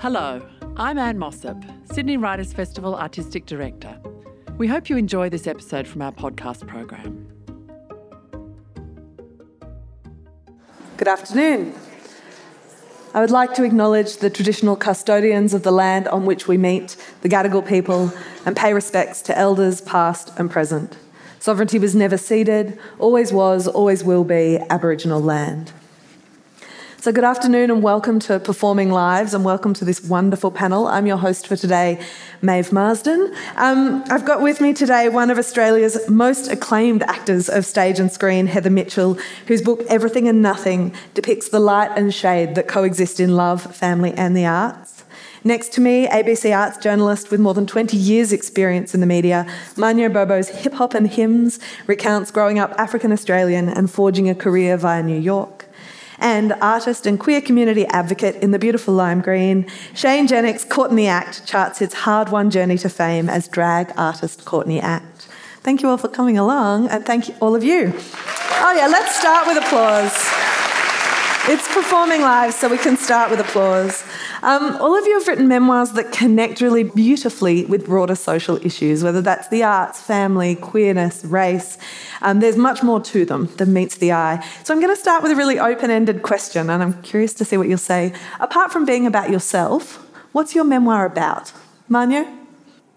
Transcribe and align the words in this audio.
Hello, 0.00 0.40
I'm 0.76 0.96
Anne 0.96 1.18
Mossop, 1.18 1.60
Sydney 1.92 2.16
Writers 2.16 2.52
Festival 2.52 2.94
Artistic 2.94 3.46
Director. 3.46 3.98
We 4.56 4.68
hope 4.68 4.88
you 4.88 4.96
enjoy 4.96 5.28
this 5.28 5.48
episode 5.48 5.88
from 5.88 6.02
our 6.02 6.12
podcast 6.12 6.68
program. 6.68 7.26
Good 10.98 11.08
afternoon. 11.08 11.74
I 13.12 13.20
would 13.20 13.32
like 13.32 13.54
to 13.54 13.64
acknowledge 13.64 14.18
the 14.18 14.30
traditional 14.30 14.76
custodians 14.76 15.52
of 15.52 15.64
the 15.64 15.72
land 15.72 16.06
on 16.06 16.26
which 16.26 16.46
we 16.46 16.56
meet, 16.56 16.96
the 17.22 17.28
Gadigal 17.28 17.66
people, 17.66 18.12
and 18.46 18.54
pay 18.54 18.72
respects 18.72 19.20
to 19.22 19.36
elders 19.36 19.80
past 19.80 20.32
and 20.38 20.48
present. 20.48 20.96
Sovereignty 21.40 21.80
was 21.80 21.96
never 21.96 22.16
ceded, 22.16 22.78
always 23.00 23.32
was, 23.32 23.66
always 23.66 24.04
will 24.04 24.22
be 24.22 24.58
Aboriginal 24.70 25.20
land. 25.20 25.72
So, 27.08 27.12
good 27.12 27.24
afternoon 27.24 27.70
and 27.70 27.82
welcome 27.82 28.18
to 28.18 28.38
Performing 28.38 28.90
Lives 28.90 29.32
and 29.32 29.42
welcome 29.42 29.72
to 29.72 29.84
this 29.86 30.04
wonderful 30.04 30.50
panel. 30.50 30.86
I'm 30.86 31.06
your 31.06 31.16
host 31.16 31.46
for 31.46 31.56
today, 31.56 32.04
Maeve 32.42 32.70
Marsden. 32.70 33.34
Um, 33.56 34.04
I've 34.10 34.26
got 34.26 34.42
with 34.42 34.60
me 34.60 34.74
today 34.74 35.08
one 35.08 35.30
of 35.30 35.38
Australia's 35.38 36.06
most 36.10 36.52
acclaimed 36.52 37.02
actors 37.04 37.48
of 37.48 37.64
stage 37.64 37.98
and 37.98 38.12
screen, 38.12 38.46
Heather 38.46 38.68
Mitchell, 38.68 39.14
whose 39.46 39.62
book 39.62 39.80
Everything 39.88 40.28
and 40.28 40.42
Nothing 40.42 40.94
depicts 41.14 41.48
the 41.48 41.60
light 41.60 41.90
and 41.96 42.12
shade 42.12 42.54
that 42.56 42.68
coexist 42.68 43.20
in 43.20 43.34
love, 43.34 43.74
family, 43.74 44.12
and 44.12 44.36
the 44.36 44.44
arts. 44.44 45.02
Next 45.44 45.72
to 45.72 45.80
me, 45.80 46.06
ABC 46.08 46.54
Arts 46.54 46.76
journalist 46.76 47.30
with 47.30 47.40
more 47.40 47.54
than 47.54 47.66
20 47.66 47.96
years' 47.96 48.34
experience 48.34 48.92
in 48.92 49.00
the 49.00 49.06
media, 49.06 49.46
Mawunyo 49.76 50.12
Gbogbo's 50.12 50.50
Hip 50.50 50.74
Hop 50.74 50.92
and 50.92 51.08
Hymns 51.08 51.58
recounts 51.86 52.30
growing 52.30 52.58
up 52.58 52.74
African 52.76 53.12
Australian 53.12 53.70
and 53.70 53.90
forging 53.90 54.28
a 54.28 54.34
career 54.34 54.76
via 54.76 55.02
New 55.02 55.18
York 55.18 55.67
and 56.18 56.52
artist 56.54 57.06
and 57.06 57.18
queer 57.18 57.40
community 57.40 57.86
advocate 57.86 58.36
in 58.36 58.50
the 58.50 58.58
beautiful 58.58 58.94
lime 58.94 59.20
green, 59.20 59.66
Shane 59.94 60.26
in 60.26 60.96
the 60.96 61.06
Act, 61.06 61.46
charts 61.46 61.78
his 61.78 61.92
hard 61.92 62.30
won 62.30 62.50
journey 62.50 62.78
to 62.78 62.88
fame 62.88 63.28
as 63.28 63.48
drag 63.48 63.92
artist 63.96 64.44
Courtney 64.44 64.80
Act. 64.80 65.28
Thank 65.60 65.82
you 65.82 65.88
all 65.88 65.98
for 65.98 66.08
coming 66.08 66.38
along, 66.38 66.88
and 66.88 67.04
thank 67.04 67.28
you, 67.28 67.34
all 67.40 67.54
of 67.54 67.62
you. 67.62 67.92
Oh, 67.94 68.74
yeah, 68.76 68.86
let's 68.86 69.18
start 69.18 69.46
with 69.46 69.58
applause. 69.58 70.12
It's 71.50 71.66
performing 71.72 72.20
live, 72.20 72.54
so 72.54 72.68
we 72.68 72.78
can 72.78 72.96
start 72.96 73.30
with 73.30 73.40
applause. 73.40 74.04
Um, 74.42 74.76
all 74.76 74.96
of 74.96 75.04
you 75.04 75.18
have 75.18 75.26
written 75.26 75.48
memoirs 75.48 75.92
that 75.92 76.12
connect 76.12 76.60
really 76.60 76.84
beautifully 76.84 77.64
with 77.64 77.86
broader 77.86 78.14
social 78.14 78.64
issues, 78.64 79.02
whether 79.02 79.20
that's 79.20 79.48
the 79.48 79.64
arts, 79.64 80.00
family, 80.00 80.54
queerness, 80.54 81.24
race. 81.24 81.76
Um, 82.22 82.38
there's 82.38 82.56
much 82.56 82.82
more 82.82 83.00
to 83.00 83.24
them 83.24 83.46
than 83.56 83.72
meets 83.72 83.96
the 83.96 84.12
eye. 84.12 84.44
So 84.62 84.72
I'm 84.72 84.80
going 84.80 84.94
to 84.94 85.00
start 85.00 85.22
with 85.24 85.32
a 85.32 85.36
really 85.36 85.58
open 85.58 85.90
ended 85.90 86.22
question, 86.22 86.70
and 86.70 86.82
I'm 86.82 87.02
curious 87.02 87.34
to 87.34 87.44
see 87.44 87.56
what 87.56 87.68
you'll 87.68 87.78
say. 87.78 88.12
Apart 88.38 88.72
from 88.72 88.84
being 88.84 89.06
about 89.06 89.30
yourself, 89.30 89.96
what's 90.32 90.54
your 90.54 90.64
memoir 90.64 91.04
about? 91.04 91.52
Mawunyo? 91.90 92.36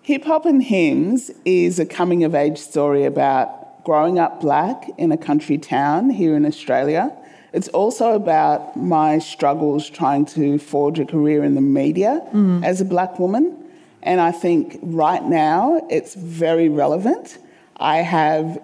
Hip 0.03 0.25
Hop 0.25 0.45
and 0.45 0.64
Hymns 0.64 1.31
is 1.45 1.80
a 1.80 1.86
coming 1.86 2.23
of 2.23 2.36
age 2.36 2.58
story 2.59 3.03
about 3.06 3.84
growing 3.84 4.19
up 4.19 4.42
black 4.42 4.89
in 4.97 5.12
a 5.12 5.17
country 5.17 5.58
town 5.58 6.12
here 6.12 6.36
in 6.36 6.45
Australia 6.45 7.16
it's 7.53 7.67
also 7.69 8.13
about 8.13 8.77
my 8.77 9.19
struggles 9.19 9.89
trying 9.89 10.25
to 10.25 10.57
forge 10.57 10.99
a 10.99 11.05
career 11.05 11.44
in 11.44 11.55
the 11.55 11.61
media 11.61 12.21
mm. 12.33 12.63
as 12.63 12.80
a 12.80 12.85
black 12.85 13.19
woman. 13.19 13.57
And 14.03 14.21
I 14.21 14.31
think 14.31 14.80
right 14.81 15.23
now 15.23 15.85
it's 15.89 16.16
very 16.16 16.69
relevant. 16.69 17.38
I 17.77 17.97
have 17.97 18.61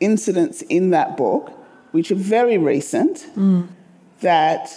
incidents 0.00 0.62
in 0.62 0.90
that 0.90 1.16
book, 1.16 1.50
which 1.92 2.10
are 2.10 2.16
very 2.16 2.58
recent, 2.58 3.26
mm. 3.36 3.66
that 4.20 4.68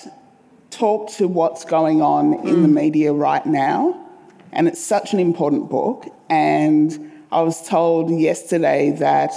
talk 0.69 1.11
to 1.17 1.27
what's 1.27 1.65
going 1.65 2.01
on 2.01 2.35
mm. 2.35 2.47
in 2.47 2.61
the 2.61 2.69
mm. 2.69 2.73
media 2.73 3.11
right 3.11 3.45
now. 3.45 4.07
And 4.53 4.67
it's 4.67 4.83
such 4.83 5.13
an 5.13 5.19
important 5.19 5.69
book. 5.69 6.07
And 6.29 7.11
I 7.31 7.41
was 7.41 7.67
told 7.67 8.09
yesterday 8.09 8.91
that 8.99 9.31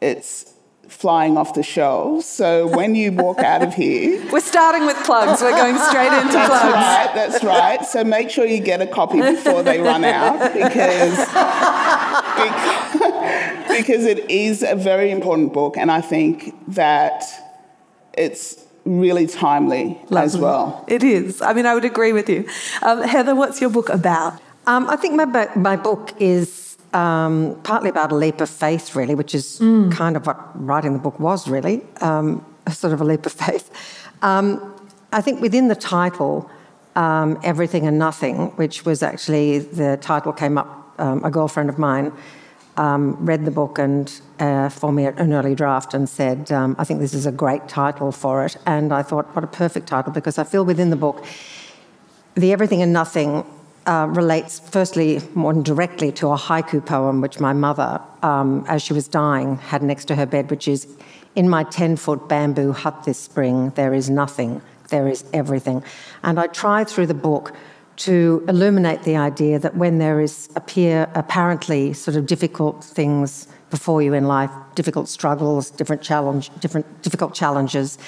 it's 0.00 0.54
flying 0.90 1.36
off 1.38 1.54
the 1.54 1.62
shelves. 1.62 2.26
So 2.26 2.66
when 2.66 2.94
you 2.94 3.12
walk 3.12 3.38
out 3.38 3.62
of 3.62 3.74
here, 3.74 4.22
we're 4.32 4.40
starting 4.40 4.84
with 4.86 4.96
plugs. 5.04 5.40
We're 5.40 5.52
going 5.52 5.78
straight 5.78 6.12
into 6.12 6.32
that's 6.32 6.48
plugs. 6.48 6.74
Right, 6.74 7.10
that's 7.14 7.44
right. 7.44 7.84
So 7.86 8.04
make 8.04 8.28
sure 8.28 8.44
you 8.44 8.60
get 8.60 8.82
a 8.82 8.86
copy 8.86 9.20
before 9.20 9.62
they 9.62 9.80
run 9.80 10.04
out 10.04 10.52
because, 10.52 11.16
because 12.36 12.90
because 13.80 14.04
it 14.04 14.30
is 14.30 14.62
a 14.62 14.74
very 14.74 15.10
important 15.10 15.52
book, 15.52 15.76
and 15.76 15.90
I 15.90 16.00
think 16.00 16.54
that 16.74 17.24
it's 18.14 18.64
really 18.84 19.26
timely 19.26 19.98
Lovely. 20.08 20.18
as 20.18 20.36
well. 20.38 20.84
It 20.88 21.02
is. 21.02 21.40
I 21.40 21.52
mean, 21.52 21.66
I 21.66 21.74
would 21.74 21.84
agree 21.84 22.12
with 22.12 22.28
you. 22.28 22.48
Um, 22.82 23.02
Heather, 23.02 23.34
what's 23.34 23.60
your 23.60 23.70
book 23.70 23.88
about? 23.88 24.40
Um, 24.66 24.88
I 24.88 24.96
think 24.96 25.14
my, 25.14 25.48
my 25.56 25.76
book 25.76 26.12
is 26.20 26.69
um, 26.92 27.60
partly 27.62 27.90
about 27.90 28.12
a 28.12 28.14
leap 28.14 28.40
of 28.40 28.50
faith, 28.50 28.96
really, 28.96 29.14
which 29.14 29.34
is 29.34 29.58
mm. 29.60 29.92
kind 29.92 30.16
of 30.16 30.26
what 30.26 30.38
writing 30.54 30.92
the 30.92 30.98
book 30.98 31.18
was, 31.20 31.48
really, 31.48 31.82
um, 32.00 32.44
a 32.66 32.72
sort 32.72 32.92
of 32.92 33.00
a 33.00 33.04
leap 33.04 33.26
of 33.26 33.32
faith. 33.32 33.70
Um, 34.22 34.74
I 35.12 35.20
think 35.20 35.40
within 35.40 35.68
the 35.68 35.76
title, 35.76 36.50
um, 36.96 37.38
Everything 37.42 37.86
and 37.86 37.98
Nothing, 37.98 38.48
which 38.56 38.84
was 38.84 39.02
actually 39.02 39.58
the 39.58 39.98
title 40.00 40.32
came 40.32 40.58
up, 40.58 40.94
um, 40.98 41.24
a 41.24 41.30
girlfriend 41.30 41.70
of 41.70 41.78
mine 41.78 42.12
um, 42.76 43.16
read 43.24 43.44
the 43.44 43.50
book 43.50 43.78
and 43.78 44.20
uh, 44.38 44.68
for 44.68 44.92
me 44.92 45.04
an 45.04 45.32
early 45.32 45.54
draft 45.54 45.92
and 45.92 46.08
said, 46.08 46.50
I 46.50 46.84
think 46.84 47.00
this 47.00 47.14
is 47.14 47.26
a 47.26 47.32
great 47.32 47.68
title 47.68 48.10
for 48.10 48.44
it. 48.44 48.56
And 48.66 48.92
I 48.92 49.02
thought, 49.02 49.26
what 49.34 49.44
a 49.44 49.48
perfect 49.48 49.86
title, 49.86 50.12
because 50.12 50.38
I 50.38 50.44
feel 50.44 50.64
within 50.64 50.90
the 50.90 50.96
book, 50.96 51.24
the 52.34 52.52
Everything 52.52 52.80
and 52.80 52.92
Nothing 52.92 53.44
uh, 53.86 54.06
relates 54.10 54.60
firstly 54.60 55.20
more 55.34 55.52
directly 55.52 56.12
to 56.12 56.28
a 56.28 56.36
haiku 56.36 56.84
poem 56.84 57.20
which 57.20 57.40
my 57.40 57.52
mother, 57.52 58.00
um, 58.22 58.64
as 58.68 58.82
she 58.82 58.92
was 58.92 59.08
dying, 59.08 59.56
had 59.56 59.82
next 59.82 60.06
to 60.06 60.16
her 60.16 60.26
bed, 60.26 60.50
which 60.50 60.68
is 60.68 60.86
In 61.36 61.48
my 61.48 61.62
10 61.62 61.96
foot 61.96 62.28
bamboo 62.28 62.72
hut 62.72 63.04
this 63.04 63.18
spring, 63.18 63.70
there 63.76 63.94
is 63.94 64.10
nothing, 64.10 64.60
there 64.88 65.06
is 65.06 65.24
everything. 65.32 65.82
And 66.24 66.40
I 66.40 66.48
try 66.48 66.82
through 66.82 67.06
the 67.06 67.14
book 67.14 67.54
to 67.98 68.44
illuminate 68.48 69.04
the 69.04 69.16
idea 69.16 69.58
that 69.58 69.76
when 69.76 69.98
there 69.98 70.20
is 70.20 70.48
appear 70.56 71.08
apparently 71.14 71.92
sort 71.92 72.16
of 72.16 72.26
difficult 72.26 72.82
things 72.82 73.46
before 73.70 74.02
you 74.02 74.12
in 74.14 74.26
life, 74.26 74.50
difficult 74.74 75.08
struggles, 75.08 75.70
different 75.70 76.02
challenge, 76.02 76.50
different 76.58 77.02
difficult 77.02 77.32
challenges, 77.34 77.98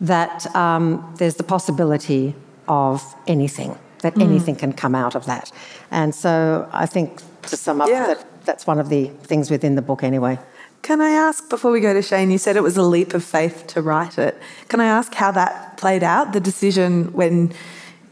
that 0.00 0.46
um, 0.56 1.14
there's 1.18 1.34
the 1.34 1.44
possibility 1.44 2.34
of 2.68 3.14
anything 3.26 3.76
that 4.02 4.14
mm. 4.14 4.22
anything 4.22 4.56
can 4.56 4.72
come 4.72 4.94
out 4.94 5.14
of 5.14 5.24
that. 5.26 5.50
And 5.90 6.14
so 6.14 6.68
I 6.72 6.86
think 6.86 7.22
to 7.42 7.56
sum 7.56 7.80
up, 7.80 7.88
yeah. 7.88 8.06
that, 8.06 8.44
that's 8.44 8.66
one 8.66 8.78
of 8.78 8.88
the 8.88 9.08
things 9.24 9.50
within 9.50 9.74
the 9.74 9.82
book 9.82 10.02
anyway. 10.04 10.38
Can 10.82 11.00
I 11.00 11.10
ask, 11.10 11.48
before 11.48 11.70
we 11.70 11.80
go 11.80 11.94
to 11.94 12.02
Shane, 12.02 12.30
you 12.30 12.38
said 12.38 12.56
it 12.56 12.62
was 12.62 12.76
a 12.76 12.82
leap 12.82 13.14
of 13.14 13.22
faith 13.22 13.68
to 13.68 13.80
write 13.80 14.18
it. 14.18 14.36
Can 14.68 14.80
I 14.80 14.86
ask 14.86 15.14
how 15.14 15.30
that 15.30 15.76
played 15.76 16.02
out, 16.02 16.32
the 16.32 16.40
decision 16.40 17.12
when 17.12 17.52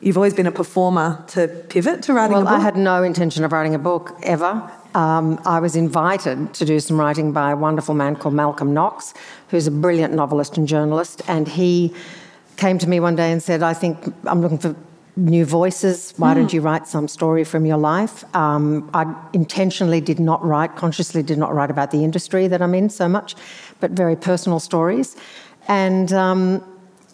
you've 0.00 0.16
always 0.16 0.34
been 0.34 0.46
a 0.46 0.52
performer 0.52 1.24
to 1.28 1.48
pivot 1.68 2.02
to 2.04 2.14
writing 2.14 2.36
well, 2.36 2.42
a 2.42 2.50
book? 2.50 2.58
I 2.58 2.60
had 2.60 2.76
no 2.76 3.02
intention 3.02 3.42
of 3.42 3.50
writing 3.50 3.74
a 3.74 3.78
book 3.78 4.16
ever. 4.22 4.70
Um, 4.94 5.40
I 5.44 5.58
was 5.58 5.74
invited 5.74 6.54
to 6.54 6.64
do 6.64 6.78
some 6.78 6.98
writing 6.98 7.32
by 7.32 7.50
a 7.50 7.56
wonderful 7.56 7.94
man 7.94 8.14
called 8.14 8.34
Malcolm 8.34 8.72
Knox, 8.72 9.14
who's 9.48 9.66
a 9.66 9.72
brilliant 9.72 10.14
novelist 10.14 10.56
and 10.56 10.68
journalist, 10.68 11.22
and 11.26 11.48
he 11.48 11.92
came 12.56 12.78
to 12.78 12.88
me 12.88 13.00
one 13.00 13.16
day 13.16 13.32
and 13.32 13.42
said, 13.42 13.62
I 13.64 13.74
think 13.74 14.14
I'm 14.26 14.40
looking 14.40 14.58
for 14.58 14.76
new 15.20 15.44
voices. 15.44 16.14
Why 16.16 16.32
mm. 16.32 16.36
don't 16.36 16.50
hmm. 16.50 16.56
you 16.56 16.60
write 16.62 16.88
some 16.88 17.08
story 17.08 17.44
from 17.44 17.66
your 17.66 17.76
life? 17.76 18.24
Um, 18.34 18.90
I 18.94 19.14
intentionally 19.32 20.00
did 20.00 20.18
not 20.18 20.44
write, 20.44 20.76
consciously 20.76 21.22
did 21.22 21.38
not 21.38 21.54
write 21.54 21.70
about 21.70 21.90
the 21.90 22.02
industry 22.04 22.48
that 22.48 22.62
I'm 22.62 22.74
in 22.74 22.88
so 22.88 23.08
much, 23.08 23.34
but 23.80 23.92
very 23.92 24.16
personal 24.16 24.60
stories. 24.60 25.16
And 25.68 26.12
um, 26.12 26.64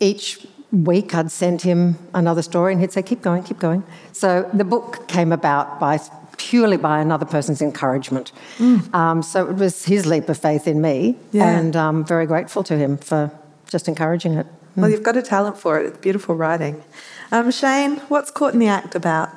each 0.01 0.47
week 0.73 1.15
I'd 1.15 1.31
send 1.31 1.63
him 1.63 1.99
another 2.15 2.43
story 2.43 2.73
and 2.73 2.81
he'd 2.81 2.93
say, 2.93 3.03
keep 3.03 3.23
going, 3.23 3.43
keep 3.43 3.59
going. 3.59 3.83
So 4.13 4.49
the 4.53 4.65
book 4.65 5.09
came 5.09 5.33
about 5.33 5.81
by 5.81 5.99
purely 6.39 6.77
by 6.77 7.01
another 7.01 7.27
person's 7.27 7.63
encouragement. 7.63 8.33
Mm. 8.59 8.95
Um, 8.95 9.23
so 9.23 9.49
it 9.49 9.57
was 9.57 9.85
his 9.85 10.07
leap 10.07 10.29
of 10.29 10.39
faith 10.39 10.67
in 10.67 10.81
me, 10.81 11.17
yeah. 11.33 11.59
and 11.59 11.75
I'm 11.75 12.05
very 12.05 12.27
grateful 12.27 12.63
to 12.65 12.77
him 12.77 12.99
for 12.99 13.31
just 13.69 13.89
encouraging 13.89 14.35
it. 14.35 14.47
Well, 14.77 14.89
mm. 14.89 14.93
you've 14.93 15.03
got 15.03 15.17
a 15.17 15.23
talent 15.23 15.59
for 15.59 15.81
it. 15.81 15.87
It's 15.87 15.99
beautiful 15.99 16.35
writing. 16.35 16.83
Um, 17.33 17.51
Shane, 17.51 17.97
what's 18.09 18.31
Caught 18.31 18.53
in 18.55 18.61
the 18.61 18.69
Act 18.69 18.95
about? 18.95 19.31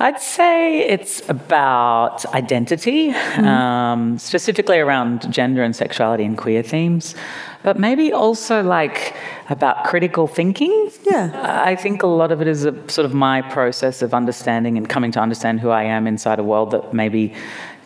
I'd 0.00 0.20
say 0.20 0.80
it's 0.80 1.26
about 1.28 2.26
identity, 2.34 3.12
mm-hmm. 3.12 3.44
um, 3.44 4.18
specifically 4.18 4.78
around 4.78 5.32
gender 5.32 5.62
and 5.62 5.74
sexuality 5.74 6.24
and 6.24 6.36
queer 6.36 6.62
themes, 6.62 7.14
but 7.62 7.78
maybe 7.78 8.12
also 8.12 8.62
like 8.62 9.14
about 9.48 9.84
critical 9.84 10.26
thinking. 10.26 10.90
Yeah. 11.04 11.62
I 11.64 11.76
think 11.76 12.02
a 12.02 12.08
lot 12.08 12.32
of 12.32 12.42
it 12.42 12.48
is 12.48 12.64
a, 12.64 12.72
sort 12.90 13.04
of 13.04 13.14
my 13.14 13.42
process 13.42 14.02
of 14.02 14.12
understanding 14.12 14.76
and 14.76 14.88
coming 14.88 15.12
to 15.12 15.20
understand 15.20 15.60
who 15.60 15.70
I 15.70 15.84
am 15.84 16.08
inside 16.08 16.40
a 16.40 16.44
world 16.44 16.72
that 16.72 16.92
maybe 16.92 17.32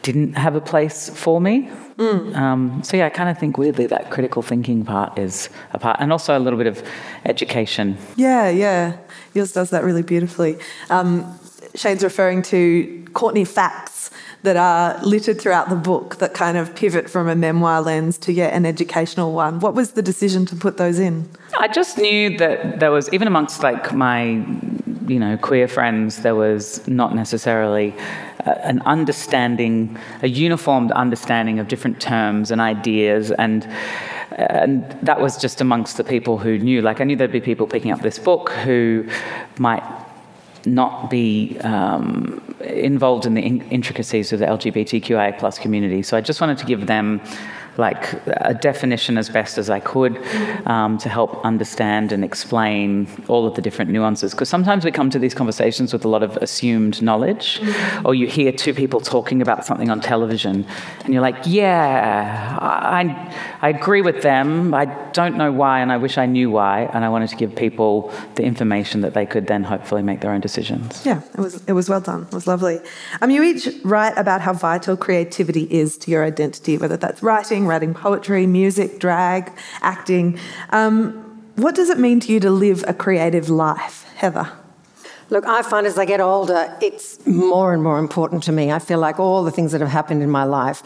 didn't 0.03 0.33
have 0.35 0.57
a 0.57 0.61
place 0.63 1.11
for 1.11 1.39
me. 1.39 1.71
Mm. 2.01 2.35
Um, 2.35 2.83
so 2.83 2.97
yeah, 2.97 3.07
I 3.07 3.11
kind 3.11 3.29
of 3.29 3.39
think 3.39 3.59
weirdly 3.59 3.87
that 3.87 4.11
critical 4.11 4.41
thinking 4.41 4.85
part 4.87 5.19
is 5.19 5.51
a 5.73 5.79
part, 5.79 5.99
and 6.01 6.11
also 6.11 6.37
a 6.37 6.41
little 6.41 6.57
bit 6.57 6.67
of 6.67 6.83
education. 7.27 7.99
Yeah, 8.17 8.49
yeah. 8.49 8.97
Yours 9.35 9.53
does 9.53 9.69
that 9.71 9.85
really 9.85 10.03
beautifully. 10.03 10.59
Um, 10.89 11.39
Shane's 11.75 12.03
referring 12.03 12.43
to 12.43 13.05
Courtney 13.13 13.45
facts 13.45 14.11
that 14.43 14.57
are 14.57 14.99
littered 15.05 15.39
throughout 15.39 15.69
the 15.69 15.77
book 15.77 16.17
that 16.17 16.33
kind 16.33 16.57
of 16.57 16.75
pivot 16.75 17.11
from 17.11 17.29
a 17.29 17.35
memoir 17.35 17.83
lens 17.83 18.17
to 18.17 18.33
yeah, 18.33 18.47
an 18.47 18.65
educational 18.65 19.35
one. 19.35 19.61
What 19.61 19.75
was 19.75 19.93
the 19.93 20.03
decision 20.03 20.47
to 20.47 20.57
put 20.57 20.79
those 20.79 20.99
in? 20.99 21.29
I 21.59 21.69
just 21.69 21.99
knew 21.99 22.39
that 22.39 22.81
there 22.81 22.91
was 22.91 23.13
even 23.13 23.29
amongst 23.29 23.63
like 23.63 23.93
my 23.93 24.43
you 25.07 25.19
know 25.19 25.37
queer 25.37 25.69
friends 25.69 26.23
there 26.23 26.35
was 26.35 26.87
not 26.89 27.15
necessarily 27.15 27.95
an 28.47 28.81
understanding 28.83 29.99
a 30.23 30.29
uniformed 30.29 30.93
understanding 30.93 31.59
of 31.59 31.69
different 31.69 32.01
terms 32.01 32.51
and 32.51 32.61
ideas 32.61 33.31
and 33.33 33.67
and 34.33 34.91
that 35.03 35.21
was 35.21 35.37
just 35.37 35.61
amongst 35.61 35.97
the 35.97 36.05
people 36.05 36.39
who 36.39 36.59
knew 36.59 36.83
like 36.83 37.01
I 37.01 37.05
knew 37.05 37.17
there'd 37.17 37.33
be 37.33 37.41
people 37.41 37.67
picking 37.67 37.91
up 37.91 38.01
this 38.01 38.19
book 38.19 38.51
who 38.51 39.09
might 39.59 39.83
not 40.67 41.11
be 41.11 41.59
um, 41.61 42.41
involved 42.61 43.27
in 43.27 43.35
the 43.35 43.43
in- 43.43 43.63
intricacies 43.71 44.33
of 44.33 44.39
the 44.41 44.47
LGBTQIA 44.47 45.39
plus 45.39 45.59
community. 45.59 46.03
So 46.03 46.17
I 46.17 46.21
just 46.21 46.41
wanted 46.41 46.59
to 46.59 46.67
give 46.67 46.87
them 46.87 47.21
like 47.77 48.21
a 48.27 48.55
definition 48.55 49.19
as 49.19 49.29
best 49.29 49.59
as 49.59 49.71
I 49.71 49.81
could 49.81 50.19
um, 50.67 50.99
to 50.99 51.09
help 51.09 51.45
understand 51.45 52.13
and 52.13 52.25
explain 52.25 53.09
all 53.29 53.47
of 53.47 53.55
the 53.55 53.63
different 53.63 53.91
nuances. 53.91 54.33
Because 54.33 54.49
sometimes 54.49 54.85
we 54.85 54.91
come 54.91 55.11
to 55.11 55.19
these 55.19 55.35
conversations 55.35 55.93
with 55.93 56.05
a 56.05 56.09
lot 56.09 56.23
of 56.23 56.37
assumed 56.39 57.01
knowledge, 57.03 57.61
or 58.05 58.15
you 58.15 58.27
hear 58.27 58.53
two 58.53 58.75
people 58.75 59.01
talking 59.01 59.43
about 59.43 59.65
something 59.65 59.91
on 59.91 60.01
television, 60.01 60.67
and 61.05 61.13
you're 61.13 61.23
like, 61.23 61.37
yeah, 61.47 62.59
I, 62.61 63.35
I 63.63 63.69
agree 63.71 64.03
with 64.03 64.23
them. 64.23 64.75
I 64.75 64.85
don't 65.13 65.37
know 65.37 65.53
why, 65.53 65.81
and 65.81 65.93
I 65.93 65.97
wish 65.97 66.19
I 66.19 66.27
knew 66.27 66.51
why. 66.51 66.91
And 66.93 67.05
I 67.05 67.09
wanted 67.09 67.31
to 67.31 67.37
give 67.37 67.55
people 67.55 68.13
the 68.35 68.45
information 68.45 69.01
that 69.03 69.15
they 69.15 69.27
could 69.27 69.47
then 69.47 69.65
hopefully 69.65 70.03
make 70.03 70.21
their 70.21 70.33
own 70.33 70.41
decisions. 70.41 71.05
Yeah, 71.05 71.23
it 71.35 71.41
was 71.41 71.63
it 71.67 71.73
was 71.73 71.89
well 71.89 72.01
done. 72.01 72.23
It 72.23 72.35
was 72.35 72.47
lovely. 72.47 72.81
Um, 73.21 73.31
you 73.31 73.43
each 73.43 73.69
write 73.85 74.17
about 74.17 74.41
how 74.41 74.53
vital 74.53 74.97
creativity 74.97 75.67
is 75.71 75.97
to 75.99 76.11
your 76.11 76.25
identity, 76.25 76.79
whether 76.79 76.97
that's 76.97 77.23
writing 77.23 77.60
writing 77.67 77.95
poetry, 77.95 78.47
music, 78.47 78.99
drag, 78.99 79.53
acting. 79.81 80.39
Um, 80.71 81.13
what 81.57 81.75
does 81.75 81.91
it 81.91 81.99
mean 81.99 82.21
to 82.21 82.33
you 82.33 82.41
to 82.41 82.51
live 82.51 82.85
a 82.87 82.95
creative 82.95 83.49
life, 83.49 84.05
Heather? 84.17 84.51
Look, 85.31 85.47
I 85.47 85.63
find 85.63 85.87
as 85.87 85.97
I 85.97 86.07
get 86.07 86.21
older, 86.21 86.77
it's 86.83 87.25
more 87.27 87.73
and 87.73 87.83
more 87.83 87.99
important 87.99 88.43
to 88.45 88.53
me. 88.53 88.73
I 88.73 88.81
feel 88.81 88.99
like 88.99 89.21
all 89.21 89.45
the 89.45 89.53
things 89.53 89.71
that 89.73 89.81
have 89.81 89.91
happened 89.91 90.23
in 90.23 90.31
my 90.31 90.43
life, 90.45 90.83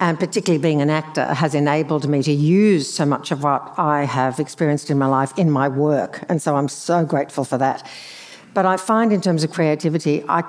and 0.00 0.18
particularly 0.18 0.62
being 0.62 0.80
an 0.80 0.88
actor, 0.88 1.26
has 1.34 1.54
enabled 1.54 2.08
me 2.08 2.22
to 2.22 2.32
use 2.32 2.92
so 2.92 3.04
much 3.04 3.30
of 3.30 3.42
what 3.42 3.74
I 3.76 4.04
have 4.04 4.40
experienced 4.40 4.90
in 4.90 4.98
my 4.98 5.06
life 5.06 5.38
in 5.38 5.50
my 5.50 5.68
work. 5.68 6.24
And 6.30 6.40
so 6.40 6.56
I'm 6.56 6.68
so 6.68 7.04
grateful 7.04 7.44
for 7.44 7.58
that. 7.58 7.86
But 8.54 8.64
I 8.64 8.76
find, 8.76 9.12
in 9.12 9.20
terms 9.20 9.44
of 9.44 9.50
creativity, 9.50 10.24
I 10.28 10.42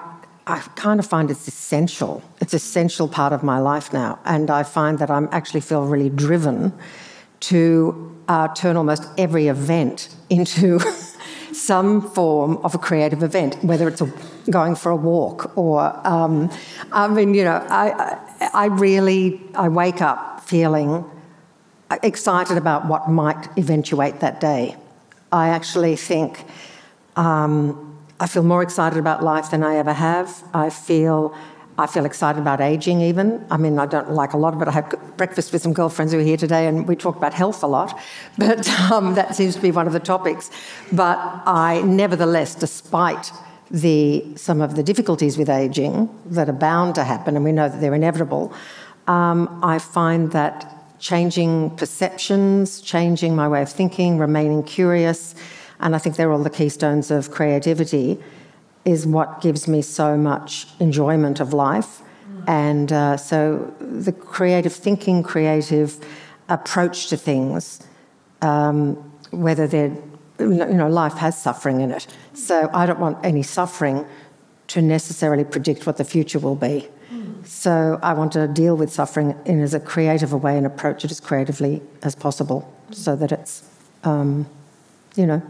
I 0.48 0.60
kind 0.76 1.00
of 1.00 1.08
find 1.08 1.32
it's 1.32 1.48
essential. 1.48 2.22
It's 2.40 2.54
essential 2.54 3.08
part 3.08 3.34
of 3.34 3.42
my 3.44 3.58
life 3.60 3.92
now, 3.92 4.20
and 4.26 4.52
I 4.52 4.64
find 4.64 5.00
that 5.00 5.10
I'm 5.10 5.28
actually 5.32 5.62
feel 5.62 5.86
really 5.86 6.10
driven 6.10 6.72
to 7.42 8.16
uh, 8.28 8.48
turn 8.50 8.78
almost 8.78 9.08
every 9.18 9.48
event 9.48 10.16
into 10.30 10.80
some 11.52 12.02
form 12.02 12.58
of 12.58 12.76
a 12.76 12.78
creative 12.78 13.24
event, 13.24 13.64
whether 13.64 13.88
it's 13.88 14.02
a, 14.02 14.12
going 14.50 14.76
for 14.76 14.92
a 14.92 14.96
walk 14.96 15.56
or, 15.58 15.80
um, 16.08 16.52
I 16.92 17.08
mean, 17.08 17.34
you 17.34 17.44
know, 17.44 17.66
I, 17.70 18.18
I 18.54 18.66
really 18.66 19.42
I 19.56 19.70
wake 19.70 20.02
up 20.02 20.42
feeling 20.42 21.06
excited 22.04 22.58
about 22.58 22.88
what 22.88 23.10
might 23.10 23.48
eventuate 23.58 24.20
that 24.20 24.40
day. 24.40 24.76
I 25.32 25.50
actually 25.50 25.96
think. 25.96 26.44
Um, 27.16 27.85
I 28.20 28.28
feel 28.28 28.44
more 28.44 28.64
excited 28.64 28.98
about 28.98 29.24
life 29.24 29.52
than 29.52 29.64
I 29.64 29.76
ever 29.76 29.94
have. 29.94 30.44
I 30.54 30.70
feel 30.70 31.36
I 31.78 31.88
feel 31.88 32.06
excited 32.06 32.40
about 32.40 32.62
aging, 32.62 33.02
even. 33.02 33.46
I 33.52 33.58
mean, 33.58 33.78
I 33.80 33.86
don't 33.86 34.12
like 34.12 34.32
a 34.32 34.38
lot 34.38 34.54
of 34.54 34.62
it. 34.62 34.70
I 34.70 34.72
had 34.72 34.96
breakfast 35.18 35.52
with 35.52 35.62
some 35.62 35.74
girlfriends 35.74 36.14
who 36.14 36.20
are 36.20 36.24
here 36.24 36.38
today, 36.38 36.68
and 36.68 36.88
we 36.88 36.96
talked 36.96 37.18
about 37.18 37.34
health 37.34 37.64
a 37.64 37.68
lot, 37.68 38.00
but 38.38 38.70
um, 38.90 39.16
that 39.16 39.36
seems 39.36 39.56
to 39.56 39.62
be 39.62 39.72
one 39.72 39.86
of 39.86 39.92
the 39.92 40.00
topics. 40.00 40.50
But 40.94 41.18
I, 41.46 41.82
nevertheless, 41.86 42.56
despite 42.56 43.30
the, 43.70 44.24
some 44.38 44.62
of 44.62 44.76
the 44.78 44.84
difficulties 44.84 45.38
with 45.38 45.50
aging 45.50 46.10
that 46.28 46.48
are 46.48 46.54
bound 46.54 46.96
to 46.96 47.04
happen, 47.04 47.36
and 47.36 47.44
we 47.44 47.52
know 47.52 47.68
that 47.68 47.82
they're 47.82 47.94
inevitable, 47.94 48.54
um, 49.08 49.60
I 49.62 49.80
find 49.80 50.32
that 50.32 50.72
changing 51.00 51.76
perceptions, 51.76 52.80
changing 52.80 53.36
my 53.36 53.50
way 53.50 53.62
of 53.62 53.70
thinking, 53.70 54.18
remaining 54.18 54.64
curious, 54.64 55.36
and 55.80 55.96
I 55.96 56.00
think 56.00 56.16
they're 56.16 56.32
all 56.32 56.44
the 56.44 56.50
keystones 56.50 57.12
of 57.12 57.32
creativity, 57.32 58.18
is 58.84 59.06
what 59.06 59.42
gives 59.42 59.68
me 59.68 59.82
so 59.82 60.18
much 60.18 60.68
enjoyment 60.80 61.40
of 61.40 61.54
life. 61.54 62.02
And 62.48 62.92
uh, 62.92 63.18
so 63.18 63.74
the 63.80 64.12
creative 64.12 64.74
thinking, 64.74 65.24
creative 65.24 65.98
approach 66.50 67.08
to 67.08 67.18
things, 67.18 67.82
um, 68.42 68.96
whether 69.32 69.68
they're, 69.68 69.96
you 70.40 70.48
know, 70.48 70.88
life 70.88 71.14
has 71.14 71.42
suffering 71.42 71.82
in 71.82 71.92
it. 71.92 72.08
So 72.34 72.70
I 72.74 72.86
don't 72.86 73.00
want 73.00 73.26
any 73.26 73.42
suffering 73.42 74.06
to 74.68 74.82
necessarily 74.82 75.44
predict 75.44 75.88
what 75.88 75.98
the 75.98 76.04
future 76.04 76.40
will 76.40 76.56
be. 76.56 76.88
So 77.46 78.00
I 78.02 78.14
want 78.14 78.32
to 78.34 78.48
deal 78.48 78.76
with 78.76 78.92
suffering 78.92 79.36
in 79.46 79.62
as 79.62 79.74
a 79.74 79.80
creative 79.80 80.34
a 80.34 80.38
way 80.38 80.58
and 80.58 80.66
approach 80.66 81.06
it 81.06 81.12
as 81.12 81.20
creatively 81.20 81.82
as 82.02 82.16
possible 82.16 82.72
so 82.92 83.16
that 83.16 83.32
it's, 83.32 83.64
um, 84.04 84.48
you 85.16 85.28
know, 85.28 85.42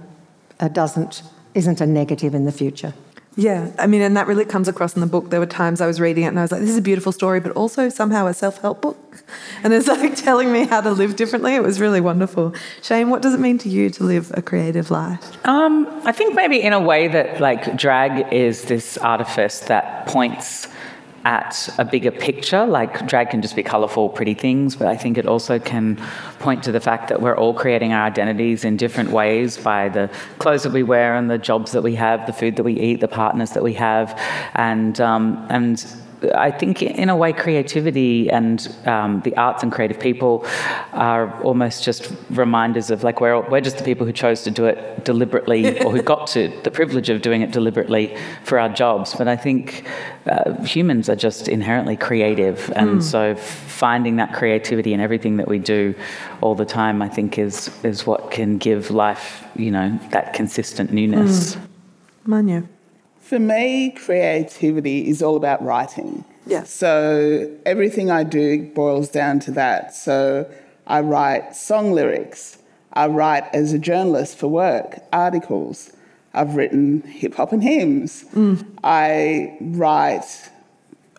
doesn't 0.57 1.24
isn't 1.54 1.80
a 1.80 1.86
negative 1.86 2.36
in 2.36 2.46
the 2.46 2.52
future. 2.52 2.94
Yeah, 3.38 3.72
I 3.78 3.88
mean, 3.88 4.02
and 4.02 4.16
that 4.16 4.28
really 4.28 4.46
comes 4.46 4.69
across 4.69 4.96
in 4.96 5.02
the 5.02 5.07
book. 5.07 5.30
There 5.30 5.42
were 5.42 5.46
times 5.46 5.81
I 5.81 5.88
was 5.88 6.00
reading 6.00 6.24
it 6.24 6.28
and 6.28 6.40
I 6.40 6.44
was 6.44 6.54
like, 6.54 6.62
this 6.62 6.69
is 6.69 6.78
a 6.78 6.81
beautiful 6.81 7.12
story, 7.12 7.42
but 7.42 7.52
also 7.52 7.90
somehow 7.90 8.28
a 8.28 8.34
self 8.34 8.62
help 8.62 8.81
book. 8.81 9.24
And 9.62 9.74
it's 9.74 9.88
like 9.96 10.16
telling 10.16 10.54
me 10.54 10.66
how 10.66 10.80
to 10.80 10.92
live 10.92 11.18
differently. 11.18 11.54
It 11.54 11.63
was 11.63 11.81
really 11.81 12.00
wonderful. 12.00 12.56
Shane, 12.81 13.10
what 13.10 13.22
does 13.22 13.34
it 13.34 13.42
mean 13.42 13.57
to 13.60 13.69
you 13.69 13.90
to 13.90 14.04
live 14.06 14.31
a 14.36 14.42
creative 14.42 14.90
life? 14.90 15.46
Um, 15.46 15.86
I 16.06 16.13
think 16.13 16.34
maybe 16.34 16.62
in 16.62 16.72
a 16.72 16.80
way 16.80 17.10
that, 17.10 17.42
like, 17.42 17.75
drag 17.75 18.31
is 18.31 18.63
this 18.63 18.98
artifice 18.98 19.60
that 19.62 20.07
points 20.07 20.69
at 21.25 21.68
a 21.80 21.83
bigger 21.83 22.12
picture. 22.12 22.66
Like 22.66 23.06
drag 23.07 23.31
can 23.31 23.42
just 23.42 23.56
be 23.56 23.63
colourful, 23.63 24.10
pretty 24.10 24.36
things, 24.36 24.75
but 24.75 24.88
I 24.88 24.95
think 24.95 25.18
it 25.18 25.25
also 25.25 25.60
can 25.60 25.98
point 26.39 26.63
to 26.63 26.72
the 26.72 26.80
fact 26.80 27.10
that 27.10 27.22
we're 27.22 27.36
all 27.36 27.54
creating 27.54 27.92
our 27.92 28.06
identities 28.06 28.63
in 28.63 28.77
different 28.77 29.10
ways 29.10 29.57
by 29.57 29.89
the 29.89 30.10
clothes 30.38 30.63
that 30.63 30.72
we 30.72 30.83
wear 30.83 31.16
and 31.16 31.30
the 31.30 31.39
jobs 31.39 31.72
that 31.74 31.81
we 31.81 31.95
have, 31.95 32.25
the 32.27 32.33
food 32.33 32.56
that 32.56 32.63
we 32.63 32.80
eat, 32.80 33.01
the 33.01 33.07
partners 33.07 33.51
that 33.51 33.63
we 33.63 33.74
have, 33.74 34.18
and 34.54 35.02
um, 35.02 35.45
and 35.49 35.85
I 36.36 36.52
think, 36.52 36.81
in 36.81 37.10
a 37.10 37.16
way, 37.16 37.34
creativity 37.34 38.30
and 38.30 38.68
um, 38.86 39.22
the 39.22 39.36
arts 39.38 39.64
and 39.64 39.72
creative 39.72 40.00
people 40.00 40.45
are 40.94 41.42
almost 41.42 41.84
just 41.84 42.12
reminders 42.30 42.90
of 42.90 43.04
like 43.04 43.22
we're, 43.22 43.48
we're 43.50 43.62
just 43.62 43.78
the 43.78 43.84
people 43.84 44.06
who 44.06 44.14
chose 44.14 44.44
to 44.44 44.52
do 44.52 44.66
it 44.66 45.04
deliberately 45.04 45.80
or 45.84 45.92
who 45.92 46.02
got 46.02 46.28
to 46.28 46.48
the 46.64 46.72
privilege 46.72 47.10
of 47.10 47.22
doing 47.22 47.42
it 47.42 47.52
deliberately 47.52 48.16
for 48.44 48.60
our 48.60 48.69
jobs. 48.69 49.14
But 49.14 49.28
I 49.28 49.36
think 49.36 49.88
uh, 50.26 50.64
humans 50.64 51.10
are 51.10 51.16
just 51.16 51.48
inherently 51.48 51.98
creative. 51.98 52.72
And 52.76 53.00
mm. 53.00 53.04
so 53.04 53.36
finding 53.36 54.16
that 54.18 54.34
creativity 54.34 54.94
in 54.94 55.00
everything 55.00 55.38
that 55.38 55.48
we 55.48 55.60
do 55.60 55.95
all 56.42 56.56
the 56.56 56.66
time, 56.66 57.02
I 57.02 57.10
think, 57.10 57.38
is, 57.38 57.69
is 57.84 58.06
what 58.06 58.31
can 58.31 58.57
give 58.57 58.92
life, 58.92 59.44
you 59.56 59.72
know, 59.72 60.00
that 60.12 60.34
consistent 60.34 60.92
newness. 60.92 61.56
Mm. 61.56 61.68
Mawunyo. 62.28 62.74
For 63.25 63.39
me, 63.39 63.89
creativity 63.89 65.09
is 65.09 65.23
all 65.23 65.35
about 65.35 65.63
writing. 65.65 66.23
Yeah. 66.45 66.61
So 66.61 67.51
everything 67.65 68.11
I 68.11 68.23
do 68.23 68.69
boils 68.69 69.09
down 69.09 69.39
to 69.41 69.51
that. 69.53 69.95
So 69.95 70.47
I 70.85 70.99
write 70.99 71.55
song 71.55 71.91
lyrics. 71.91 72.59
I 72.94 73.07
write 73.07 73.45
as 73.51 73.73
a 73.73 73.79
journalist 73.79 74.37
for 74.37 74.47
work, 74.47 74.99
articles. 75.11 75.91
I've 76.35 76.55
written 76.55 77.01
hip 77.01 77.33
hop 77.33 77.51
and 77.51 77.63
hymns. 77.63 78.25
Mm. 78.35 78.63
I 78.83 79.57
write 79.59 80.51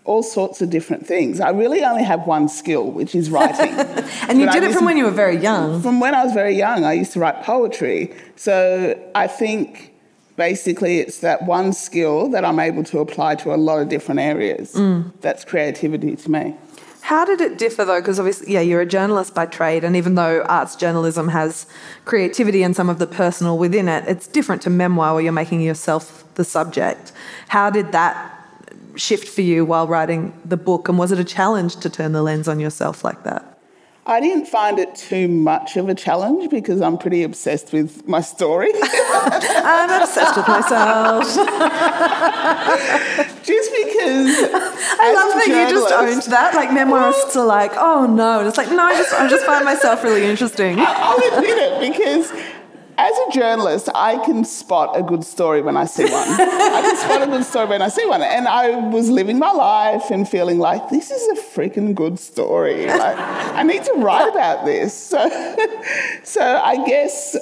all 0.05 0.23
sorts 0.23 0.63
of 0.63 0.71
different 0.71 1.09
things. 1.09 1.41
I 1.41 1.51
really 1.51 1.83
only 1.83 2.05
have 2.05 2.25
one 2.25 2.49
skill, 2.49 2.89
which 2.89 3.17
is 3.17 3.31
writing. 3.31 3.75
and 4.29 4.39
you 4.39 4.49
did 4.53 4.63
it 4.63 4.73
from 4.73 4.85
when 4.85 4.97
you 4.97 5.07
were 5.07 5.11
very 5.11 5.39
young. 5.39 5.83
From 5.83 5.99
when 5.99 6.15
I 6.15 6.23
was 6.23 6.33
very 6.33 6.55
young, 6.55 6.85
I 6.85 6.93
used 6.93 7.15
to 7.15 7.19
write 7.19 7.43
poetry. 7.43 8.15
So 8.37 8.97
I 9.17 9.27
think 9.27 9.93
basically 10.37 11.01
it's 11.01 11.21
that 11.21 11.43
one 11.45 11.73
skill 11.73 12.29
that 12.31 12.45
I'm 12.45 12.61
able 12.61 12.85
to 12.85 13.01
apply 13.01 13.35
to 13.37 13.55
a 13.55 13.57
lot 13.57 13.81
of 13.81 13.89
different 13.89 14.21
areas. 14.21 14.75
Mm. 14.75 15.13
That's 15.21 15.45
creativity 15.45 16.17
to 16.17 16.31
me. 16.31 16.57
How 17.01 17.25
did 17.25 17.41
it 17.41 17.57
differ 17.57 17.85
though? 17.85 18.01
Because 18.01 18.19
obviously, 18.19 18.53
yeah, 18.53 18.61
you're 18.61 18.81
a 18.81 18.87
journalist 18.87 19.33
by 19.33 19.47
trade, 19.47 19.85
and 19.85 19.95
even 19.95 20.17
though 20.17 20.43
arts 20.43 20.75
journalism 20.75 21.29
has 21.29 21.67
creativity 22.05 22.65
and 22.65 22.75
some 22.75 22.89
of 22.89 22.99
the 22.99 23.07
personal 23.07 23.59
within 23.59 23.89
it, 23.89 24.05
it's 24.09 24.27
different 24.27 24.61
to 24.63 24.71
memoir 24.71 25.15
where 25.15 25.23
you're 25.23 25.33
making 25.33 25.61
yourself 25.61 26.25
the 26.35 26.45
subject. 26.45 27.13
How 27.47 27.71
did 27.71 27.93
that 27.93 28.33
shift 28.97 29.29
for 29.29 29.43
you 29.43 29.65
while 29.65 29.87
writing 29.87 30.33
the 30.45 30.57
book, 30.57 30.89
and 30.89 30.99
was 30.99 31.13
it 31.13 31.21
a 31.21 31.25
challenge 31.25 31.77
to 31.77 31.89
turn 31.89 32.11
the 32.11 32.23
lens 32.23 32.49
on 32.49 32.59
yourself 32.59 33.05
like 33.05 33.23
that? 33.23 33.56
I 34.09 34.21
didn't 34.21 34.47
find 34.47 34.79
it 34.79 34.95
too 34.95 35.27
much 35.27 35.77
of 35.77 35.89
a 35.89 35.95
challenge 35.95 36.49
because 36.49 36.81
I'm 36.81 36.97
pretty 36.97 37.25
obsessed 37.25 37.73
with 37.73 38.07
my 38.07 38.21
story. 38.21 38.71
I'm 38.83 40.01
obsessed 40.01 40.37
with 40.37 40.47
myself. 40.47 41.25
Just 43.47 43.71
because 43.73 44.31
I 45.01 45.13
love 45.15 45.35
that 45.35 45.47
you 45.49 45.69
just 45.69 45.93
owned 45.93 46.23
that. 46.33 46.55
Like 46.55 46.71
memoirists 46.71 47.37
are 47.37 47.47
like, 47.47 47.73
oh 47.77 48.07
no. 48.07 48.47
It's 48.47 48.57
like, 48.57 48.71
no, 48.71 48.83
I 48.83 48.95
just 48.95 49.13
I 49.13 49.29
just 49.29 49.47
find 49.47 49.65
myself 49.65 50.03
really 50.03 50.25
interesting. 50.25 50.79
I'll 50.81 51.17
admit 51.17 51.57
it 51.57 51.93
because 51.93 52.33
as 52.99 53.15
a 53.29 53.31
journalist, 53.33 53.89
I 53.95 54.17
can 54.25 54.45
spot 54.45 54.97
a 54.99 55.03
good 55.03 55.23
story 55.25 55.61
when 55.61 55.77
I 55.77 55.85
see 55.85 56.05
one. 56.05 56.13
I 56.15 56.81
can 56.83 56.97
spot 56.97 57.23
a 57.23 57.27
good 57.27 57.45
story 57.45 57.67
when 57.67 57.83
I 57.83 57.89
see 57.89 58.07
one. 58.07 58.23
And 58.23 58.49
I 58.49 58.71
was 58.89 59.11
living 59.11 59.39
my 59.39 59.51
life 59.51 60.11
and 60.11 60.29
feeling 60.29 60.59
like, 60.59 60.89
this 60.89 61.11
is 61.11 61.39
a 61.39 61.43
freaking 61.43 61.95
good 61.95 62.19
story. 62.19 62.87
Like, 62.87 63.17
I 63.19 63.63
need 63.65 63.85
to 63.85 63.93
write 63.95 64.29
about 64.31 64.65
this. 64.65 65.13
So, 65.17 65.29
so 66.25 66.43
I 66.43 66.85
guess 66.87 67.37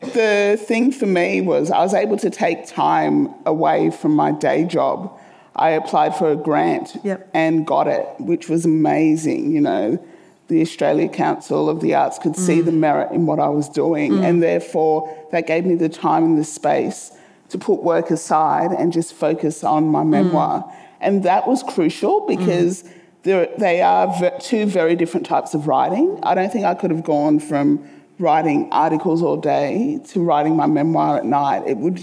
the 0.00 0.58
thing 0.66 0.92
for 0.92 1.06
me 1.06 1.40
was 1.40 1.70
I 1.70 1.78
was 1.80 1.94
able 1.94 2.16
to 2.18 2.30
take 2.30 2.66
time 2.66 3.34
away 3.46 3.90
from 3.90 4.12
my 4.14 4.32
day 4.32 4.64
job. 4.64 5.18
I 5.56 5.70
applied 5.70 6.16
for 6.16 6.30
a 6.32 6.36
grant 6.36 6.96
Yep. 7.04 7.30
and 7.34 7.66
got 7.66 7.86
it, 7.88 8.06
which 8.18 8.48
was 8.48 8.64
amazing, 8.64 9.52
you 9.52 9.60
know 9.60 10.04
the 10.48 10.60
Australia 10.60 11.08
Council 11.08 11.68
of 11.68 11.80
the 11.80 11.94
Arts 11.94 12.18
could 12.18 12.36
see 12.36 12.60
the 12.60 12.70
mm. 12.70 12.78
merit 12.78 13.12
in 13.12 13.26
what 13.26 13.40
I 13.40 13.48
was 13.48 13.68
doing, 13.68 14.12
mm. 14.12 14.24
and 14.24 14.42
therefore 14.42 15.26
that 15.32 15.46
gave 15.46 15.64
me 15.64 15.74
the 15.74 15.88
time 15.88 16.24
and 16.24 16.38
the 16.38 16.44
space 16.44 17.12
to 17.48 17.58
put 17.58 17.82
work 17.82 18.10
aside 18.10 18.70
and 18.72 18.92
just 18.92 19.14
focus 19.14 19.64
on 19.64 19.88
my 19.88 20.02
mm. 20.02 20.08
memoir. 20.08 20.70
And 21.00 21.22
that 21.24 21.46
was 21.46 21.62
crucial 21.62 22.26
because 22.26 22.84
there, 23.22 23.48
they 23.58 23.80
are 23.82 24.38
two 24.40 24.66
very 24.66 24.96
different 24.96 25.26
types 25.26 25.54
of 25.54 25.66
writing. 25.66 26.18
I 26.22 26.34
don't 26.34 26.52
think 26.52 26.64
I 26.64 26.74
could 26.74 26.90
have 26.90 27.04
gone 27.04 27.40
from 27.40 27.86
writing 28.18 28.68
articles 28.70 29.22
all 29.22 29.36
day 29.36 30.00
to 30.08 30.20
writing 30.20 30.56
my 30.56 30.66
memoir 30.66 31.18
at 31.18 31.24
night. 31.24 31.64
It 31.66 31.78
would 31.78 31.98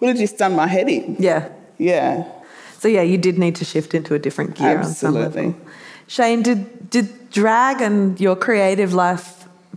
would 0.00 0.08
have 0.08 0.18
just 0.18 0.38
done 0.38 0.54
my 0.54 0.66
head 0.66 0.88
in. 0.88 1.16
Yeah. 1.18 1.48
Yeah. 1.78 2.30
So 2.78 2.88
yeah, 2.88 3.02
you 3.02 3.18
did 3.18 3.38
need 3.38 3.56
to 3.56 3.64
shift 3.64 3.94
into 3.94 4.14
a 4.14 4.18
different 4.18 4.54
gear 4.54 4.78
on 4.78 4.84
some 4.84 5.14
level. 5.14 5.54
Shane, 6.08 6.42
did 6.42 6.90
did 6.90 7.30
drag 7.30 7.80
and 7.80 8.18
your 8.20 8.36
creative 8.36 8.94
life 8.94 9.32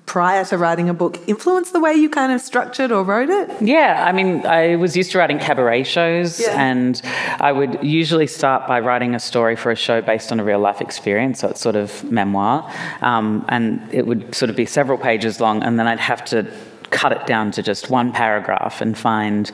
prior 0.05 0.43
to 0.43 0.57
writing 0.57 0.89
a 0.89 0.93
book 0.93 1.19
influence 1.27 1.69
the 1.71 1.79
way 1.79 1.93
you 1.93 2.09
kind 2.09 2.31
of 2.31 2.41
structured 2.41 2.91
or 2.91 3.03
wrote 3.03 3.29
it? 3.29 3.61
Yeah, 3.61 4.03
I 4.07 4.11
mean, 4.11 4.43
I 4.45 4.75
was 4.75 4.97
used 4.97 5.11
to 5.11 5.19
writing 5.19 5.37
cabaret 5.37 5.83
shows, 5.83 6.39
Yeah. 6.39 6.59
and 6.59 6.99
I 7.39 7.51
would 7.51 7.83
usually 7.83 8.25
start 8.25 8.67
by 8.67 8.79
writing 8.79 9.13
a 9.13 9.19
story 9.19 9.55
for 9.55 9.71
a 9.71 9.75
show 9.75 10.01
based 10.01 10.31
on 10.31 10.39
a 10.39 10.43
real 10.43 10.57
life 10.59 10.81
experience, 10.81 11.39
so 11.41 11.49
it's 11.49 11.61
sort 11.61 11.75
of 11.75 12.03
memoir, 12.11 12.67
um, 13.01 13.45
and 13.49 13.81
it 13.91 14.07
would 14.07 14.33
sort 14.33 14.49
of 14.49 14.55
be 14.55 14.65
several 14.65 14.97
pages 14.97 15.39
long, 15.39 15.61
and 15.61 15.77
then 15.79 15.87
I'd 15.87 15.99
have 15.99 16.25
to 16.25 16.47
cut 16.89 17.11
it 17.11 17.27
down 17.27 17.51
to 17.51 17.61
just 17.61 17.91
one 17.91 18.11
paragraph 18.11 18.81
and 18.81 18.97
find 18.97 19.51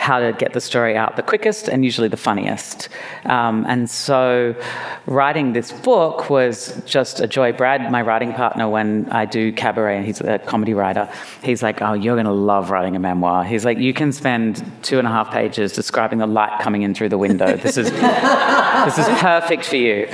how 0.00 0.18
to 0.18 0.32
get 0.32 0.54
the 0.54 0.60
story 0.62 0.96
out 0.96 1.16
the 1.16 1.22
quickest 1.22 1.68
and 1.68 1.84
usually 1.84 2.08
the 2.08 2.16
funniest. 2.16 2.88
Um, 3.26 3.66
and 3.68 3.88
so 3.88 4.56
writing 5.04 5.52
this 5.52 5.72
book 5.72 6.30
was 6.30 6.82
just 6.86 7.20
a 7.20 7.26
joy. 7.26 7.52
Brad, 7.52 7.92
my 7.92 8.00
writing 8.00 8.32
partner, 8.32 8.66
when 8.66 9.10
I 9.10 9.26
do 9.26 9.52
cabaret, 9.52 9.98
and 9.98 10.06
he's 10.06 10.22
a 10.22 10.38
comedy 10.38 10.72
writer, 10.72 11.06
he's 11.42 11.62
like, 11.62 11.82
Oh, 11.82 11.92
you're 11.92 12.16
going 12.16 12.24
to 12.24 12.32
love 12.32 12.70
writing 12.70 12.96
a 12.96 12.98
memoir. 12.98 13.44
He's 13.44 13.66
like, 13.66 13.76
You 13.76 13.92
can 13.92 14.10
spend 14.10 14.64
two 14.82 14.98
and 14.98 15.06
a 15.06 15.10
half 15.10 15.30
pages 15.30 15.74
describing 15.74 16.18
the 16.18 16.26
light 16.26 16.60
coming 16.62 16.80
in 16.80 16.94
through 16.94 17.10
the 17.10 17.18
window. 17.18 17.54
This 17.56 17.76
is, 17.76 17.90
this 18.86 18.98
is 18.98 19.06
perfect 19.18 19.66
for 19.66 19.76
you. 19.76 20.06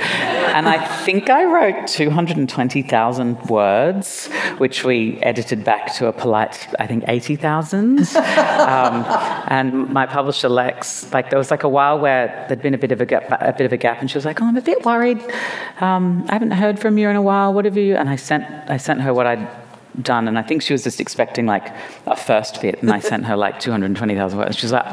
And 0.57 0.67
I 0.67 0.85
think 1.05 1.29
I 1.29 1.45
wrote 1.45 1.87
220,000 1.87 3.41
words, 3.49 4.27
which 4.57 4.83
we 4.83 5.17
edited 5.21 5.63
back 5.63 5.93
to 5.95 6.07
a 6.07 6.13
polite, 6.13 6.67
I 6.77 6.87
think, 6.87 7.05
80,000. 7.07 7.99
Um, 8.17 9.05
and 9.47 9.76
my 9.77 10.05
publisher 10.05 10.49
Lex, 10.49 11.11
like 11.13 11.29
there 11.29 11.39
was 11.39 11.51
like 11.51 11.63
a 11.63 11.69
while 11.69 11.99
where 11.99 12.45
there'd 12.47 12.61
been 12.61 12.73
a 12.73 12.77
bit 12.77 12.91
of 12.91 13.01
a 13.01 13.05
gap, 13.05 13.25
a 13.29 13.53
bit 13.53 13.65
of 13.65 13.73
a 13.73 13.77
gap, 13.77 14.01
and 14.01 14.09
she 14.09 14.17
was 14.17 14.25
like, 14.25 14.41
"Oh, 14.41 14.45
I'm 14.45 14.57
a 14.57 14.61
bit 14.61 14.83
worried. 14.85 15.19
Um, 15.79 16.25
I 16.29 16.33
haven't 16.33 16.51
heard 16.51 16.79
from 16.79 16.97
you 16.97 17.09
in 17.09 17.15
a 17.15 17.21
while. 17.21 17.53
What 17.53 17.65
have 17.65 17.77
you?" 17.77 17.95
And 17.95 18.09
I 18.09 18.15
sent 18.15 18.45
I 18.69 18.77
sent 18.77 19.01
her 19.01 19.13
what 19.13 19.27
I'd 19.27 19.47
done, 20.01 20.27
and 20.27 20.37
I 20.37 20.43
think 20.43 20.61
she 20.61 20.73
was 20.73 20.83
just 20.83 20.99
expecting 20.99 21.45
like 21.45 21.73
a 22.05 22.15
first 22.15 22.61
bit, 22.61 22.81
and 22.81 22.91
I 22.91 22.99
sent 22.99 23.25
her 23.25 23.35
like 23.35 23.59
220,000 23.59 24.37
words. 24.37 24.57
She's 24.57 24.71
like, 24.71 24.85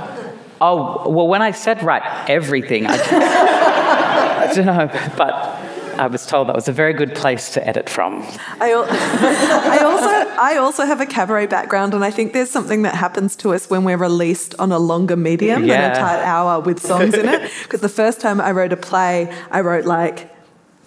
"Oh, 0.61 1.09
well, 1.11 1.29
when 1.29 1.43
I 1.43 1.51
said 1.51 1.83
write 1.83 2.03
everything, 2.31 2.87
I, 2.87 2.95
I 4.49 4.55
don't 4.55 4.67
know, 4.67 4.91
but." 5.17 5.54
I 5.99 6.07
was 6.07 6.27
told 6.27 6.49
that 6.49 6.55
was 6.55 6.69
a 6.69 6.73
very 6.73 6.93
good 6.93 7.15
place 7.15 7.51
to 7.55 7.67
edit 7.67 7.89
from. 7.89 8.23
I, 8.61 8.73
al- 8.73 8.87
I 8.91 9.79
also 9.79 10.41
I 10.41 10.57
also 10.57 10.85
have 10.85 11.01
a 11.01 11.07
cabaret 11.07 11.47
background, 11.47 11.95
and 11.95 12.05
I 12.05 12.11
think 12.11 12.33
there's 12.33 12.51
something 12.51 12.83
that 12.83 12.95
happens 12.95 13.37
to 13.37 13.55
us 13.55 13.71
when 13.71 13.85
we're 13.85 13.97
released 13.97 14.55
on 14.59 14.73
a 14.73 14.79
longer 14.79 15.17
medium 15.17 15.67
than 15.67 15.91
a 15.91 15.95
tight 15.95 16.23
hour 16.25 16.61
with 16.61 16.81
songs 16.81 17.15
in 17.15 17.29
it. 17.29 17.51
Because 17.65 17.81
the 17.81 17.89
first 17.89 18.21
time 18.21 18.41
I 18.41 18.53
wrote 18.53 18.73
a 18.73 18.77
play, 18.77 19.33
I 19.51 19.61
wrote 19.61 19.85
like 19.85 20.34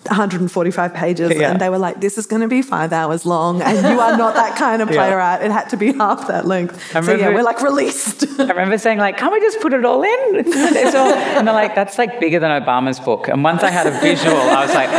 145 0.06 0.94
pages, 0.94 1.32
Yeah. 1.36 1.50
and 1.52 1.60
they 1.60 1.70
were 1.70 1.78
like, 1.78 2.00
"This 2.00 2.18
is 2.18 2.26
going 2.26 2.42
to 2.42 2.48
be 2.48 2.62
five 2.62 2.94
hours 2.94 3.26
long, 3.26 3.62
and 3.62 3.78
you 3.78 4.00
are 4.00 4.16
not 4.18 4.36
that 4.36 4.56
kind 4.56 4.82
of 4.82 4.90
Yeah. 4.92 4.96
playwright. 4.98 5.42
It 5.42 5.52
had 5.52 5.70
to 5.70 5.78
be 5.78 5.92
half 5.94 6.28
that 6.28 6.46
length." 6.46 6.96
I 6.96 7.02
So 7.02 7.14
yeah, 7.16 7.30
we're 7.30 7.44
like 7.44 7.62
released. 7.62 8.26
I 8.40 8.44
remember 8.48 8.78
saying 8.78 9.00
like, 9.00 9.18
"Can't 9.18 9.34
we 9.34 9.40
just 9.42 9.60
put 9.60 9.74
it 9.74 9.84
all 9.86 10.04
in?" 10.04 10.46
All, 10.98 11.14
and 11.14 11.48
they're 11.48 11.54
like, 11.54 11.76
"That's 11.76 11.98
like 11.98 12.20
bigger 12.20 12.40
than 12.40 12.52
Obama's 12.62 13.00
book." 13.00 13.28
And 13.28 13.44
once 13.44 13.64
I 13.64 13.70
had 13.70 13.86
a 13.88 13.92
visual, 14.00 14.38
I 14.38 14.66
was 14.66 14.74
like, 14.74 14.90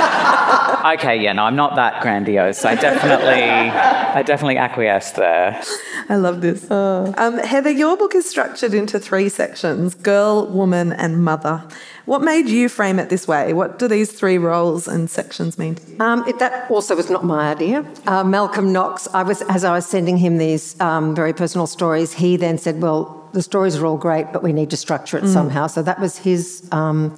"Okay, 0.94 1.22
yeah, 1.22 1.32
no, 1.32 1.44
I'm 1.44 1.56
not 1.56 1.76
that 1.76 2.02
grandiose. 2.02 2.64
I 2.64 2.74
definitely, 2.74 3.42
I 4.18 4.22
definitely 4.22 4.58
acquiesced 4.58 5.16
there." 5.16 5.62
I 6.08 6.16
love 6.16 6.40
this. 6.40 6.70
Um, 6.70 7.38
Heather, 7.38 7.70
your 7.70 7.96
book 7.96 8.14
is 8.14 8.28
structured 8.28 8.72
into 8.74 8.98
three 8.98 9.28
sections 9.28 9.94
girl, 9.94 10.46
woman, 10.46 10.92
and 10.92 11.22
mother. 11.22 11.62
What 12.06 12.22
made 12.22 12.48
you 12.48 12.70
frame 12.70 12.98
it 12.98 13.10
this 13.10 13.28
way? 13.28 13.52
What 13.52 13.78
do 13.78 13.86
these 13.86 14.10
three 14.10 14.38
roles 14.38 14.88
and 14.88 15.10
sections 15.10 15.58
mean? 15.58 15.76
Um, 16.00 16.26
it, 16.26 16.38
that 16.38 16.70
also 16.70 16.96
was 16.96 17.10
not 17.10 17.22
my 17.22 17.50
idea. 17.50 17.84
Uh, 18.06 18.24
Malcolm 18.24 18.72
Knox, 18.72 19.06
I 19.12 19.22
was, 19.22 19.42
as 19.42 19.62
I 19.62 19.72
was 19.74 19.84
sending 19.84 20.16
him 20.16 20.38
these 20.38 20.80
um, 20.80 21.14
very 21.14 21.34
personal 21.34 21.66
stories, 21.66 22.14
he 22.14 22.38
then 22.38 22.56
said, 22.56 22.80
Well, 22.80 23.28
the 23.34 23.42
stories 23.42 23.76
are 23.76 23.84
all 23.84 23.98
great, 23.98 24.32
but 24.32 24.42
we 24.42 24.54
need 24.54 24.70
to 24.70 24.76
structure 24.78 25.18
it 25.18 25.28
somehow. 25.28 25.66
So 25.66 25.82
that 25.82 26.00
was 26.00 26.16
his 26.16 26.66
um, 26.72 27.14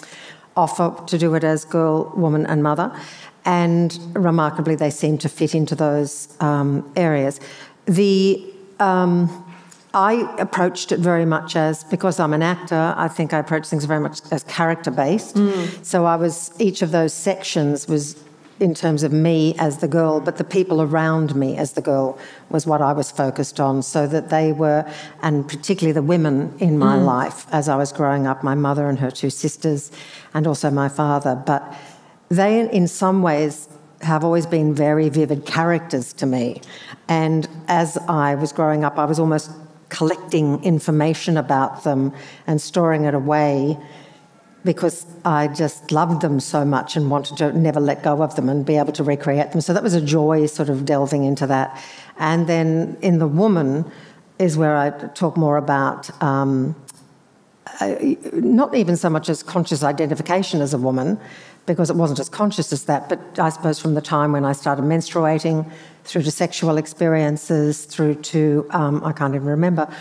offer 0.57 0.93
to 1.07 1.19
do 1.19 1.35
it 1.35 1.45
as 1.45 1.65
girl, 1.65 2.13
woman, 2.17 2.45
and 2.47 2.61
mother. 2.63 2.93
And 3.45 3.99
remarkably, 4.15 4.75
they 4.75 4.91
seem 4.91 5.19
to 5.19 5.29
fit 5.29 5.55
into 5.55 5.75
those 5.75 6.29
um, 6.41 6.91
areas. 6.97 7.41
The 7.87 8.45
um, 8.79 9.47
I 9.93 10.35
approached 10.39 10.93
it 10.93 11.01
very 11.01 11.25
much 11.25 11.57
as 11.57 11.83
because 11.85 12.21
I'm 12.21 12.33
an 12.33 12.43
actor. 12.43 12.95
I 12.97 13.09
think 13.09 13.33
I 13.33 13.39
approach 13.39 13.67
things 13.67 13.85
very 13.87 14.01
much 14.01 14.21
as 14.31 14.45
character 14.45 14.91
based. 14.91 15.37
So 15.85 16.05
I 16.05 16.17
was 16.17 16.53
each 16.61 16.83
of 16.83 16.93
those 16.93 17.13
sections 17.13 17.89
was 17.89 18.23
in 18.61 18.75
terms 18.75 19.03
of 19.03 19.11
me 19.11 19.55
as 19.59 19.79
the 19.79 19.89
girl, 19.89 20.21
but 20.21 20.37
the 20.37 20.45
people 20.45 20.83
around 20.83 21.35
me 21.35 21.57
as 21.57 21.73
the 21.73 21.81
girl 21.81 22.19
was 22.51 22.67
what 22.67 22.83
I 22.83 22.93
was 22.93 23.11
focused 23.11 23.59
on. 23.59 23.83
So 23.83 24.07
that 24.07 24.29
they 24.29 24.53
were, 24.53 24.85
and 25.23 25.49
particularly 25.49 25.93
the 25.93 26.03
women 26.03 26.55
in 26.61 26.79
my 26.79 26.97
life 26.97 27.47
as 27.53 27.69
I 27.69 27.77
was 27.77 27.91
growing 27.91 28.27
up, 28.27 28.45
my 28.45 28.55
mother 28.55 28.89
and 28.89 28.99
her 28.99 29.11
two 29.11 29.31
sisters, 29.31 29.91
and 30.35 30.47
also 30.47 30.71
my 30.71 30.89
father. 30.89 31.35
But 31.35 31.63
they, 32.31 32.71
in 32.71 32.87
some 32.87 33.23
ways, 33.23 33.69
have 34.03 34.25
always 34.25 34.47
been 34.47 34.73
very 34.73 35.09
vivid 35.09 35.45
characters 35.45 36.13
to 36.15 36.27
me. 36.27 36.63
And 37.09 37.49
as 37.69 37.99
I 38.09 38.37
was 38.37 38.53
growing 38.53 38.85
up, 38.85 38.99
I 38.99 39.05
was 39.05 39.19
almost 39.19 39.51
collecting 39.89 40.63
information 40.63 41.37
about 41.37 41.85
them 41.85 42.13
and 42.47 42.61
storing 42.61 43.05
it 43.05 43.15
away 43.15 43.77
because 44.65 45.07
I 45.25 45.49
just 45.49 45.91
loved 45.91 46.23
them 46.23 46.39
so 46.39 46.65
much 46.65 46.97
and 46.97 47.11
wanted 47.11 47.39
to 47.39 47.53
never 47.53 47.81
let 47.81 48.03
go 48.03 48.23
of 48.23 48.37
them 48.37 48.49
and 48.49 48.65
be 48.65 48.77
able 48.77 48.93
to 48.93 49.03
recreate 49.03 49.53
them. 49.53 49.61
So 49.61 49.73
that 49.73 49.83
was 49.83 49.95
a 49.95 50.01
joy, 50.01 50.47
sort 50.47 50.69
of 50.69 50.85
delving 50.85 51.25
into 51.25 51.47
that. 51.49 51.83
And 52.19 52.47
then 52.47 52.97
in 53.01 53.19
The 53.19 53.27
Woman 53.27 53.91
is 54.39 54.57
where 54.57 54.77
I 54.77 54.91
talk 54.91 55.37
more 55.37 55.57
about. 55.57 56.11
Um, 56.23 56.77
uh, 57.81 57.97
not 58.35 58.75
even 58.75 58.97
so 58.97 59.09
much 59.09 59.29
as 59.29 59.43
conscious 59.43 59.83
identification 59.83 60.61
as 60.61 60.75
a 60.75 60.79
woman, 60.79 61.19
because 61.73 61.91
it 61.91 61.97
wasn't 61.97 62.21
as 62.21 62.29
conscious 62.29 62.73
as 62.73 62.85
that, 62.85 63.09
but 63.09 63.39
I 63.39 63.49
suppose 63.49 63.79
from 63.79 63.95
the 63.95 64.01
time 64.01 64.33
when 64.33 64.45
I 64.45 64.53
started 64.53 64.83
menstruating 64.83 65.71
through 66.05 66.23
to 66.23 66.31
sexual 66.31 66.77
experiences, 66.79 67.85
through 67.85 68.17
to, 68.17 68.67
um, 68.71 69.03
I 69.05 69.13
can't 69.13 69.35
even 69.35 69.47
remember, 69.47 69.93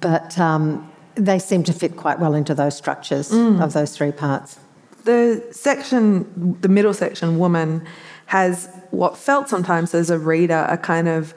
but 0.00 0.38
um, 0.38 0.90
they 1.14 1.38
seem 1.38 1.62
to 1.64 1.72
fit 1.72 1.96
quite 1.96 2.18
well 2.18 2.34
into 2.34 2.54
those 2.54 2.76
structures 2.76 3.32
of 3.32 3.72
those 3.72 3.96
three 3.96 4.12
parts. 4.12 4.58
The 5.04 5.44
section, 5.50 6.58
the 6.60 6.68
middle 6.68 6.94
section, 6.94 7.38
woman, 7.38 7.86
has 8.26 8.68
what 8.90 9.16
felt 9.16 9.48
sometimes 9.48 9.94
as 9.94 10.10
a 10.10 10.18
reader 10.18 10.66
a 10.68 10.78
kind 10.78 11.08
of 11.08 11.34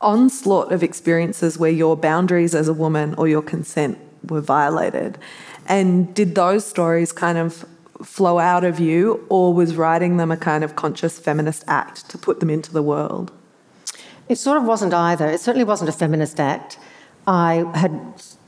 onslaught 0.00 0.72
of 0.72 0.82
experiences 0.82 1.58
where 1.58 1.70
your 1.70 1.96
boundaries 1.96 2.54
as 2.54 2.68
a 2.68 2.72
woman 2.72 3.14
or 3.14 3.26
your 3.26 3.42
consent 3.42 3.98
were 4.28 4.40
violated. 4.40 5.18
And 5.66 6.14
did 6.14 6.34
those 6.34 6.64
stories 6.64 7.12
kind 7.12 7.38
of 7.38 7.66
flow 8.02 8.38
out 8.38 8.64
of 8.64 8.78
you, 8.78 9.26
or 9.28 9.52
was 9.52 9.76
writing 9.76 10.16
them 10.16 10.30
a 10.30 10.36
kind 10.36 10.64
of 10.64 10.76
conscious 10.76 11.18
feminist 11.18 11.64
act 11.66 12.08
to 12.10 12.18
put 12.18 12.40
them 12.40 12.50
into 12.50 12.72
the 12.72 12.82
world? 12.82 13.32
It 14.28 14.36
sort 14.36 14.58
of 14.58 14.64
wasn't 14.64 14.94
either. 14.94 15.26
It 15.28 15.40
certainly 15.40 15.64
wasn't 15.64 15.88
a 15.88 15.92
feminist 15.92 16.38
act. 16.38 16.78
I 17.26 17.70
had 17.74 17.92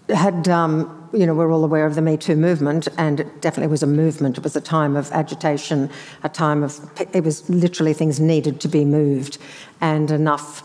had 0.08 0.48
um, 0.48 1.08
you 1.12 1.26
know 1.26 1.34
we're 1.34 1.52
all 1.52 1.64
aware 1.64 1.86
of 1.86 1.94
the 1.94 2.02
Me 2.02 2.16
Too 2.16 2.36
movement, 2.36 2.88
and 2.98 3.20
it 3.20 3.42
definitely 3.42 3.70
was 3.70 3.82
a 3.82 3.86
movement. 3.86 4.38
It 4.38 4.44
was 4.44 4.56
a 4.56 4.60
time 4.60 4.96
of 4.96 5.10
agitation, 5.12 5.90
a 6.22 6.28
time 6.28 6.62
of 6.62 6.78
it 7.12 7.24
was 7.24 7.48
literally 7.48 7.92
things 7.92 8.20
needed 8.20 8.60
to 8.60 8.68
be 8.68 8.84
moved, 8.84 9.38
and 9.80 10.10
enough. 10.10 10.62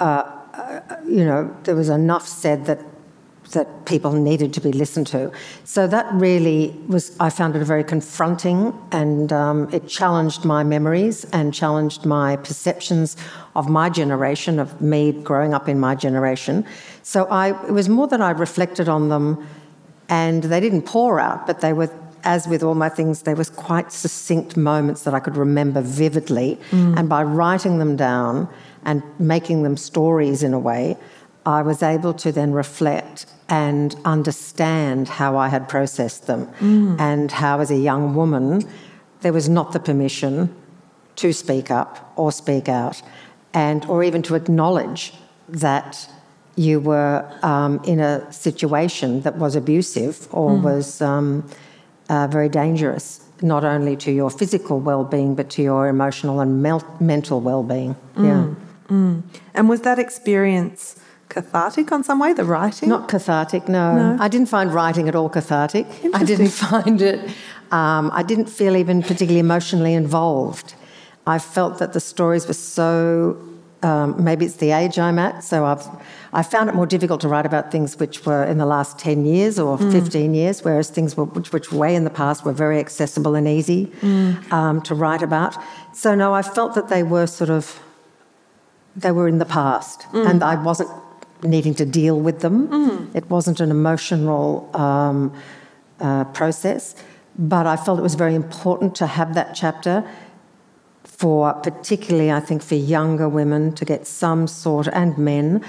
Uh, 0.00 0.30
uh, 0.54 0.80
you 1.06 1.24
know, 1.24 1.54
there 1.64 1.74
was 1.74 1.88
enough 1.88 2.26
said 2.28 2.66
that 2.66 2.78
that 3.52 3.86
people 3.86 4.12
needed 4.12 4.52
to 4.54 4.60
be 4.60 4.72
listened 4.72 5.06
to. 5.08 5.30
So 5.64 5.86
that 5.86 6.12
really 6.12 6.74
was, 6.88 7.16
I 7.20 7.30
found 7.30 7.56
it 7.56 7.64
very 7.64 7.84
confronting 7.84 8.72
and 8.90 9.32
um, 9.32 9.72
it 9.72 9.86
challenged 9.86 10.44
my 10.44 10.64
memories 10.64 11.24
and 11.32 11.52
challenged 11.52 12.04
my 12.04 12.36
perceptions 12.36 13.16
of 13.54 13.68
my 13.68 13.90
generation, 13.90 14.58
of 14.58 14.80
me 14.80 15.12
growing 15.12 15.54
up 15.54 15.68
in 15.68 15.78
my 15.78 15.94
generation. 15.94 16.66
So 17.02 17.26
I, 17.26 17.50
it 17.66 17.72
was 17.72 17.88
more 17.88 18.06
that 18.08 18.20
I 18.20 18.30
reflected 18.30 18.88
on 18.88 19.08
them 19.08 19.46
and 20.08 20.42
they 20.44 20.60
didn't 20.60 20.82
pour 20.82 21.20
out, 21.20 21.46
but 21.46 21.60
they 21.60 21.72
were 21.72 21.90
as 22.24 22.48
with 22.48 22.62
all 22.62 22.74
my 22.74 22.88
things, 22.88 23.22
there 23.22 23.36
was 23.36 23.50
quite 23.50 23.92
succinct 23.92 24.56
moments 24.56 25.02
that 25.02 25.14
I 25.14 25.20
could 25.20 25.36
remember 25.36 25.82
vividly. 25.82 26.58
Mm. 26.70 26.98
And 26.98 27.08
by 27.08 27.22
writing 27.22 27.78
them 27.78 27.96
down 27.96 28.48
and 28.84 29.02
making 29.18 29.62
them 29.62 29.76
stories 29.76 30.42
in 30.42 30.54
a 30.54 30.58
way, 30.58 30.96
I 31.46 31.62
was 31.62 31.82
able 31.82 32.14
to 32.14 32.32
then 32.32 32.52
reflect 32.52 33.26
and 33.48 33.94
understand 34.04 35.08
how 35.08 35.36
I 35.36 35.48
had 35.48 35.68
processed 35.68 36.26
them 36.26 36.46
mm. 36.58 36.98
and 36.98 37.30
how, 37.30 37.60
as 37.60 37.70
a 37.70 37.76
young 37.76 38.14
woman, 38.14 38.66
there 39.20 39.32
was 39.32 39.48
not 39.48 39.72
the 39.72 39.80
permission 39.80 40.54
to 41.16 41.32
speak 41.32 41.70
up 41.70 42.12
or 42.16 42.32
speak 42.32 42.68
out 42.68 43.02
and 43.52 43.84
or 43.86 44.02
even 44.02 44.22
to 44.22 44.34
acknowledge 44.34 45.12
that 45.48 46.10
you 46.56 46.80
were 46.80 47.26
um, 47.42 47.80
in 47.84 48.00
a 48.00 48.32
situation 48.32 49.20
that 49.22 49.36
was 49.36 49.56
abusive 49.56 50.28
or 50.32 50.50
mm. 50.50 50.62
was 50.62 51.00
um, 51.00 51.48
uh, 52.08 52.26
very 52.26 52.48
dangerous 52.48 53.20
not 53.42 53.64
only 53.64 53.96
to 53.96 54.12
your 54.12 54.30
physical 54.30 54.80
well-being 54.80 55.34
but 55.34 55.50
to 55.50 55.62
your 55.62 55.88
emotional 55.88 56.40
and 56.40 56.62
mel- 56.62 56.96
mental 57.00 57.40
well-being 57.40 57.94
mm. 58.16 58.24
yeah 58.24 58.94
mm. 58.94 59.22
and 59.54 59.68
was 59.68 59.82
that 59.82 59.98
experience 59.98 61.00
cathartic 61.34 61.90
on 61.92 62.04
some 62.04 62.18
way, 62.20 62.32
the 62.32 62.44
writing? 62.44 62.88
Not 62.88 63.08
cathartic, 63.08 63.68
no. 63.68 63.86
no. 63.96 64.22
I 64.22 64.28
didn't 64.28 64.46
find 64.46 64.72
writing 64.72 65.08
at 65.08 65.14
all 65.14 65.28
cathartic. 65.28 65.86
I 66.14 66.22
didn't 66.24 66.48
find 66.68 67.02
it, 67.02 67.20
um, 67.72 68.10
I 68.14 68.22
didn't 68.22 68.46
feel 68.46 68.76
even 68.76 69.02
particularly 69.02 69.40
emotionally 69.40 69.94
involved. 69.94 70.74
I 71.26 71.38
felt 71.38 71.78
that 71.78 71.92
the 71.92 72.00
stories 72.00 72.46
were 72.46 72.54
so, 72.54 73.36
um, 73.82 74.22
maybe 74.22 74.44
it's 74.44 74.56
the 74.56 74.70
age 74.70 74.98
I'm 74.98 75.18
at, 75.18 75.42
so 75.42 75.64
I've, 75.64 75.84
I 76.32 76.42
found 76.42 76.68
it 76.68 76.74
more 76.74 76.86
difficult 76.86 77.20
to 77.22 77.28
write 77.28 77.46
about 77.46 77.72
things 77.72 77.98
which 77.98 78.24
were 78.26 78.44
in 78.44 78.58
the 78.58 78.66
last 78.66 78.98
10 78.98 79.24
years 79.24 79.58
or 79.58 79.76
mm. 79.76 79.90
15 79.90 80.34
years, 80.34 80.62
whereas 80.62 80.88
things 80.88 81.16
were, 81.16 81.24
which, 81.24 81.52
which 81.52 81.72
way 81.72 81.96
in 81.96 82.04
the 82.04 82.10
past 82.10 82.44
were 82.44 82.52
very 82.52 82.78
accessible 82.78 83.34
and 83.34 83.48
easy 83.48 83.86
mm. 83.86 84.52
um, 84.52 84.80
to 84.82 84.94
write 84.94 85.22
about. 85.22 85.56
So, 85.92 86.14
no, 86.14 86.32
I 86.32 86.42
felt 86.42 86.74
that 86.74 86.88
they 86.88 87.02
were 87.02 87.26
sort 87.26 87.50
of, 87.50 87.80
they 88.94 89.10
were 89.10 89.26
in 89.26 89.38
the 89.38 89.46
past, 89.46 90.02
mm. 90.12 90.28
and 90.28 90.42
I 90.44 90.54
wasn't 90.62 90.90
needing 91.44 91.74
to 91.74 91.84
deal 91.84 92.18
with 92.18 92.40
them. 92.40 92.68
Mm. 92.68 93.14
It 93.14 93.30
wasn't 93.30 93.60
an 93.60 93.70
emotional 93.70 94.70
um, 94.74 95.32
uh, 96.00 96.24
process, 96.24 96.96
but 97.38 97.66
I 97.66 97.76
felt 97.76 97.98
it 97.98 98.02
was 98.02 98.14
very 98.14 98.34
important 98.34 98.94
to 98.96 99.06
have 99.06 99.34
that 99.34 99.54
chapter 99.54 100.04
for, 101.04 101.52
particularly, 101.54 102.32
I 102.32 102.40
think, 102.40 102.62
for 102.62 102.74
younger 102.74 103.28
women 103.28 103.72
to 103.74 103.84
get 103.84 104.06
some 104.06 104.46
sort, 104.46 104.88
and 104.88 105.16
men, 105.16 105.64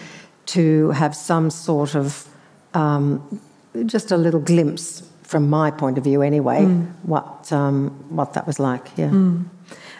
to 0.48 0.92
have 0.92 1.16
some 1.16 1.50
sort 1.50 1.96
of 1.96 2.28
um, 2.74 3.40
just 3.86 4.12
a 4.12 4.18
little 4.18 4.40
glimpse, 4.40 5.04
from 5.24 5.50
my 5.50 5.72
point 5.72 5.98
of 5.98 6.04
view 6.04 6.22
anyway, 6.22 6.62
mm. 6.62 6.92
what 7.04 7.52
um, 7.52 7.90
what 8.10 8.34
that 8.34 8.46
was 8.48 8.60
like. 8.60 8.86
Yeah. 8.98 9.10
Mm. 9.10 9.46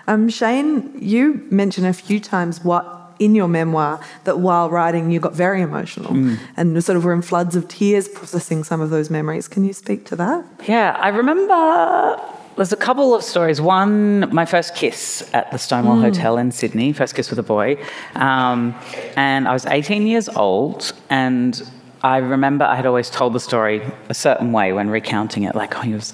Um, 0.08 0.30
Shane, 0.30 0.96
you 1.00 1.46
mentioned 1.50 1.88
a 1.88 1.94
few 1.94 2.20
times 2.20 2.64
what 2.64 3.05
in 3.20 3.36
your 3.36 3.48
memoir 3.48 4.00
that 4.24 4.40
while 4.40 4.70
writing 4.70 5.12
you 5.12 5.20
got 5.20 5.34
very 5.34 5.62
emotional 5.62 6.14
mm. 6.14 6.38
and 6.58 6.84
sort 6.84 6.98
of 6.98 7.04
were 7.04 7.14
in 7.14 7.22
floods 7.22 7.56
of 7.56 7.68
tears 7.68 8.08
processing 8.08 8.64
some 8.64 8.82
of 8.82 8.90
those 8.90 9.10
memories. 9.10 9.48
Can 9.48 9.64
you 9.64 9.74
speak 9.74 10.06
to 10.06 10.16
that? 10.16 10.46
Yeah, 10.68 10.98
I 11.00 11.10
remember 11.10 12.22
there's 12.56 12.72
a 12.72 12.78
couple 12.78 13.14
of 13.14 13.24
stories. 13.24 13.60
One, 13.60 14.34
my 14.34 14.46
first 14.46 14.76
kiss 14.76 15.30
at 15.34 15.52
the 15.52 15.58
Stonewall 15.58 15.98
mm. 15.98 16.02
Hotel 16.02 16.38
in 16.38 16.52
Sydney, 16.52 16.94
first 16.94 17.16
kiss 17.16 17.30
with 17.30 17.40
a 17.40 17.44
boy. 17.44 17.78
Um, 18.16 18.76
and 19.16 19.48
I 19.48 19.54
was 19.54 19.66
18 19.66 20.08
years 20.08 20.30
old, 20.30 20.94
and 21.10 21.62
I 22.06 22.18
remember 22.18 22.66
I 22.66 22.76
had 22.76 22.86
always 22.86 23.10
told 23.10 23.34
the 23.34 23.40
story 23.40 23.82
a 24.10 24.14
certain 24.14 24.52
way 24.52 24.74
when 24.74 24.92
recounting 24.92 25.42
it, 25.42 25.56
like, 25.56 25.76
oh, 25.76 25.82
he 25.82 25.96
was, 25.96 26.14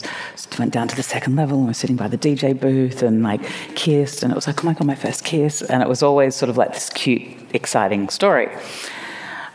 went 0.57 0.71
down 0.71 0.87
to 0.87 0.95
the 0.95 1.03
second 1.03 1.35
level 1.35 1.57
and 1.57 1.67
was 1.67 1.77
sitting 1.77 1.97
by 1.97 2.07
the 2.07 2.17
DJ 2.17 2.57
booth 2.57 3.03
and 3.03 3.23
like 3.23 3.41
kissed, 3.75 4.23
and 4.23 4.31
it 4.31 4.35
was 4.35 4.47
like, 4.47 4.63
oh 4.63 4.67
my 4.67 4.73
god, 4.73 4.87
my 4.87 4.95
first 4.95 5.25
kiss, 5.25 5.61
and 5.61 5.83
it 5.83 5.89
was 5.89 6.01
always 6.01 6.33
sort 6.33 6.49
of 6.49 6.55
like 6.55 6.71
this 6.73 6.89
cute, 6.91 7.23
exciting 7.53 8.07
story. 8.07 8.47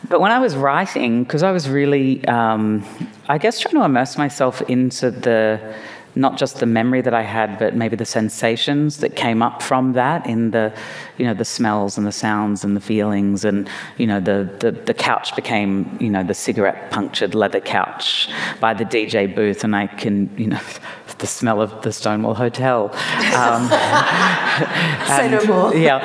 But 0.07 0.21
when 0.21 0.29
I 0.31 0.37
was 0.37 0.55
writing, 0.55 1.23
because 1.23 1.41
I 1.41 1.51
was 1.51 1.67
really, 1.67 2.23
um, 2.27 2.85
I 3.27 3.39
guess, 3.39 3.59
trying 3.59 3.73
to 3.73 3.83
immerse 3.83 4.15
myself 4.15 4.61
into 4.69 5.09
the 5.09 5.75
not 6.17 6.37
just 6.37 6.59
the 6.59 6.65
memory 6.65 7.01
that 7.01 7.13
I 7.13 7.21
had, 7.21 7.59
but 7.59 7.75
maybe 7.75 7.95
the 7.95 8.05
sensations 8.05 8.97
that 8.97 9.15
came 9.15 9.41
up 9.41 9.61
from 9.61 9.93
that 9.93 10.25
in 10.25 10.51
the, 10.51 10.73
you 11.17 11.25
know, 11.25 11.33
the 11.33 11.45
smells 11.45 11.97
and 11.97 12.05
the 12.05 12.11
sounds 12.11 12.63
and 12.63 12.75
the 12.75 12.81
feelings. 12.81 13.45
And, 13.45 13.69
you 13.97 14.07
know, 14.07 14.19
the, 14.19 14.49
the, 14.59 14.71
the 14.71 14.93
couch 14.93 15.35
became, 15.35 15.97
you 15.99 16.09
know, 16.09 16.23
the 16.23 16.33
cigarette 16.33 16.91
punctured 16.91 17.35
leather 17.35 17.59
couch 17.59 18.29
by 18.59 18.73
the 18.73 18.85
DJ 18.85 19.33
booth. 19.33 19.63
And 19.63 19.75
I 19.75 19.87
can, 19.87 20.35
you 20.37 20.47
know, 20.47 20.59
the 21.19 21.27
smell 21.27 21.61
of 21.61 21.81
the 21.81 21.91
Stonewall 21.91 22.35
Hotel. 22.35 22.89
Um, 23.35 23.67
Say 25.07 25.29
no 25.29 25.43
more. 25.45 25.75
Yeah. 25.77 25.99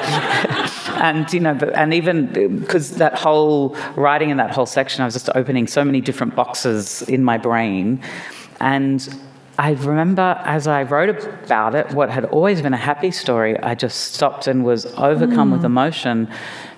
and 1.03 1.33
you 1.33 1.41
know, 1.41 1.53
and 1.75 1.95
even 1.95 2.59
because 2.61 2.97
that 2.97 3.19
whole 3.19 3.77
writing 3.97 4.31
in 4.31 4.37
that 4.37 4.51
whole 4.51 4.67
section, 4.67 5.03
I 5.03 5.05
was 5.05 5.15
just 5.15 5.31
opening 5.35 5.67
so 5.67 5.85
many 5.85 6.01
different 6.01 6.35
boxes 6.35 7.03
in 7.03 7.25
my 7.25 7.39
brain, 7.39 8.01
and 8.61 9.09
I 9.63 9.75
remember 9.75 10.43
as 10.45 10.67
I 10.67 10.83
wrote 10.83 11.09
about 11.45 11.77
it, 11.77 11.93
what 11.93 12.11
had 12.11 12.25
always 12.25 12.61
been 12.61 12.75
a 12.75 12.85
happy 12.91 13.13
story, 13.13 13.57
I 13.61 13.77
just 13.77 14.13
stopped 14.13 14.49
and 14.49 14.65
was 14.65 14.87
overcome 14.97 15.51
mm. 15.51 15.53
with 15.53 15.65
emotion 15.65 16.29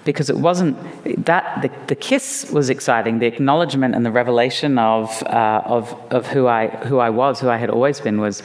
because 0.04 0.28
it 0.28 0.36
wasn't 0.36 0.76
that 1.24 1.62
the, 1.62 1.70
the, 1.86 1.94
kiss 1.94 2.50
was 2.50 2.68
exciting, 2.68 3.20
the 3.20 3.26
acknowledgement 3.26 3.94
and 3.94 4.04
the 4.04 4.10
revelation 4.10 4.76
of, 4.76 5.22
uh, 5.22 5.62
of, 5.64 5.94
of 6.10 6.26
who, 6.26 6.46
I, 6.46 6.66
who 6.84 6.98
I 6.98 7.08
was, 7.08 7.40
who 7.40 7.48
I 7.48 7.56
had 7.56 7.70
always 7.70 8.00
been, 8.00 8.20
was, 8.20 8.42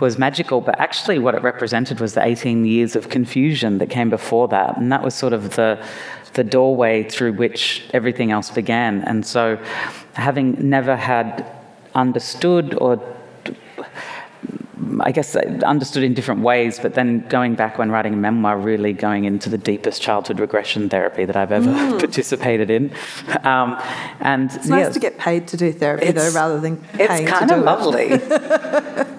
was 0.00 0.18
magical. 0.18 0.60
But 0.60 0.80
actually, 0.80 1.20
what 1.20 1.36
it 1.36 1.42
represented 1.44 2.00
was 2.00 2.14
the 2.14 2.24
18 2.24 2.64
years 2.64 2.96
of 2.96 3.08
confusion 3.08 3.78
that 3.78 3.88
came 3.88 4.10
before 4.10 4.48
that. 4.48 4.76
And 4.78 4.90
that 4.90 5.04
was 5.04 5.14
sort 5.14 5.32
of 5.32 5.54
the, 5.54 5.80
the 6.32 6.42
doorway 6.42 7.04
through 7.04 7.34
which 7.34 7.84
everything 7.94 8.32
else 8.32 8.50
began. 8.50 9.02
And 9.02 9.24
so, 9.24 9.62
having 10.14 10.68
never 10.68 10.96
had 10.96 11.46
understood 11.94 12.74
or 12.80 13.00
I 15.00 15.12
guess 15.12 15.36
understood 15.36 16.02
in 16.02 16.14
different 16.14 16.40
ways, 16.40 16.78
but 16.78 16.94
then 16.94 17.26
going 17.28 17.54
back 17.54 17.78
when 17.78 17.90
writing 17.90 18.14
a 18.14 18.16
memoir, 18.16 18.58
really 18.58 18.92
going 18.92 19.24
into 19.24 19.48
the 19.48 19.58
deepest 19.58 20.02
childhood 20.02 20.40
regression 20.40 20.88
therapy 20.88 21.24
that 21.24 21.36
I've 21.36 21.52
ever 21.52 21.70
mm. 21.70 21.98
participated 21.98 22.70
in. 22.70 22.92
Um, 23.42 23.80
and 24.20 24.50
it's 24.52 24.66
nice 24.66 24.86
yeah, 24.86 24.90
to 24.90 24.98
get 24.98 25.18
paid 25.18 25.48
to 25.48 25.56
do 25.56 25.72
therapy 25.72 26.12
though, 26.12 26.30
rather 26.32 26.60
than 26.60 26.76
paying 26.76 27.22
it's 27.22 27.30
kind 27.30 27.50
of 27.50 27.64
lovely. 27.64 29.12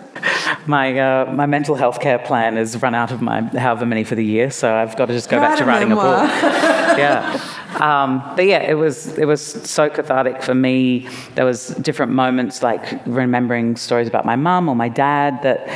my 0.67 0.97
uh, 0.97 1.31
my 1.33 1.45
mental 1.45 1.75
health 1.75 1.99
care 1.99 2.19
plan 2.19 2.55
has 2.57 2.81
run 2.81 2.95
out 2.95 3.11
of 3.11 3.21
my 3.21 3.41
however 3.41 3.85
many 3.85 4.03
for 4.03 4.15
the 4.15 4.25
year, 4.25 4.49
so 4.51 4.73
I've 4.73 4.95
got 4.95 5.07
to 5.07 5.13
just 5.13 5.29
go 5.29 5.37
Write 5.37 5.49
back 5.49 5.57
to 5.59 5.63
a 5.63 5.67
writing 5.67 5.89
memoir. 5.89 6.23
a 6.23 6.27
book. 6.27 6.29
yeah. 6.97 7.41
Um, 7.79 8.23
but 8.35 8.45
yeah, 8.45 8.59
it 8.59 8.75
was 8.75 9.17
it 9.17 9.25
was 9.25 9.41
so 9.41 9.89
cathartic 9.89 10.41
for 10.41 10.55
me. 10.55 11.07
There 11.35 11.45
was 11.45 11.67
different 11.69 12.11
moments 12.11 12.63
like 12.63 12.83
remembering 13.05 13.75
stories 13.75 14.07
about 14.07 14.25
my 14.25 14.35
mum 14.35 14.69
or 14.69 14.75
my 14.75 14.89
dad 14.89 15.41
that 15.43 15.67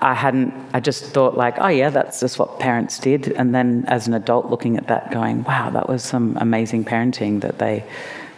I 0.00 0.14
hadn't. 0.14 0.52
I 0.72 0.80
just 0.80 1.04
thought 1.06 1.36
like, 1.36 1.56
oh 1.58 1.68
yeah, 1.68 1.90
that's 1.90 2.20
just 2.20 2.38
what 2.38 2.60
parents 2.60 2.98
did. 2.98 3.28
And 3.32 3.54
then 3.54 3.84
as 3.88 4.06
an 4.06 4.14
adult, 4.14 4.46
looking 4.50 4.76
at 4.76 4.88
that, 4.88 5.10
going, 5.10 5.42
wow, 5.44 5.70
that 5.70 5.88
was 5.88 6.02
some 6.04 6.36
amazing 6.40 6.84
parenting 6.84 7.40
that 7.40 7.58
they 7.58 7.84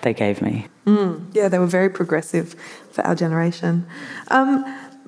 they 0.03 0.15
gave 0.15 0.41
me. 0.43 0.69
Mm, 0.87 1.25
yeah, 1.33 1.49
they 1.49 1.59
were 1.59 1.67
very 1.67 1.89
progressive 1.89 2.55
for 2.93 3.05
our 3.07 3.15
generation. 3.15 3.87
Um, 4.29 4.65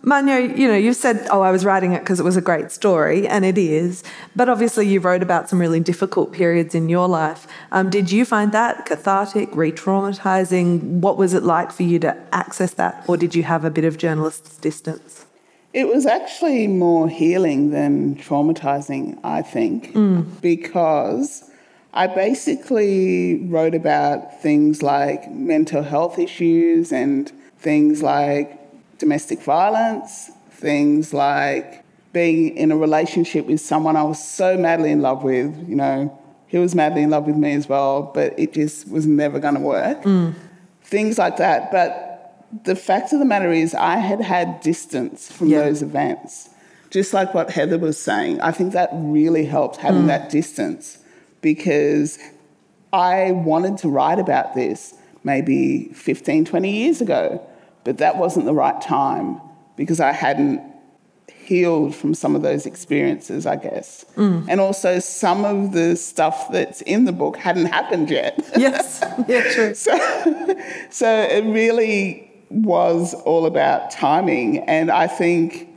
Mawunyo, 0.06 0.56
you 0.56 0.68
know, 0.68 0.76
you 0.76 0.92
said, 0.92 1.26
oh, 1.32 1.42
I 1.42 1.50
was 1.50 1.64
writing 1.64 1.92
it 1.92 1.98
because 1.98 2.20
it 2.20 2.22
was 2.22 2.36
a 2.36 2.40
great 2.40 2.70
story, 2.70 3.26
and 3.26 3.44
it 3.44 3.58
is. 3.58 4.04
But 4.36 4.48
obviously, 4.48 4.86
you 4.86 5.00
wrote 5.00 5.20
about 5.20 5.48
some 5.48 5.58
really 5.58 5.80
difficult 5.80 6.32
periods 6.32 6.76
in 6.76 6.88
your 6.88 7.08
life. 7.08 7.48
Um, 7.72 7.90
did 7.90 8.12
you 8.12 8.24
find 8.24 8.52
that 8.52 8.86
cathartic, 8.86 9.48
re 9.52 9.72
traumatizing? 9.72 11.00
What 11.00 11.16
was 11.16 11.34
it 11.34 11.42
like 11.42 11.72
for 11.72 11.82
you 11.82 11.98
to 11.98 12.16
access 12.32 12.74
that, 12.74 13.04
or 13.08 13.16
did 13.16 13.34
you 13.34 13.42
have 13.42 13.64
a 13.64 13.70
bit 13.70 13.84
of 13.84 13.98
journalist's 13.98 14.56
distance? 14.58 15.26
It 15.72 15.88
was 15.88 16.06
actually 16.06 16.68
more 16.68 17.08
healing 17.08 17.70
than 17.72 18.14
traumatizing, 18.14 19.18
I 19.24 19.42
think, 19.42 19.92
because 20.40 21.50
I 21.92 22.06
basically 22.06 23.44
wrote 23.46 23.74
about 23.74 24.40
things 24.40 24.84
like 24.84 25.28
mental 25.32 25.82
health 25.82 26.18
issues 26.20 26.92
and 26.92 27.28
things 27.58 28.02
like 28.04 28.65
domestic 28.98 29.42
violence, 29.42 30.30
things 30.50 31.12
like 31.12 31.84
being 32.12 32.56
in 32.56 32.72
a 32.72 32.76
relationship 32.76 33.46
with 33.46 33.60
someone 33.60 33.96
I 33.96 34.02
was 34.02 34.26
so 34.26 34.56
madly 34.56 34.90
in 34.90 35.02
love 35.02 35.22
with, 35.22 35.68
you 35.68 35.76
know, 35.76 36.18
he 36.46 36.58
was 36.58 36.74
madly 36.74 37.02
in 37.02 37.10
love 37.10 37.26
with 37.26 37.36
me 37.36 37.52
as 37.52 37.68
well, 37.68 38.10
but 38.14 38.38
it 38.38 38.52
just 38.52 38.88
was 38.88 39.06
never 39.06 39.38
going 39.38 39.54
to 39.54 39.60
work. 39.60 40.02
Mm. 40.02 40.34
Things 40.82 41.18
like 41.18 41.36
that. 41.38 41.70
But 41.70 42.44
the 42.64 42.76
fact 42.76 43.12
of 43.12 43.18
the 43.18 43.24
matter 43.24 43.52
is, 43.52 43.74
I 43.74 43.96
had 43.96 44.20
had 44.20 44.60
distance 44.60 45.30
from 45.30 45.48
Yeah. 45.48 45.62
those 45.62 45.82
events. 45.82 46.48
Just 46.90 47.12
like 47.12 47.34
what 47.34 47.50
Heather 47.50 47.78
was 47.78 48.00
saying, 48.00 48.40
I 48.40 48.52
think 48.52 48.72
that 48.72 48.88
really 48.92 49.44
helped 49.44 49.76
having 49.76 50.04
mm. 50.04 50.06
that 50.06 50.30
distance 50.30 50.98
because 51.42 52.18
I 52.92 53.32
wanted 53.32 53.76
to 53.78 53.88
write 53.88 54.18
about 54.18 54.54
this 54.54 54.94
maybe 55.24 55.90
15, 55.92 56.44
20 56.44 56.70
years 56.70 57.00
ago, 57.00 57.44
but 57.86 57.98
that 57.98 58.16
wasn't 58.16 58.44
the 58.44 58.52
right 58.52 58.80
time 58.82 59.40
because 59.76 60.00
I 60.00 60.10
hadn't 60.10 60.60
healed 61.28 61.94
from 61.94 62.14
some 62.14 62.34
of 62.34 62.42
those 62.42 62.66
experiences, 62.66 63.46
I 63.46 63.54
guess. 63.54 64.04
Mm. 64.16 64.46
And 64.48 64.60
also, 64.60 64.98
some 64.98 65.44
of 65.44 65.70
the 65.70 65.94
stuff 65.94 66.50
that's 66.50 66.80
in 66.82 67.04
the 67.04 67.12
book 67.12 67.36
hadn't 67.36 67.66
happened 67.66 68.10
yet. 68.10 68.44
Yes. 68.56 69.04
Yeah, 69.28 69.52
true. 69.52 69.74
so, 69.74 69.96
so 70.90 71.08
it 71.08 71.44
really 71.44 72.28
was 72.50 73.14
all 73.14 73.46
about 73.46 73.92
timing. 73.92 74.58
And 74.68 74.90
I 74.90 75.06
think 75.06 75.68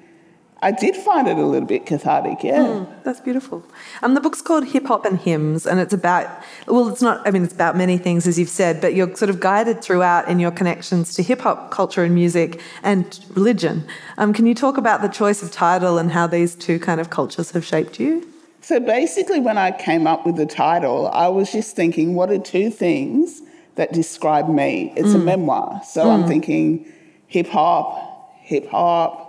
I 0.62 0.72
did 0.72 0.95
find 0.95 1.28
it 1.28 1.38
a 1.38 1.45
little 1.45 1.67
bit 1.67 1.86
cathartic, 1.86 2.43
yeah. 2.43 2.86
That's 3.04 3.22
beautiful. 3.22 3.63
Um, 4.04 4.13
the 4.13 4.19
book's 4.19 4.41
called 4.41 4.65
Hip 4.65 4.88
Hop 4.88 5.06
and 5.06 5.17
Hymns, 5.17 5.65
and 5.65 5.80
it's 5.80 5.93
about, 5.93 6.28
well, 6.67 6.89
it's 6.89 7.02
not, 7.02 7.26
I 7.26 7.32
mean, 7.32 7.45
it's 7.45 7.54
about 7.54 7.78
many 7.78 7.98
things, 7.98 8.28
as 8.28 8.38
you've 8.38 8.50
said, 8.50 8.82
but 8.82 8.93
you're 8.93 9.15
sort 9.15 9.30
of 9.30 9.39
guided 9.39 9.82
throughout 9.82 10.28
in 10.28 10.38
your 10.38 10.52
connections 10.52 11.13
to 11.13 11.24
hip 11.24 11.41
hop 11.41 11.72
culture 11.72 12.04
and 12.04 12.13
music 12.13 12.60
and 12.84 13.24
religion. 13.30 13.86
Um, 14.17 14.34
can 14.34 14.45
you 14.45 14.54
talk 14.54 14.78
about 14.78 15.02
the 15.02 15.08
choice 15.08 15.41
of 15.41 15.50
title 15.50 15.98
and 15.98 16.12
how 16.12 16.28
these 16.28 16.56
two 16.56 16.78
kind 16.78 17.00
of 17.00 17.10
cultures 17.10 17.52
have 17.52 17.63
shaped 17.63 17.98
you? 17.98 18.28
So 18.62 18.82
basically, 18.82 19.39
when 19.39 19.58
I 19.58 19.72
came 19.72 20.06
up 20.08 20.26
with 20.26 20.36
the 20.36 20.45
title, 20.45 21.08
I 21.08 21.30
was 21.30 21.52
just 21.54 21.78
thinking, 21.78 22.15
what 22.15 22.30
are 22.32 22.38
two 22.38 22.69
things 22.69 23.41
that 23.76 23.93
describe 23.93 24.50
me? 24.50 24.93
It's 24.98 25.13
a 25.13 25.17
memoir. 25.17 25.82
So 25.86 26.10
I'm 26.10 26.28
thinking 26.28 26.91
hip 27.28 27.48
hop, 27.48 28.36
hip 28.41 28.67
hop, 28.67 29.29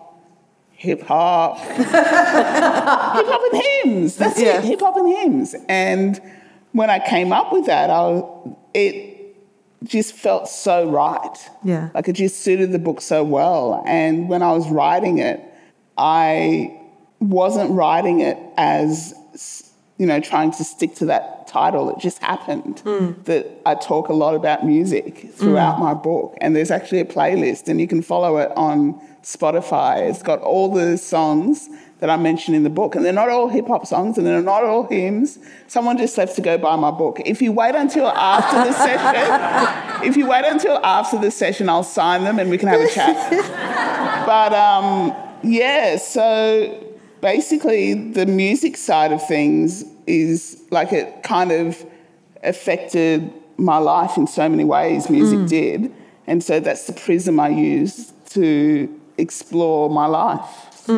hip 0.81 1.03
hop, 1.03 1.59
hip 1.77 1.87
hop 1.87 3.53
and 3.53 3.62
hymns. 3.62 4.16
That's 4.16 4.40
Yeah. 4.40 4.59
it, 4.59 4.64
hip 4.64 4.81
hop 4.81 4.97
and 4.97 5.09
hymns. 5.09 5.55
And 5.69 6.19
when 6.73 6.88
I 6.88 6.99
came 6.99 7.35
up 7.35 7.53
with 7.53 7.66
that, 7.66 7.90
I, 7.90 8.23
it 8.73 9.37
just 9.85 10.14
felt 10.14 10.49
so 10.49 10.88
right. 10.88 11.37
Yeah. 11.62 11.90
Like 11.93 12.09
it 12.09 12.14
just 12.14 12.40
suited 12.40 12.73
the 12.73 12.79
book 12.79 13.03
so 13.03 13.23
well. 13.23 13.83
And 13.87 14.27
when 14.31 14.43
I 14.43 14.53
was 14.53 14.71
writing 14.71 15.19
it, 15.19 15.43
I 15.99 16.75
wasn't 17.19 17.73
writing 17.73 18.21
it 18.21 18.38
as, 18.57 19.12
you 19.99 20.07
know, 20.07 20.19
trying 20.19 20.51
to 20.53 20.64
stick 20.64 20.95
to 20.95 21.05
that 21.07 21.47
title. 21.47 21.90
It 21.90 21.99
just 21.99 22.21
happened 22.21 22.79
hmm. 22.81 23.21
that 23.25 23.49
I 23.66 23.75
talk 23.75 24.09
a 24.09 24.14
lot 24.14 24.35
about 24.35 24.64
music 24.64 25.29
throughout 25.35 25.77
hmm. 25.77 25.83
my 25.83 25.93
book. 25.93 26.38
And 26.40 26.57
there's 26.57 26.71
actually 26.71 27.01
a 27.01 27.05
playlist, 27.05 27.69
and 27.69 27.83
you 27.83 27.87
can 27.87 28.01
follow 28.01 28.38
it 28.38 28.51
on 28.57 28.99
Spotify. 29.22 30.09
It's 30.09 30.22
got 30.22 30.40
all 30.40 30.72
the 30.72 30.96
songs 30.96 31.68
that 32.00 32.09
I 32.09 32.16
mentioned 32.16 32.56
in 32.56 32.62
the 32.62 32.70
book. 32.70 32.94
And 32.94 33.04
they're 33.04 33.12
not 33.12 33.28
all 33.28 33.48
hip 33.48 33.66
hop 33.68 33.87
songs 33.87 34.18
and 34.18 34.26
they're 34.26 34.42
not 34.42 34.64
all 34.64 34.87
hymns. 34.87 35.38
Someone 35.68 35.98
just 35.98 36.16
left 36.18 36.35
to 36.37 36.42
go 36.42 36.59
buy 36.59 36.76
my 36.76 36.90
book. 36.90 37.20
If 37.24 37.40
you 37.42 37.52
wait 37.52 37.74
until 37.74 38.09
after 38.09 38.56
the 38.56 38.72
session, 38.72 40.02
if 40.09 40.16
you 40.16 40.26
wait 40.26 40.44
until 40.44 40.78
after 40.85 41.18
the 41.18 41.30
session, 41.30 41.68
I'll 41.68 41.83
sign 41.83 42.24
them 42.24 42.38
and 42.38 42.50
we 42.50 42.59
can 42.59 42.68
have 42.68 42.80
a 42.80 42.88
chat. 42.88 43.30
but 44.26 44.52
um, 44.54 45.14
yeah, 45.42 45.96
so 45.96 46.87
basically 47.20 47.94
the 47.94 48.26
music 48.26 48.76
side 48.76 49.12
of 49.12 49.26
things 49.26 49.85
is 50.06 50.62
like 50.70 50.92
it 50.92 51.22
kind 51.22 51.52
of 51.52 51.85
affected 52.42 53.30
my 53.59 53.76
life 53.76 54.16
in 54.16 54.26
so 54.26 54.48
many 54.48 54.64
ways, 54.64 55.11
music 55.11 55.46
did. 55.46 55.92
And 56.26 56.42
so 56.42 56.61
that's 56.61 56.87
the 56.87 56.94
prism 56.94 57.38
I 57.38 57.50
use 57.50 58.12
to 58.30 59.00
explore 59.20 59.90
my 59.90 60.06
life. 60.06 60.88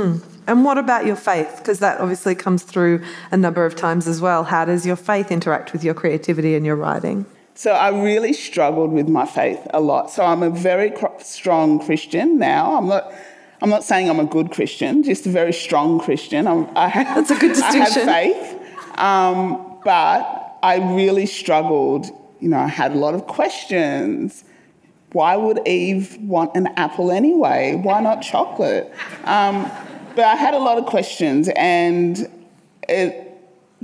And 0.46 0.64
what 0.64 0.78
about 0.78 1.06
your 1.06 1.16
faith? 1.16 1.56
Because 1.58 1.78
that 1.80 2.00
obviously 2.00 2.34
comes 2.34 2.62
through 2.62 3.02
a 3.30 3.36
number 3.36 3.64
of 3.66 3.76
times 3.76 4.08
as 4.08 4.20
well. 4.20 4.44
How 4.44 4.64
does 4.64 4.86
your 4.86 4.96
faith 4.96 5.30
interact 5.30 5.72
with 5.72 5.84
your 5.84 5.94
creativity 5.94 6.54
and 6.54 6.64
your 6.64 6.76
writing? 6.76 7.26
So 7.54 7.72
I 7.72 7.90
really 7.90 8.32
struggled 8.32 8.92
with 8.92 9.08
my 9.08 9.26
faith 9.26 9.60
a 9.74 9.80
lot. 9.80 10.10
So 10.10 10.24
I'm 10.24 10.42
a 10.42 10.50
very 10.50 10.90
cr- 10.90 11.06
strong 11.20 11.78
Christian 11.78 12.38
now. 12.38 12.76
I'm 12.76 12.88
not. 12.88 13.12
I'm 13.60 13.70
not 13.70 13.84
saying 13.84 14.10
I'm 14.10 14.18
a 14.18 14.24
good 14.24 14.50
Christian, 14.50 15.04
just 15.04 15.24
a 15.24 15.28
very 15.28 15.52
strong 15.52 16.00
Christian. 16.00 16.48
I'm, 16.48 16.66
I 16.76 16.88
have, 16.88 17.14
That's 17.14 17.30
a 17.30 17.38
good 17.38 17.54
distinction. 17.54 18.08
I 18.08 18.22
have 18.22 18.34
faith, 18.34 18.98
um, 18.98 19.78
but 19.84 20.58
I 20.64 20.78
really 20.96 21.26
struggled. 21.26 22.06
You 22.40 22.48
know, 22.48 22.58
I 22.58 22.66
had 22.66 22.90
a 22.90 22.96
lot 22.96 23.14
of 23.14 23.28
questions. 23.28 24.42
Why 25.12 25.36
would 25.36 25.66
Eve 25.66 26.16
want 26.20 26.54
an 26.54 26.68
apple 26.76 27.10
anyway? 27.10 27.80
Why 27.82 28.00
not 28.00 28.22
chocolate? 28.22 28.92
Um, 29.24 29.70
but 30.16 30.24
I 30.24 30.34
had 30.36 30.54
a 30.54 30.58
lot 30.58 30.78
of 30.78 30.86
questions, 30.86 31.48
and 31.56 32.28
it 32.88 33.28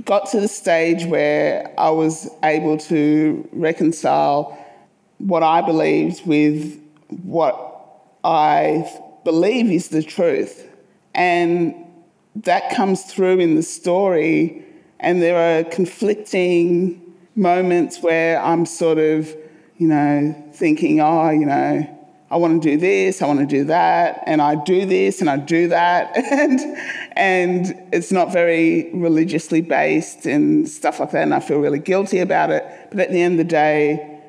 got 0.05 0.29
to 0.31 0.39
the 0.39 0.47
stage 0.47 1.05
where 1.05 1.73
I 1.77 1.89
was 1.89 2.29
able 2.43 2.77
to 2.77 3.47
reconcile 3.51 4.57
what 5.17 5.43
I 5.43 5.61
believed 5.61 6.25
with 6.25 6.79
what 7.23 7.55
I 8.23 8.89
believe 9.23 9.71
is 9.71 9.89
the 9.89 10.03
truth. 10.03 10.67
And 11.13 11.75
that 12.35 12.73
comes 12.75 13.03
through 13.03 13.39
in 13.39 13.55
the 13.55 13.63
story, 13.63 14.65
and 14.99 15.21
there 15.21 15.59
are 15.59 15.63
conflicting 15.63 17.01
moments 17.35 18.01
where 18.01 18.41
I'm 18.41 18.65
sort 18.65 18.97
of, 18.97 19.35
you 19.79 19.87
know, 19.87 20.35
thinking, 20.53 20.99
oh, 20.99 21.29
you 21.29 21.45
know, 21.45 21.95
I 22.29 22.35
want 22.35 22.61
to 22.61 22.69
do 22.69 22.77
this, 22.77 23.21
I 23.21 23.27
want 23.27 23.39
to 23.39 23.45
do 23.45 23.63
that, 23.63 24.21
and 24.27 24.41
I 24.41 24.55
do 24.55 24.85
this 24.85 25.21
and 25.21 25.29
I 25.29 25.37
do 25.37 25.69
that, 25.69 26.15
and 26.31 26.59
and 27.13 27.89
it's 27.91 28.11
not 28.11 28.31
very 28.31 28.91
religiously 28.93 29.61
based 29.61 30.25
and 30.25 30.69
stuff 30.69 30.99
like 30.99 31.11
that, 31.11 31.23
and 31.23 31.33
I 31.33 31.39
feel 31.39 31.59
really 31.59 31.79
guilty 31.79 32.19
about 32.19 32.51
it. 32.51 32.63
But 32.91 32.99
at 32.99 33.11
the 33.11 33.21
end 33.21 33.39
of 33.39 33.47
the 33.47 33.51
day, 33.51 34.19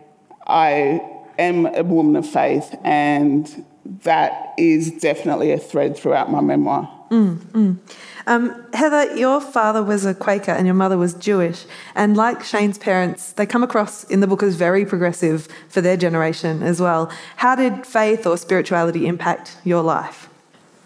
I 0.46 1.02
am 1.36 1.66
a 1.66 1.82
woman 1.82 2.14
of 2.16 2.26
faith, 2.26 2.74
and 2.84 3.66
that 4.04 4.54
is 4.56 4.92
definitely 4.92 5.52
a 5.52 5.58
thread 5.58 5.96
throughout 5.96 6.30
my 6.30 6.40
memoir. 6.40 6.88
Mm, 7.10 7.36
mm. 7.36 7.76
Um, 8.30 8.64
Heather, 8.72 9.16
your 9.16 9.40
father 9.40 9.82
was 9.82 10.06
a 10.06 10.14
Quaker 10.14 10.52
and 10.52 10.64
your 10.64 10.76
mother 10.76 10.96
was 10.96 11.14
Jewish. 11.14 11.66
And 11.96 12.16
like 12.16 12.44
Shane's 12.44 12.78
parents, 12.78 13.32
they 13.32 13.44
come 13.44 13.64
across 13.64 14.04
in 14.04 14.20
the 14.20 14.28
book 14.28 14.44
as 14.44 14.54
very 14.54 14.86
progressive 14.86 15.48
for 15.68 15.80
their 15.80 15.96
generation 15.96 16.62
as 16.62 16.80
well. 16.80 17.10
How 17.38 17.56
did 17.56 17.84
faith 17.84 18.28
or 18.28 18.36
spirituality 18.36 19.08
impact 19.08 19.56
your 19.64 19.82
life? 19.82 20.28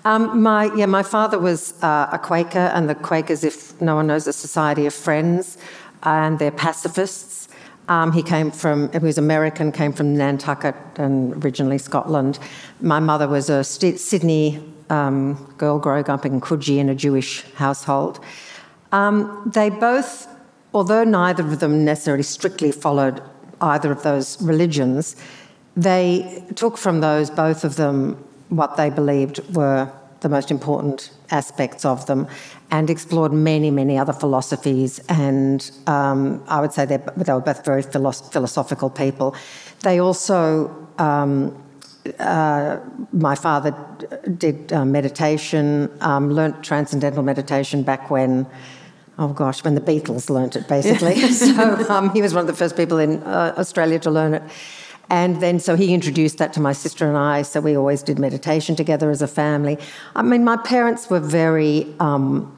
Um, 0.06 0.42
my 0.42 0.74
yeah, 0.74 0.86
my 0.86 1.02
father 1.02 1.38
was 1.38 1.74
uh, 1.82 2.08
a 2.12 2.18
Quaker, 2.18 2.70
and 2.74 2.88
the 2.88 2.94
Quakers, 2.94 3.44
if 3.44 3.78
no 3.80 3.94
one 3.94 4.06
knows, 4.06 4.26
a 4.26 4.32
society 4.32 4.86
of 4.86 4.94
friends, 4.94 5.58
and 6.02 6.38
they're 6.38 6.50
pacifists. 6.50 7.48
Um, 7.88 8.12
he 8.12 8.22
came 8.22 8.50
from 8.50 8.90
he 8.92 8.98
was 8.98 9.18
American, 9.18 9.70
came 9.70 9.92
from 9.92 10.16
Nantucket 10.16 10.76
and 10.96 11.44
originally 11.44 11.78
Scotland. 11.78 12.38
My 12.80 13.00
mother 13.00 13.28
was 13.28 13.50
a 13.50 13.64
St- 13.64 14.00
Sydney 14.00 14.62
um, 14.90 15.54
girl 15.58 15.78
growing 15.78 16.08
up 16.08 16.24
in 16.26 16.40
Coogee 16.40 16.78
in 16.78 16.88
a 16.88 16.94
Jewish 16.94 17.42
household. 17.54 18.20
Um, 18.92 19.50
they 19.54 19.70
both, 19.70 20.28
although 20.72 21.04
neither 21.04 21.44
of 21.44 21.60
them 21.60 21.84
necessarily 21.84 22.22
strictly 22.22 22.72
followed 22.72 23.22
either 23.60 23.90
of 23.90 24.02
those 24.02 24.40
religions, 24.42 25.16
they 25.76 26.44
took 26.54 26.76
from 26.76 27.00
those, 27.00 27.30
both 27.30 27.64
of 27.64 27.76
them, 27.76 28.22
what 28.48 28.76
they 28.76 28.90
believed 28.90 29.40
were 29.54 29.90
the 30.20 30.28
most 30.28 30.50
important 30.50 31.10
aspects 31.30 31.84
of 31.84 32.06
them 32.06 32.26
and 32.70 32.88
explored 32.88 33.32
many, 33.32 33.70
many 33.70 33.98
other 33.98 34.12
philosophies. 34.12 34.98
And 35.08 35.70
um, 35.86 36.42
I 36.48 36.60
would 36.60 36.72
say 36.72 36.86
they 36.86 36.98
were 37.16 37.40
both 37.40 37.64
very 37.64 37.82
philosoph- 37.82 38.32
philosophical 38.32 38.90
people. 38.90 39.34
They 39.82 40.00
also, 40.00 40.70
um, 40.98 41.63
uh, 42.18 42.80
my 43.12 43.34
father 43.34 43.74
did 44.36 44.72
uh, 44.72 44.84
meditation, 44.84 45.90
um, 46.00 46.30
learnt 46.30 46.62
transcendental 46.62 47.22
meditation 47.22 47.82
back 47.82 48.10
when. 48.10 48.46
Oh 49.16 49.28
gosh, 49.28 49.62
when 49.62 49.76
the 49.76 49.80
Beatles 49.80 50.28
learnt 50.28 50.56
it, 50.56 50.66
basically. 50.66 51.20
so 51.32 51.88
um, 51.88 52.12
he 52.12 52.20
was 52.20 52.34
one 52.34 52.40
of 52.40 52.48
the 52.48 52.56
first 52.56 52.76
people 52.76 52.98
in 52.98 53.22
uh, 53.22 53.54
Australia 53.56 54.00
to 54.00 54.10
learn 54.10 54.34
it. 54.34 54.42
And 55.08 55.40
then, 55.40 55.60
so 55.60 55.76
he 55.76 55.94
introduced 55.94 56.38
that 56.38 56.52
to 56.54 56.60
my 56.60 56.72
sister 56.72 57.06
and 57.06 57.16
I. 57.16 57.42
So 57.42 57.60
we 57.60 57.76
always 57.76 58.02
did 58.02 58.18
meditation 58.18 58.74
together 58.74 59.10
as 59.10 59.22
a 59.22 59.28
family. 59.28 59.78
I 60.16 60.22
mean, 60.22 60.42
my 60.42 60.56
parents 60.56 61.10
were 61.10 61.20
very 61.20 61.86
um, 62.00 62.52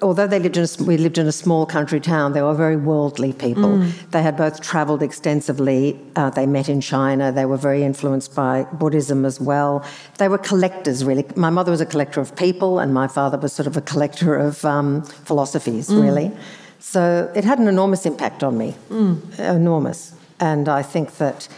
although 0.00 0.26
they 0.26 0.38
lived 0.38 0.56
in 0.56 0.64
a, 0.64 0.84
we 0.84 0.96
lived 0.96 1.18
in 1.18 1.26
a 1.26 1.32
small 1.32 1.66
country 1.66 2.00
town, 2.00 2.32
they 2.32 2.40
were 2.42 2.54
very 2.54 2.76
worldly 2.76 3.32
people. 3.32 3.78
Mm. 3.78 4.10
They 4.10 4.22
had 4.22 4.36
both 4.36 4.62
travelled 4.62 5.02
extensively. 5.02 6.00
Uh, 6.16 6.30
they 6.30 6.46
met 6.46 6.68
in 6.68 6.80
China. 6.80 7.30
They 7.30 7.44
were 7.44 7.56
very 7.56 7.82
influenced 7.82 8.34
by 8.34 8.64
Buddhism 8.72 9.24
as 9.24 9.40
well. 9.40 9.84
They 10.18 10.28
were 10.28 10.38
collectors, 10.38 11.04
really. 11.04 11.26
My 11.36 11.50
mother 11.50 11.70
was 11.70 11.80
a 11.80 11.86
collector 11.86 12.20
of 12.20 12.34
people, 12.36 12.78
and 12.78 12.94
my 12.94 13.08
father 13.08 13.36
was 13.36 13.52
sort 13.52 13.66
of 13.66 13.76
a 13.76 13.82
collector 13.82 14.36
of 14.36 14.64
um, 14.64 15.02
philosophies, 15.02 15.88
mm. 15.88 16.02
really. 16.02 16.30
So 16.78 17.30
it 17.34 17.44
had 17.44 17.58
an 17.58 17.68
enormous 17.68 18.06
impact 18.06 18.42
on 18.42 18.56
me, 18.56 18.74
mm. 18.88 19.38
enormous. 19.38 20.14
And 20.40 20.68
I 20.68 20.82
think 20.82 21.16
that. 21.18 21.48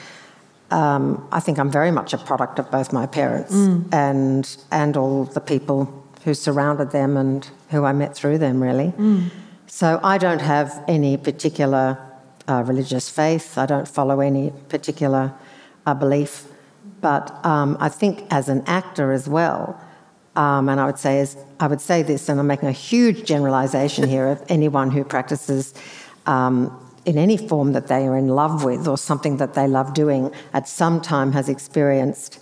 Um, 0.70 1.28
I 1.30 1.40
think 1.40 1.58
I'm 1.58 1.70
very 1.70 1.92
much 1.92 2.14
a 2.14 2.18
product 2.18 2.58
of 2.58 2.68
both 2.70 2.92
my 2.92 3.06
parents 3.06 3.54
mm. 3.54 3.84
and 3.92 4.56
and 4.72 4.96
all 4.96 5.24
the 5.24 5.40
people 5.40 6.04
who 6.24 6.34
surrounded 6.34 6.90
them 6.90 7.16
and 7.16 7.48
who 7.74 7.84
I 7.84 7.92
met 7.92 8.14
through 8.14 8.38
them, 8.38 8.62
really. 8.62 8.92
Mm. 8.96 9.30
So 9.66 10.00
I 10.02 10.18
don't 10.18 10.40
have 10.40 10.82
any 10.86 11.16
particular 11.16 11.98
uh, 12.48 12.62
religious 12.66 13.08
faith, 13.08 13.58
I 13.58 13.66
don't 13.66 13.88
follow 13.88 14.20
any 14.20 14.52
particular 14.68 15.32
uh, 15.86 15.94
belief, 15.94 16.46
but 17.00 17.24
um, 17.44 17.76
I 17.80 17.88
think 17.88 18.26
as 18.30 18.48
an 18.48 18.62
actor 18.66 19.12
as 19.12 19.28
well, 19.28 19.80
um, 20.36 20.68
and 20.68 20.80
I 20.80 20.86
would 20.86 20.98
say 20.98 21.20
as, 21.20 21.36
I 21.60 21.66
would 21.66 21.80
say 21.80 22.02
this, 22.02 22.28
and 22.28 22.38
I'm 22.40 22.46
making 22.46 22.68
a 22.68 22.78
huge 22.90 23.24
generalisation 23.24 24.08
here 24.08 24.28
of 24.28 24.42
anyone 24.48 24.90
who 24.90 25.04
practices 25.04 25.74
um, 26.26 26.56
in 27.04 27.18
any 27.18 27.36
form 27.36 27.72
that 27.72 27.86
they 27.88 28.06
are 28.06 28.16
in 28.16 28.28
love 28.28 28.64
with 28.64 28.88
or 28.88 28.98
something 28.98 29.36
that 29.38 29.54
they 29.54 29.66
love 29.66 29.94
doing 29.94 30.32
at 30.52 30.68
some 30.68 31.00
time 31.00 31.32
has 31.32 31.48
experienced 31.48 32.38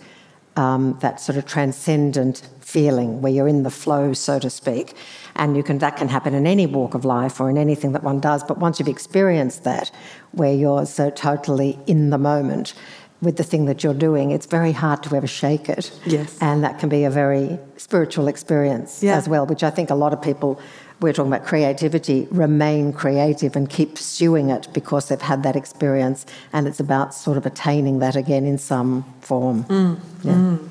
um, 0.55 0.97
that 1.01 1.19
sort 1.19 1.37
of 1.37 1.45
transcendent 1.45 2.47
feeling 2.59 3.21
where 3.21 3.31
you're 3.31 3.47
in 3.47 3.63
the 3.63 3.71
flow, 3.71 4.13
so 4.13 4.39
to 4.39 4.49
speak. 4.49 4.93
And 5.35 5.57
you 5.57 5.63
can, 5.63 5.79
that 5.79 5.97
can 5.97 6.09
happen 6.09 6.33
in 6.33 6.45
any 6.45 6.65
walk 6.65 6.93
of 6.93 7.05
life 7.05 7.39
or 7.39 7.49
in 7.49 7.57
anything 7.57 7.93
that 7.93 8.03
one 8.03 8.19
does. 8.19 8.43
But 8.43 8.59
once 8.59 8.79
you've 8.79 8.87
experienced 8.87 9.63
that, 9.63 9.91
where 10.31 10.53
you're 10.53 10.85
so 10.85 11.09
totally 11.09 11.79
in 11.87 12.09
the 12.09 12.17
moment 12.17 12.73
with 13.21 13.37
the 13.37 13.43
thing 13.43 13.65
that 13.65 13.83
you're 13.83 13.93
doing, 13.93 14.31
it's 14.31 14.45
very 14.45 14.73
hard 14.73 15.01
to 15.03 15.15
ever 15.15 15.27
shake 15.27 15.69
it. 15.69 15.91
Yes. 16.05 16.37
And 16.41 16.63
that 16.63 16.79
can 16.79 16.89
be 16.89 17.05
a 17.05 17.09
very 17.09 17.57
spiritual 17.77 18.27
experience 18.27 19.01
yeah. 19.01 19.15
as 19.15 19.29
well, 19.29 19.45
which 19.45 19.63
I 19.63 19.69
think 19.69 19.89
a 19.89 19.95
lot 19.95 20.13
of 20.13 20.21
people 20.21 20.59
we're 21.03 21.13
talking 21.13 21.33
about 21.33 21.45
creativity, 21.45 22.27
remain 22.31 22.93
creative 22.93 23.55
and 23.55 23.69
keep 23.69 23.95
pursuing 23.95 24.49
it 24.49 24.67
because 24.73 25.09
they've 25.09 25.21
had 25.21 25.43
that 25.43 25.55
experience 25.55 26.25
and 26.53 26.65
it's 26.65 26.79
about 26.79 27.13
sort 27.13 27.37
of 27.37 27.45
attaining 27.45 27.99
that 27.99 28.15
again 28.15 28.45
in 28.45 28.57
some 28.57 29.03
form. 29.19 29.65
Mm. 29.65 29.99
Yeah. 30.23 30.31
Mm. 30.31 30.69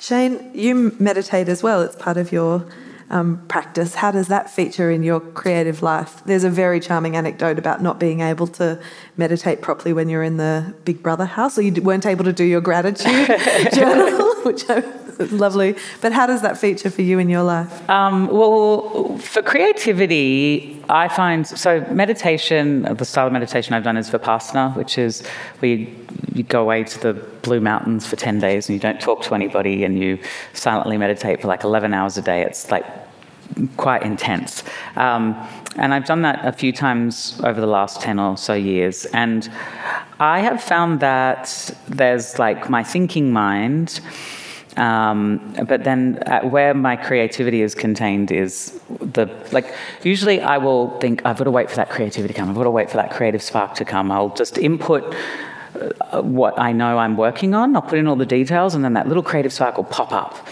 Shane, 0.00 0.50
you 0.54 0.96
meditate 0.98 1.48
as 1.48 1.62
well, 1.62 1.82
it's 1.82 1.96
part 1.96 2.16
of 2.16 2.32
your 2.32 2.64
um, 3.10 3.44
practice. 3.48 3.96
How 3.96 4.10
does 4.10 4.28
that 4.28 4.50
feature 4.50 4.90
in 4.90 5.02
your 5.02 5.20
creative 5.20 5.82
life? 5.82 6.22
There's 6.24 6.44
a 6.44 6.50
very 6.50 6.80
charming 6.80 7.16
anecdote 7.16 7.58
about 7.58 7.82
not 7.82 7.98
being 7.98 8.20
able 8.20 8.46
to 8.48 8.80
meditate 9.16 9.62
properly 9.62 9.92
when 9.92 10.08
you're 10.08 10.22
in 10.22 10.36
the 10.36 10.74
Big 10.84 11.02
Brother 11.02 11.24
house, 11.24 11.58
or 11.58 11.62
you 11.62 11.82
weren't 11.82 12.06
able 12.06 12.24
to 12.24 12.32
do 12.32 12.44
your 12.44 12.60
gratitude 12.60 13.28
journal, 13.74 14.34
which 14.44 14.68
I 14.68 14.80
lovely. 15.30 15.76
But 16.00 16.12
how 16.12 16.26
does 16.26 16.42
that 16.42 16.58
feature 16.58 16.90
for 16.90 17.02
you 17.02 17.18
in 17.18 17.28
your 17.28 17.42
life? 17.42 17.88
Um, 17.90 18.28
well, 18.28 19.18
for 19.18 19.42
creativity, 19.42 20.82
I 20.88 21.08
find 21.08 21.46
so 21.46 21.80
meditation, 21.90 22.82
the 22.82 23.04
style 23.04 23.26
of 23.26 23.32
meditation 23.32 23.74
I've 23.74 23.84
done 23.84 23.96
is 23.96 24.10
Vipassana, 24.10 24.76
which 24.76 24.96
is 24.96 25.26
where 25.58 25.72
you, 25.72 26.06
you 26.34 26.42
go 26.44 26.62
away 26.62 26.84
to 26.84 27.00
the 27.00 27.14
Blue 27.42 27.60
Mountains 27.60 28.06
for 28.06 28.16
10 28.16 28.38
days 28.38 28.68
and 28.68 28.74
you 28.74 28.80
don't 28.80 29.00
talk 29.00 29.22
to 29.22 29.34
anybody 29.34 29.84
and 29.84 29.98
you 29.98 30.18
silently 30.52 30.96
meditate 30.96 31.40
for 31.40 31.48
like 31.48 31.64
11 31.64 31.92
hours 31.92 32.16
a 32.16 32.22
day. 32.22 32.42
It's 32.42 32.70
like 32.70 32.86
quite 33.76 34.02
intense. 34.02 34.62
Um, 34.94 35.34
and 35.76 35.94
I've 35.94 36.04
done 36.04 36.22
that 36.22 36.44
a 36.44 36.52
few 36.52 36.72
times 36.72 37.40
over 37.42 37.60
the 37.60 37.66
last 37.66 38.00
10 38.00 38.18
or 38.18 38.36
so 38.36 38.54
years. 38.54 39.04
And 39.06 39.50
I 40.20 40.40
have 40.40 40.62
found 40.62 41.00
that 41.00 41.74
there's 41.88 42.38
like 42.38 42.70
my 42.70 42.84
thinking 42.84 43.32
mind 43.32 44.00
um, 44.78 45.54
but 45.66 45.84
then 45.84 46.22
uh, 46.26 46.40
where 46.42 46.72
my 46.72 46.94
creativity 46.96 47.62
is 47.62 47.74
contained 47.74 48.30
is 48.30 48.80
the 49.00 49.26
like 49.50 49.74
usually 50.04 50.40
I 50.40 50.58
will 50.58 50.98
think 51.00 51.22
I've 51.26 51.36
got 51.36 51.44
to 51.44 51.50
wait 51.50 51.68
for 51.68 51.76
that 51.76 51.90
creativity 51.90 52.32
to 52.32 52.38
come. 52.38 52.48
I've 52.48 52.54
got 52.54 52.64
to 52.64 52.70
wait 52.70 52.88
for 52.88 52.96
that 52.96 53.10
creative 53.10 53.42
spark 53.42 53.74
to 53.74 53.84
come. 53.84 54.12
I'll 54.12 54.34
just 54.34 54.56
input 54.56 55.14
uh, 55.74 56.22
what 56.22 56.58
I 56.58 56.72
know 56.72 56.98
I'm 56.98 57.16
working 57.16 57.54
on. 57.54 57.74
I'll 57.74 57.82
put 57.82 57.98
in 57.98 58.06
all 58.06 58.16
the 58.16 58.26
details, 58.26 58.74
and 58.74 58.84
then 58.84 58.92
that 58.94 59.08
little 59.08 59.22
creative 59.22 59.52
spark 59.52 59.76
will 59.76 59.84
pop 59.84 60.12
up. 60.12 60.46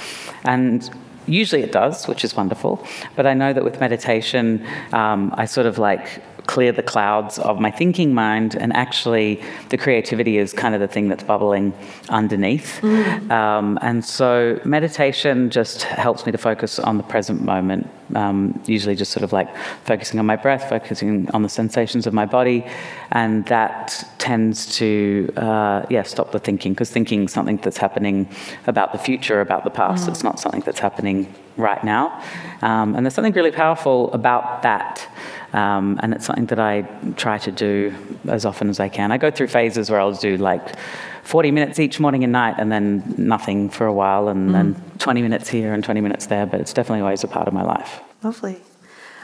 And 0.44 0.88
usually 1.26 1.62
it 1.62 1.72
does, 1.72 2.06
which 2.08 2.24
is 2.24 2.34
wonderful. 2.34 2.84
But 3.14 3.26
I 3.26 3.34
know 3.34 3.52
that 3.52 3.64
with 3.64 3.80
meditation, 3.80 4.66
um, 4.92 5.32
I 5.36 5.44
sort 5.44 5.66
of 5.66 5.78
like 5.78 6.22
clear 6.46 6.72
the 6.72 6.82
clouds 6.82 7.38
of 7.38 7.60
my 7.60 7.70
thinking 7.70 8.14
mind, 8.14 8.54
and 8.54 8.72
actually, 8.74 9.42
the 9.70 9.76
creativity 9.76 10.38
is 10.38 10.52
kind 10.52 10.74
of 10.74 10.80
the 10.80 10.88
thing 10.88 11.08
that's 11.08 11.24
bubbling 11.24 11.72
underneath. 12.08 12.80
Mm. 12.80 13.30
Um, 13.30 13.78
and 13.82 14.04
so, 14.04 14.60
meditation 14.64 15.50
just 15.50 15.82
helps 15.82 16.26
me 16.26 16.32
to 16.32 16.38
focus 16.38 16.78
on 16.78 16.96
the 16.96 17.02
present 17.02 17.42
moment. 17.42 17.88
Um, 18.14 18.62
usually, 18.66 18.94
just 18.94 19.12
sort 19.12 19.24
of 19.24 19.32
like 19.32 19.48
focusing 19.84 20.18
on 20.20 20.26
my 20.26 20.36
breath, 20.36 20.68
focusing 20.68 21.28
on 21.30 21.42
the 21.42 21.48
sensations 21.48 22.06
of 22.06 22.14
my 22.14 22.26
body, 22.26 22.64
and 23.12 23.44
that 23.46 24.04
tends 24.18 24.76
to, 24.76 25.32
uh, 25.36 25.84
yeah, 25.90 26.02
stop 26.02 26.32
the 26.32 26.38
thinking 26.38 26.72
because 26.72 26.90
thinking 26.90 27.24
is 27.24 27.32
something 27.32 27.58
that's 27.58 27.78
happening 27.78 28.28
about 28.66 28.92
the 28.92 28.98
future, 28.98 29.40
about 29.40 29.64
the 29.64 29.70
past. 29.70 30.06
Mm. 30.06 30.10
It's 30.10 30.24
not 30.24 30.40
something 30.40 30.62
that's 30.62 30.80
happening 30.80 31.32
right 31.56 31.82
now. 31.84 32.22
Um, 32.62 32.94
and 32.94 33.04
there's 33.04 33.14
something 33.14 33.32
really 33.32 33.50
powerful 33.50 34.12
about 34.12 34.62
that. 34.62 35.08
Um, 35.56 35.98
and 36.02 36.12
it's 36.12 36.26
something 36.26 36.46
that 36.46 36.60
I 36.60 36.82
try 37.16 37.38
to 37.38 37.50
do 37.50 37.94
as 38.28 38.44
often 38.44 38.68
as 38.68 38.78
I 38.78 38.90
can. 38.90 39.10
I 39.10 39.16
go 39.16 39.30
through 39.30 39.46
phases 39.46 39.90
where 39.90 39.98
I'll 39.98 40.12
do 40.12 40.36
like 40.36 40.76
40 41.22 41.50
minutes 41.50 41.78
each 41.78 41.98
morning 41.98 42.24
and 42.24 42.32
night, 42.32 42.56
and 42.58 42.70
then 42.70 43.14
nothing 43.16 43.70
for 43.70 43.86
a 43.86 43.92
while, 43.92 44.28
and 44.28 44.50
mm. 44.50 44.52
then 44.52 44.82
20 44.98 45.22
minutes 45.22 45.48
here 45.48 45.72
and 45.72 45.82
20 45.82 46.02
minutes 46.02 46.26
there, 46.26 46.44
but 46.44 46.60
it's 46.60 46.74
definitely 46.74 47.00
always 47.00 47.24
a 47.24 47.28
part 47.28 47.48
of 47.48 47.54
my 47.54 47.62
life. 47.62 48.00
Lovely. 48.22 48.58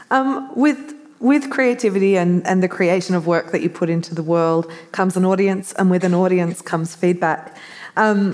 Um, 0.09 0.51
with 0.55 0.95
with 1.19 1.49
creativity 1.49 2.17
and, 2.17 2.45
and 2.45 2.61
the 2.61 2.67
creation 2.67 3.15
of 3.15 3.25
work 3.25 3.53
that 3.53 3.61
you 3.61 3.69
put 3.69 3.89
into 3.89 4.13
the 4.13 4.23
world 4.23 4.69
comes 4.91 5.15
an 5.15 5.23
audience, 5.23 5.71
and 5.73 5.91
with 5.91 6.03
an 6.03 6.15
audience 6.15 6.61
comes 6.61 6.95
feedback. 6.95 7.55
Um, 7.95 8.33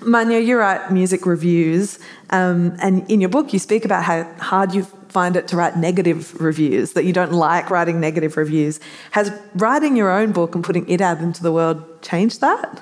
Mawunyo, 0.00 0.44
you 0.44 0.58
write 0.58 0.90
music 0.90 1.26
reviews, 1.26 1.98
um, 2.30 2.74
and 2.80 3.08
in 3.10 3.20
your 3.20 3.30
book, 3.30 3.52
you 3.52 3.58
speak 3.58 3.84
about 3.84 4.02
how 4.02 4.24
hard 4.38 4.72
you 4.74 4.86
find 5.18 5.34
it 5.34 5.48
to 5.48 5.56
write 5.56 5.76
negative 5.76 6.40
reviews, 6.40 6.92
that 6.92 7.04
you 7.04 7.12
don't 7.12 7.32
like 7.32 7.70
writing 7.70 7.98
negative 7.98 8.36
reviews. 8.36 8.78
Has 9.10 9.32
writing 9.56 9.96
your 9.96 10.10
own 10.10 10.30
book 10.30 10.54
and 10.54 10.62
putting 10.62 10.88
it 10.88 11.00
out 11.00 11.18
into 11.18 11.42
the 11.42 11.50
world 11.50 11.78
changed 12.02 12.40
that? 12.40 12.80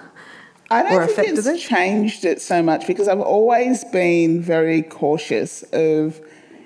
I 0.70 0.82
don't 0.82 1.10
think 1.10 1.38
it's 1.38 1.46
it? 1.46 1.58
changed 1.58 2.26
it 2.26 2.42
so 2.42 2.62
much 2.62 2.86
because 2.86 3.08
I've 3.08 3.26
always 3.36 3.84
been 3.84 4.42
very 4.42 4.82
cautious 4.82 5.62
of 5.72 6.20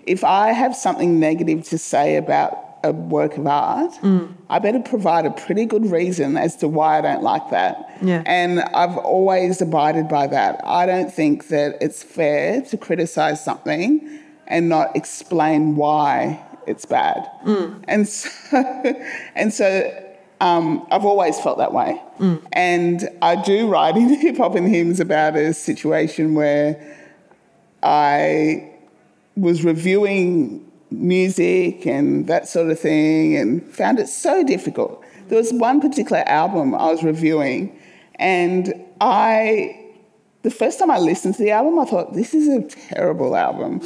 if 0.07 0.25
I 0.25 0.51
have 0.63 0.75
something 0.75 1.21
negative 1.21 1.63
to 1.69 1.79
say 1.79 2.17
about 2.17 2.53
a 2.83 2.91
work 2.93 3.37
of 3.37 3.47
art, 3.47 3.93
mm. 4.03 4.33
I 4.49 4.59
better 4.59 4.81
provide 4.81 5.25
a 5.25 5.31
pretty 5.31 5.67
good 5.67 5.87
reason 5.87 6.37
as 6.37 6.57
to 6.57 6.67
why 6.67 6.99
I 6.99 7.01
don't 7.01 7.23
like 7.23 7.51
that. 7.51 7.97
Yeah. 8.03 8.25
And 8.27 8.61
I've 8.61 8.97
always 8.97 9.61
abided 9.61 10.09
by 10.09 10.27
that. 10.27 10.61
I 10.65 10.87
don't 10.87 11.13
think 11.13 11.47
that 11.49 11.77
it's 11.81 12.03
fair 12.03 12.63
to 12.63 12.77
criticize 12.77 13.45
something 13.45 14.21
and 14.51 14.69
not 14.69 14.95
explain 14.95 15.77
why 15.77 16.45
it's 16.67 16.85
bad. 16.85 17.27
Mm. 17.45 17.83
And 17.89 18.07
so, 18.07 18.29
and 19.35 19.55
so 19.55 20.11
um, 20.41 20.87
I've 20.91 21.05
always 21.05 21.39
felt 21.41 21.59
that 21.59 21.73
way. 21.73 22.01
Mm. 22.19 22.43
And 22.53 23.09
I 23.23 23.37
do 23.37 23.69
write 23.69 23.97
in 23.97 24.09
Hip 24.21 24.37
Hop 24.37 24.55
and 24.55 24.69
Hymns 24.69 25.01
about 25.01 25.37
a 25.37 25.55
situation 25.55 26.35
where 26.35 26.97
I 27.83 28.73
was 29.37 29.65
reviewing 29.65 30.71
music 30.91 31.87
and 31.87 32.27
that 32.27 32.49
sort 32.49 32.71
of 32.71 32.79
thing 32.79 33.37
and 33.37 33.63
found 33.73 33.99
it 33.99 34.09
so 34.09 34.45
difficult. 34.45 35.03
There 35.29 35.39
was 35.39 35.53
one 35.53 35.81
particular 35.81 36.25
album 36.27 36.75
I 36.75 36.91
was 36.91 37.05
reviewing, 37.05 37.79
and 38.17 38.75
I, 39.01 39.80
the 40.43 40.51
first 40.51 40.79
time 40.79 40.91
I 40.91 40.99
listened 40.99 41.35
to 41.35 41.43
the 41.43 41.51
album, 41.51 41.79
I 41.79 41.85
thought, 41.85 42.15
this 42.15 42.33
is 42.33 42.49
a 42.49 42.63
terrible 42.63 43.37
album. 43.37 43.79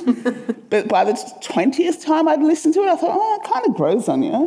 but 0.70 0.88
by 0.88 1.04
the 1.04 1.12
20th 1.12 2.04
time 2.04 2.28
I'd 2.28 2.42
listened 2.42 2.74
to 2.74 2.80
it, 2.80 2.88
I 2.88 2.96
thought, 2.96 3.16
oh, 3.18 3.40
it 3.42 3.52
kind 3.52 3.66
of 3.66 3.74
grows 3.74 4.08
on 4.08 4.22
you. 4.22 4.46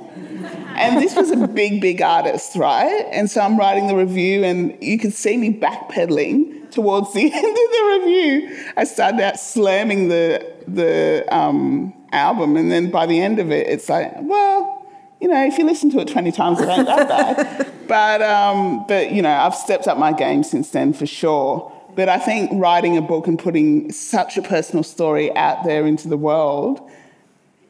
and 0.75 1.01
this 1.01 1.15
was 1.15 1.31
a 1.31 1.47
big, 1.47 1.81
big 1.81 2.01
artist, 2.01 2.55
right? 2.55 3.05
And 3.11 3.29
so 3.29 3.41
I'm 3.41 3.57
writing 3.57 3.87
the 3.87 3.95
review, 3.95 4.43
and 4.43 4.77
you 4.81 4.97
could 4.97 5.13
see 5.13 5.35
me 5.35 5.51
backpedaling 5.51 6.71
towards 6.71 7.13
the 7.13 7.23
end 7.33 7.33
of 7.33 7.41
the 7.43 7.99
review. 7.99 8.65
I 8.77 8.85
started 8.85 9.19
out 9.19 9.39
slamming 9.39 10.07
the, 10.07 10.49
the, 10.67 11.25
um, 11.29 11.93
album. 12.11 12.57
And 12.57 12.71
then 12.71 12.89
by 12.89 13.05
the 13.05 13.21
end 13.21 13.39
of 13.39 13.51
it, 13.51 13.67
it's 13.67 13.89
like, 13.89 14.13
well, 14.21 14.85
you 15.19 15.27
know, 15.27 15.45
if 15.45 15.57
you 15.57 15.65
listen 15.65 15.89
to 15.91 15.99
it 15.99 16.07
20 16.07 16.31
times, 16.31 16.59
it 16.61 16.69
ain't 16.69 16.85
that 16.85 17.09
bad. 17.09 17.71
but, 17.87 18.21
um, 18.21 18.85
but, 18.87 19.11
you 19.11 19.21
know, 19.21 19.31
I've 19.31 19.55
stepped 19.55 19.87
up 19.87 19.97
my 19.97 20.13
game 20.13 20.43
since 20.43 20.69
then 20.69 20.93
for 20.93 21.05
sure. 21.05 21.71
But 21.97 22.09
I 22.09 22.19
think 22.19 22.51
writing 22.53 22.95
a 22.95 23.01
book 23.01 23.25
and 23.25 23.39
putting 23.39 23.91
such 23.91 24.37
a 24.37 24.43
personal 24.43 24.83
story 24.83 25.35
out 25.35 25.63
there 25.65 25.87
into 25.87 26.07
the 26.07 26.15
world, 26.15 26.79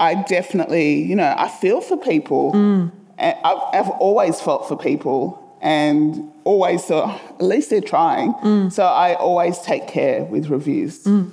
I 0.02 0.16
definitely, 0.16 1.02
you 1.02 1.16
know, 1.16 1.34
I 1.38 1.48
feel 1.48 1.80
for 1.80 1.96
people. 1.96 2.52
Mm. 2.52 2.92
I've, 3.18 3.62
I've 3.74 3.90
always 4.02 4.42
felt 4.42 4.68
for 4.68 4.78
people 4.78 5.42
and 5.62 6.30
always 6.44 6.84
thought, 6.84 7.06
oh, 7.08 7.36
at 7.36 7.42
least 7.42 7.70
they're 7.70 7.80
trying. 7.80 8.34
Mm. 8.34 8.70
So 8.70 8.84
I 8.84 9.16
always 9.16 9.60
take 9.60 9.88
care 9.88 10.26
with 10.26 10.50
reviews. 10.50 11.06
Mm. 11.06 11.32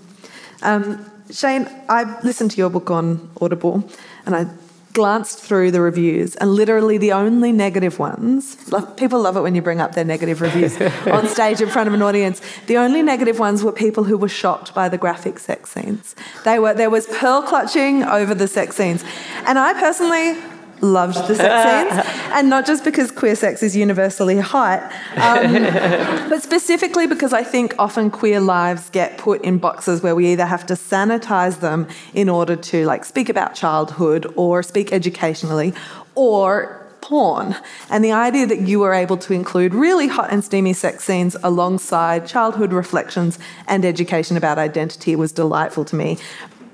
Um, 0.63 1.11
Shane, 1.33 1.69
I 1.89 2.21
listened 2.23 2.53
to 2.53 2.59
your 2.59 2.71
book 2.71 2.93
on 2.93 3.29
Audible 3.41 3.83
and 4.25 4.37
I 4.37 4.47
glanced 4.95 5.41
through 5.41 5.73
the 5.73 5.81
reviews, 5.81 6.37
and 6.37 6.51
literally 6.51 6.97
the 6.97 7.13
only 7.13 7.53
negative 7.53 7.99
ones, 7.99 8.57
people 8.97 9.21
love 9.21 9.37
it 9.37 9.41
when 9.43 9.55
you 9.55 9.61
bring 9.61 9.81
up 9.81 9.95
their 9.95 10.05
negative 10.05 10.41
reviews 10.41 10.81
on 11.07 11.27
stage 11.29 11.61
in 11.61 11.69
front 11.69 11.89
of 11.89 11.95
an 11.95 12.01
audience. 12.01 12.41
The 12.69 12.79
only 12.79 13.03
negative 13.03 13.39
ones 13.39 13.63
were 13.63 13.73
people 13.73 14.05
who 14.05 14.17
were 14.17 14.29
shocked 14.29 14.73
by 14.73 14.89
the 14.89 14.97
graphic 14.97 15.39
sex 15.39 15.73
scenes. 15.73 16.15
They 16.45 16.59
were, 16.59 16.73
there 16.73 16.91
was 16.91 17.07
pearl 17.07 17.43
clutching 17.43 18.05
over 18.05 18.35
the 18.35 18.49
sex 18.49 18.77
scenes. 18.77 19.05
And 19.47 19.59
I 19.59 19.75
personally 19.75 20.54
loved 20.85 21.17
the 21.29 21.35
sex 21.35 21.95
scenes, 21.95 22.17
and 22.33 22.49
not 22.49 22.67
just 22.67 22.85
because 22.85 23.11
queer 23.11 23.37
sex 23.37 23.63
is 23.63 23.77
universally 23.77 24.39
hot, 24.39 24.83
um, 25.17 25.53
but 26.29 26.43
specifically 26.43 27.07
because 27.07 27.33
I 27.33 27.43
think 27.43 27.75
often 27.79 28.11
queer 28.11 28.41
lives 28.41 28.91
get 28.91 29.19
put 29.19 29.43
in 29.43 29.59
boxes 29.59 30.03
where 30.03 30.15
we 30.15 30.33
either 30.33 30.47
have 30.47 30.67
to 30.67 30.75
sanitize 30.75 31.61
them 31.61 31.89
in 32.13 32.29
order 32.29 32.57
to 32.57 32.85
like 32.87 33.05
speak 33.05 33.29
about 33.29 33.55
childhood 33.55 34.33
or 34.37 34.63
speak 34.63 34.93
educationally, 34.93 35.75
or 36.15 36.85
porn. 37.05 37.55
And 37.91 38.03
the 38.03 38.13
idea 38.13 38.47
that 38.47 38.63
you 38.63 38.81
were 38.81 38.95
able 38.95 39.19
to 39.19 39.35
include 39.35 39.75
really 39.75 40.09
hot 40.09 40.33
and 40.33 40.43
steamy 40.43 40.73
sex 40.73 41.05
scenes 41.05 41.37
alongside 41.43 42.27
childhood 42.27 42.73
reflections 42.73 43.39
and 43.69 43.85
education 43.85 44.39
about 44.39 44.59
identity 44.59 45.15
was 45.15 45.31
delightful 45.31 45.85
to 45.85 45.97
me. 45.97 46.19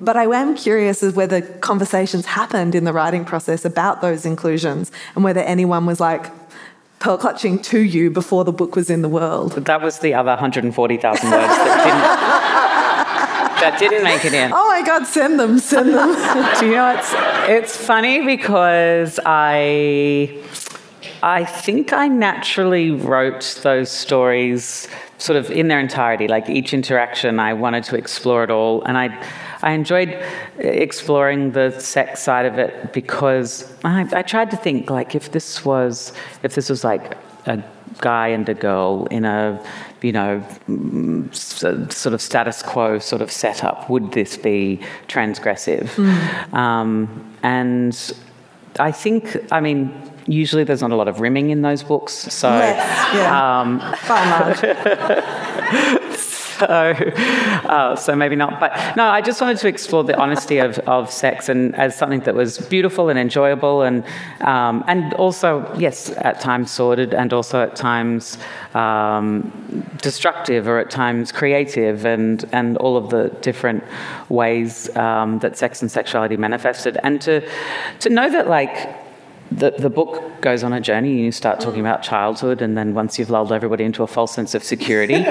But 0.00 0.16
I 0.16 0.24
am 0.24 0.56
curious 0.56 1.02
as 1.02 1.14
whether 1.14 1.42
conversations 1.42 2.26
happened 2.26 2.74
in 2.74 2.84
the 2.84 2.92
writing 2.92 3.24
process 3.24 3.64
about 3.64 4.00
those 4.00 4.24
inclusions 4.24 4.90
and 5.14 5.22
whether 5.22 5.40
anyone 5.40 5.84
was 5.86 6.00
like, 6.00 6.30
pearl 7.00 7.16
clutching 7.16 7.58
to 7.58 7.80
you 7.80 8.10
before 8.10 8.44
the 8.44 8.52
book 8.52 8.76
was 8.76 8.90
in 8.90 9.02
the 9.02 9.08
world. 9.08 9.52
That 9.52 9.82
was 9.82 9.98
the 9.98 10.14
other 10.14 10.30
140,000 10.30 11.30
words 11.30 11.46
that 11.46 11.84
didn't, 13.58 13.60
that 13.60 13.78
didn't 13.78 14.04
make 14.04 14.24
it 14.24 14.34
in. 14.34 14.52
Oh 14.52 14.68
my 14.68 14.82
God, 14.86 15.06
send 15.06 15.40
them, 15.40 15.58
send 15.58 15.94
them. 15.94 16.12
Do 16.60 16.66
you 16.66 16.74
know, 16.74 16.94
it's, 16.96 17.12
it's 17.48 17.76
funny 17.76 18.24
because 18.24 19.18
I, 19.24 20.42
I 21.22 21.44
think 21.44 21.94
I 21.94 22.08
naturally 22.08 22.90
wrote 22.90 23.60
those 23.62 23.90
stories 23.90 24.86
sort 25.16 25.38
of 25.38 25.50
in 25.50 25.68
their 25.68 25.80
entirety. 25.80 26.28
Like 26.28 26.50
each 26.50 26.74
interaction, 26.74 27.40
I 27.40 27.54
wanted 27.54 27.84
to 27.84 27.96
explore 27.96 28.44
it 28.44 28.50
all. 28.50 28.82
And 28.84 28.98
I, 28.98 29.26
I 29.62 29.72
enjoyed 29.72 30.18
exploring 30.58 31.52
the 31.52 31.70
sex 31.78 32.20
side 32.22 32.46
of 32.46 32.58
it 32.58 32.92
because 32.92 33.72
I, 33.84 34.08
I 34.12 34.22
tried 34.22 34.50
to 34.52 34.56
think 34.56 34.90
like 34.90 35.14
if 35.14 35.32
this 35.32 35.64
was 35.64 36.12
if 36.42 36.54
this 36.54 36.68
was 36.70 36.84
like 36.84 37.16
a 37.46 37.62
guy 38.00 38.28
and 38.28 38.48
a 38.48 38.54
girl 38.54 39.06
in 39.10 39.24
a 39.24 39.62
you 40.02 40.12
know 40.12 40.42
sort 41.32 42.14
of 42.14 42.22
status 42.22 42.62
quo 42.62 42.98
sort 42.98 43.20
of 43.20 43.30
setup 43.30 43.88
would 43.90 44.12
this 44.12 44.36
be 44.36 44.80
transgressive 45.08 45.88
mm. 45.96 46.54
um, 46.54 47.34
and 47.42 48.12
i 48.78 48.90
think 48.90 49.36
i 49.52 49.60
mean 49.60 49.92
usually 50.26 50.64
there's 50.64 50.80
not 50.80 50.92
a 50.92 50.96
lot 50.96 51.08
of 51.08 51.20
rimming 51.20 51.50
in 51.50 51.62
those 51.62 51.82
books 51.82 52.12
so 52.12 52.48
yes, 52.48 53.14
yeah. 53.14 53.60
um, 53.60 53.80
so, 56.60 56.92
uh, 57.68 57.96
so 57.96 58.14
maybe 58.14 58.36
not. 58.36 58.60
But 58.60 58.96
no, 58.96 59.04
I 59.04 59.20
just 59.20 59.40
wanted 59.40 59.58
to 59.58 59.68
explore 59.68 60.04
the 60.04 60.16
honesty 60.16 60.58
of, 60.58 60.78
of 60.80 61.10
sex 61.10 61.48
and 61.48 61.74
as 61.76 61.96
something 61.96 62.20
that 62.20 62.34
was 62.34 62.58
beautiful 62.58 63.08
and 63.08 63.18
enjoyable 63.18 63.82
and 63.82 64.04
um, 64.42 64.84
and 64.86 65.14
also 65.14 65.72
yes, 65.76 66.10
at 66.18 66.40
times 66.40 66.70
sordid 66.70 67.14
and 67.14 67.32
also 67.32 67.62
at 67.62 67.76
times 67.76 68.38
um, 68.74 69.50
destructive 70.02 70.68
or 70.68 70.78
at 70.78 70.90
times 70.90 71.32
creative 71.32 72.04
and 72.04 72.44
and 72.52 72.76
all 72.78 72.96
of 72.96 73.10
the 73.10 73.28
different 73.40 73.82
ways 74.28 74.94
um, 74.96 75.38
that 75.40 75.56
sex 75.56 75.82
and 75.82 75.90
sexuality 75.90 76.36
manifested 76.36 76.98
and 77.02 77.20
to 77.20 77.46
to 77.98 78.08
know 78.08 78.30
that 78.30 78.48
like 78.48 78.94
the, 79.50 79.72
the 79.72 79.90
book 79.90 80.40
goes 80.40 80.62
on 80.62 80.72
a 80.72 80.80
journey. 80.80 81.20
You 81.20 81.32
start 81.32 81.60
talking 81.60 81.80
about 81.80 82.02
childhood, 82.02 82.62
and 82.62 82.76
then 82.76 82.94
once 82.94 83.18
you've 83.18 83.30
lulled 83.30 83.52
everybody 83.52 83.84
into 83.84 84.02
a 84.02 84.06
false 84.06 84.32
sense 84.32 84.54
of 84.54 84.62
security, 84.62 85.14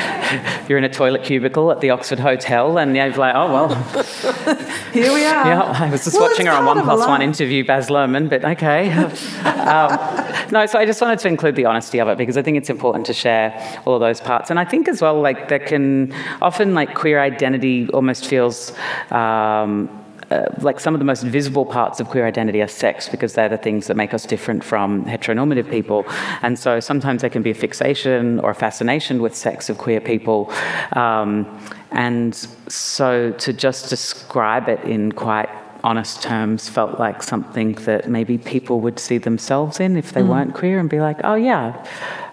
you're 0.68 0.78
in 0.78 0.84
a 0.84 0.88
toilet 0.88 1.22
cubicle 1.24 1.70
at 1.70 1.80
the 1.80 1.90
Oxford 1.90 2.18
Hotel, 2.18 2.78
and 2.78 2.94
you're 2.96 3.10
like, 3.12 3.34
oh, 3.34 3.52
well. 3.52 3.74
Here 4.92 5.12
we 5.12 5.24
are. 5.24 5.46
Yeah, 5.46 5.62
I 5.62 5.90
was 5.90 6.04
just 6.04 6.18
well, 6.18 6.28
watching 6.28 6.46
her 6.46 6.52
on 6.52 6.66
One 6.66 6.82
Plus 6.82 7.06
One 7.06 7.22
interview 7.22 7.64
Baz 7.64 7.88
Luhrmann, 7.88 8.28
but 8.28 8.44
okay. 8.44 8.90
um, 9.44 10.50
no, 10.52 10.66
so 10.66 10.78
I 10.78 10.86
just 10.86 11.00
wanted 11.00 11.18
to 11.20 11.28
include 11.28 11.56
the 11.56 11.64
honesty 11.64 12.00
of 12.00 12.08
it 12.08 12.18
because 12.18 12.36
I 12.36 12.42
think 12.42 12.56
it's 12.56 12.70
important 12.70 13.06
to 13.06 13.12
share 13.12 13.80
all 13.84 13.94
of 13.94 14.00
those 14.00 14.20
parts. 14.20 14.50
And 14.50 14.58
I 14.58 14.64
think 14.64 14.88
as 14.88 15.00
well, 15.02 15.20
like, 15.20 15.48
there 15.48 15.58
can 15.58 16.12
often, 16.42 16.74
like, 16.74 16.94
queer 16.94 17.20
identity 17.20 17.88
almost 17.90 18.26
feels. 18.26 18.72
Um, 19.10 19.88
uh, 20.30 20.46
like 20.60 20.78
some 20.78 20.94
of 20.94 21.00
the 21.00 21.04
most 21.04 21.22
visible 21.24 21.66
parts 21.66 21.98
of 21.98 22.08
queer 22.08 22.26
identity 22.26 22.62
are 22.62 22.68
sex 22.68 23.08
because 23.08 23.34
they're 23.34 23.48
the 23.48 23.58
things 23.58 23.88
that 23.88 23.96
make 23.96 24.14
us 24.14 24.24
different 24.24 24.62
from 24.62 25.04
heteronormative 25.04 25.68
people. 25.68 26.04
And 26.42 26.58
so 26.58 26.78
sometimes 26.78 27.22
there 27.22 27.30
can 27.30 27.42
be 27.42 27.50
a 27.50 27.54
fixation 27.54 28.38
or 28.40 28.50
a 28.50 28.54
fascination 28.54 29.22
with 29.22 29.34
sex 29.34 29.68
of 29.68 29.78
queer 29.78 30.00
people. 30.00 30.52
Um, 30.92 31.46
and 31.90 32.34
so 32.68 33.32
to 33.32 33.52
just 33.52 33.90
describe 33.90 34.68
it 34.68 34.80
in 34.84 35.12
quite 35.12 35.48
honest 35.82 36.22
terms 36.22 36.68
felt 36.68 36.98
like 37.00 37.22
something 37.22 37.72
that 37.86 38.08
maybe 38.08 38.38
people 38.38 38.80
would 38.80 38.98
see 38.98 39.18
themselves 39.18 39.80
in 39.80 39.96
if 39.96 40.12
they 40.12 40.20
mm. 40.20 40.28
weren't 40.28 40.54
queer 40.54 40.78
and 40.78 40.88
be 40.88 41.00
like, 41.00 41.18
oh, 41.24 41.34
yeah, 41.34 41.84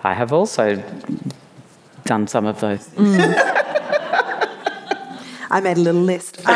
I 0.03 0.13
have 0.13 0.33
also 0.33 0.83
done 2.03 2.27
some 2.27 2.45
of 2.45 2.60
those. 2.60 2.88
Mm. 2.89 3.87
I 5.49 5.60
made 5.62 5.77
a 5.77 5.81
little 5.81 6.01
list. 6.01 6.41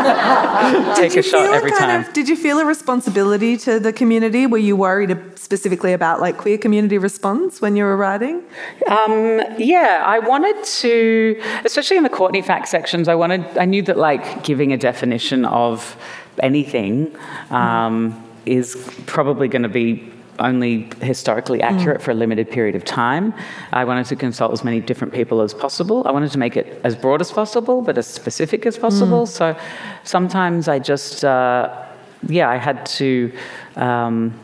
Um, 0.00 0.94
Take 0.94 1.16
a 1.16 1.22
shot 1.22 1.52
every 1.54 1.70
time. 1.70 2.04
Of, 2.04 2.12
did 2.12 2.28
you 2.28 2.36
feel 2.36 2.58
a 2.58 2.64
responsibility 2.64 3.56
to 3.58 3.78
the 3.78 3.92
community? 3.92 4.46
Were 4.46 4.58
you 4.58 4.76
worried 4.76 5.16
specifically 5.38 5.92
about 5.92 6.20
like 6.20 6.36
queer 6.38 6.58
community 6.58 6.98
response 6.98 7.60
when 7.60 7.76
you 7.76 7.84
were 7.84 7.96
writing? 7.96 8.42
Um, 8.86 9.42
yeah, 9.58 10.02
I 10.04 10.18
wanted 10.18 10.62
to, 10.64 11.40
especially 11.64 11.96
in 11.96 12.02
the 12.02 12.08
Courtney 12.10 12.42
Act 12.42 12.68
sections. 12.68 13.08
I 13.08 13.14
wanted, 13.14 13.46
I 13.58 13.64
knew 13.64 13.82
that 13.82 13.98
like 13.98 14.44
giving 14.44 14.72
a 14.72 14.76
definition 14.76 15.44
of 15.44 15.96
anything 16.42 17.14
um, 17.50 18.22
is 18.46 18.76
probably 19.06 19.48
going 19.48 19.62
to 19.62 19.68
be 19.68 20.12
only 20.40 20.90
historically 21.00 21.62
accurate 21.62 22.00
mm. 22.00 22.04
for 22.04 22.10
a 22.10 22.14
limited 22.14 22.50
period 22.50 22.74
of 22.74 22.84
time. 22.84 23.32
I 23.72 23.84
wanted 23.84 24.06
to 24.06 24.16
consult 24.16 24.52
as 24.52 24.64
many 24.64 24.80
different 24.80 25.12
people 25.12 25.40
as 25.40 25.54
possible. 25.54 26.02
I 26.06 26.10
wanted 26.10 26.32
to 26.32 26.38
make 26.38 26.56
it 26.56 26.80
as 26.82 26.96
broad 26.96 27.20
as 27.20 27.30
possible, 27.30 27.82
but 27.82 27.96
as 27.98 28.06
specific 28.06 28.66
as 28.66 28.78
possible. 28.78 29.24
Mm. 29.24 29.28
So 29.28 29.56
sometimes 30.04 30.68
I 30.68 30.78
just, 30.78 31.24
uh, 31.24 31.86
yeah, 32.26 32.48
I 32.50 32.56
had 32.56 32.84
to, 32.86 33.32
um, 33.76 34.38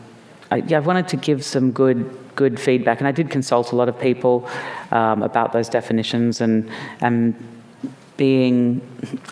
I, 0.51 0.57
yeah, 0.57 0.77
I 0.77 0.81
wanted 0.81 1.07
to 1.09 1.17
give 1.17 1.43
some 1.43 1.71
good 1.71 2.09
good 2.35 2.59
feedback, 2.59 2.99
and 2.99 3.07
I 3.07 3.11
did 3.11 3.31
consult 3.31 3.71
a 3.71 3.75
lot 3.75 3.89
of 3.89 3.99
people 3.99 4.47
um, 4.91 5.23
about 5.23 5.53
those 5.53 5.67
definitions 5.67 6.39
and 6.39 6.69
and 7.01 7.35
being, 8.17 8.81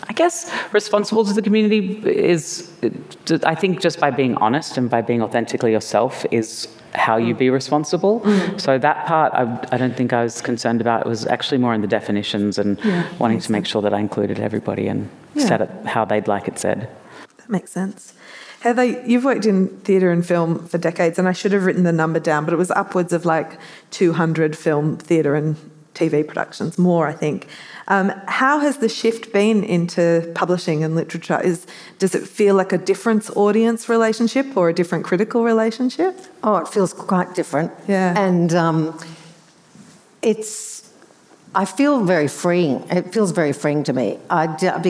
I 0.08 0.12
guess, 0.12 0.50
responsible 0.72 1.24
to 1.24 1.32
the 1.32 1.42
community 1.42 2.00
is, 2.08 2.70
I 3.44 3.54
think, 3.54 3.80
just 3.80 4.00
by 4.00 4.10
being 4.10 4.36
honest 4.36 4.78
and 4.78 4.88
by 4.88 5.02
being 5.02 5.22
authentically 5.22 5.72
yourself 5.72 6.24
is 6.30 6.68
how 6.94 7.16
you 7.16 7.34
be 7.34 7.50
responsible. 7.50 8.20
Mm. 8.20 8.60
So 8.60 8.78
that 8.78 9.06
part, 9.06 9.34
I, 9.34 9.66
I, 9.72 9.76
don't 9.76 9.96
think 9.96 10.12
I 10.12 10.22
was 10.22 10.40
concerned 10.40 10.80
about. 10.80 11.04
It 11.04 11.08
was 11.08 11.26
actually 11.26 11.58
more 11.58 11.74
in 11.74 11.82
the 11.82 11.86
definitions 11.86 12.58
and 12.58 12.82
yeah, 12.82 13.06
wanting 13.18 13.40
to 13.40 13.52
make 13.52 13.66
sure 13.66 13.82
that 13.82 13.92
I 13.92 14.00
included 14.00 14.38
everybody 14.38 14.88
and 14.88 15.10
yeah. 15.34 15.46
said 15.46 15.60
it 15.60 15.70
how 15.84 16.04
they'd 16.04 16.26
like 16.26 16.48
it 16.48 16.58
said. 16.58 16.88
That 17.36 17.50
makes 17.50 17.70
sense. 17.70 18.14
Heather, 18.60 18.84
you've 18.84 19.24
worked 19.24 19.46
in 19.46 19.68
theatre 19.80 20.10
and 20.10 20.26
film 20.26 20.66
for 20.66 20.78
decades, 20.78 21.18
and 21.18 21.28
I 21.28 21.32
should 21.32 21.52
have 21.52 21.64
written 21.64 21.84
the 21.84 21.92
number 21.92 22.18
down, 22.18 22.44
but 22.44 22.54
it 22.54 22.56
was 22.56 22.70
upwards 22.70 23.12
of 23.12 23.24
like 23.24 23.58
200 23.90 24.56
film, 24.56 24.96
theatre, 24.96 25.34
and 25.34 25.56
TV 25.96 26.26
productions, 26.26 26.78
more, 26.78 27.06
I 27.06 27.12
think. 27.12 27.48
Um, 27.88 28.12
how 28.26 28.58
has 28.60 28.78
the 28.78 28.88
shift 28.88 29.32
been 29.32 29.64
into 29.64 30.30
publishing 30.34 30.84
and 30.84 30.94
literature? 30.94 31.40
Is 31.40 31.66
does 31.98 32.14
it 32.14 32.26
feel 32.28 32.54
like 32.54 32.72
a 32.72 32.78
different 32.78 33.30
audience 33.36 33.88
relationship 33.88 34.56
or 34.56 34.68
a 34.68 34.74
different 34.74 35.04
critical 35.04 35.42
relationship? 35.44 36.14
Oh, 36.42 36.56
it 36.56 36.68
feels 36.68 36.92
quite 36.92 37.34
different. 37.34 37.72
Yeah, 37.88 38.18
and 38.18 38.54
um, 38.54 38.98
it's. 40.22 40.74
I 41.54 41.64
feel 41.64 42.04
very 42.04 42.28
freeing. 42.28 42.84
It 42.90 43.14
feels 43.14 43.30
very 43.30 43.54
freeing 43.54 43.82
to 43.84 43.94
me. 43.94 44.18
I, 44.28 44.44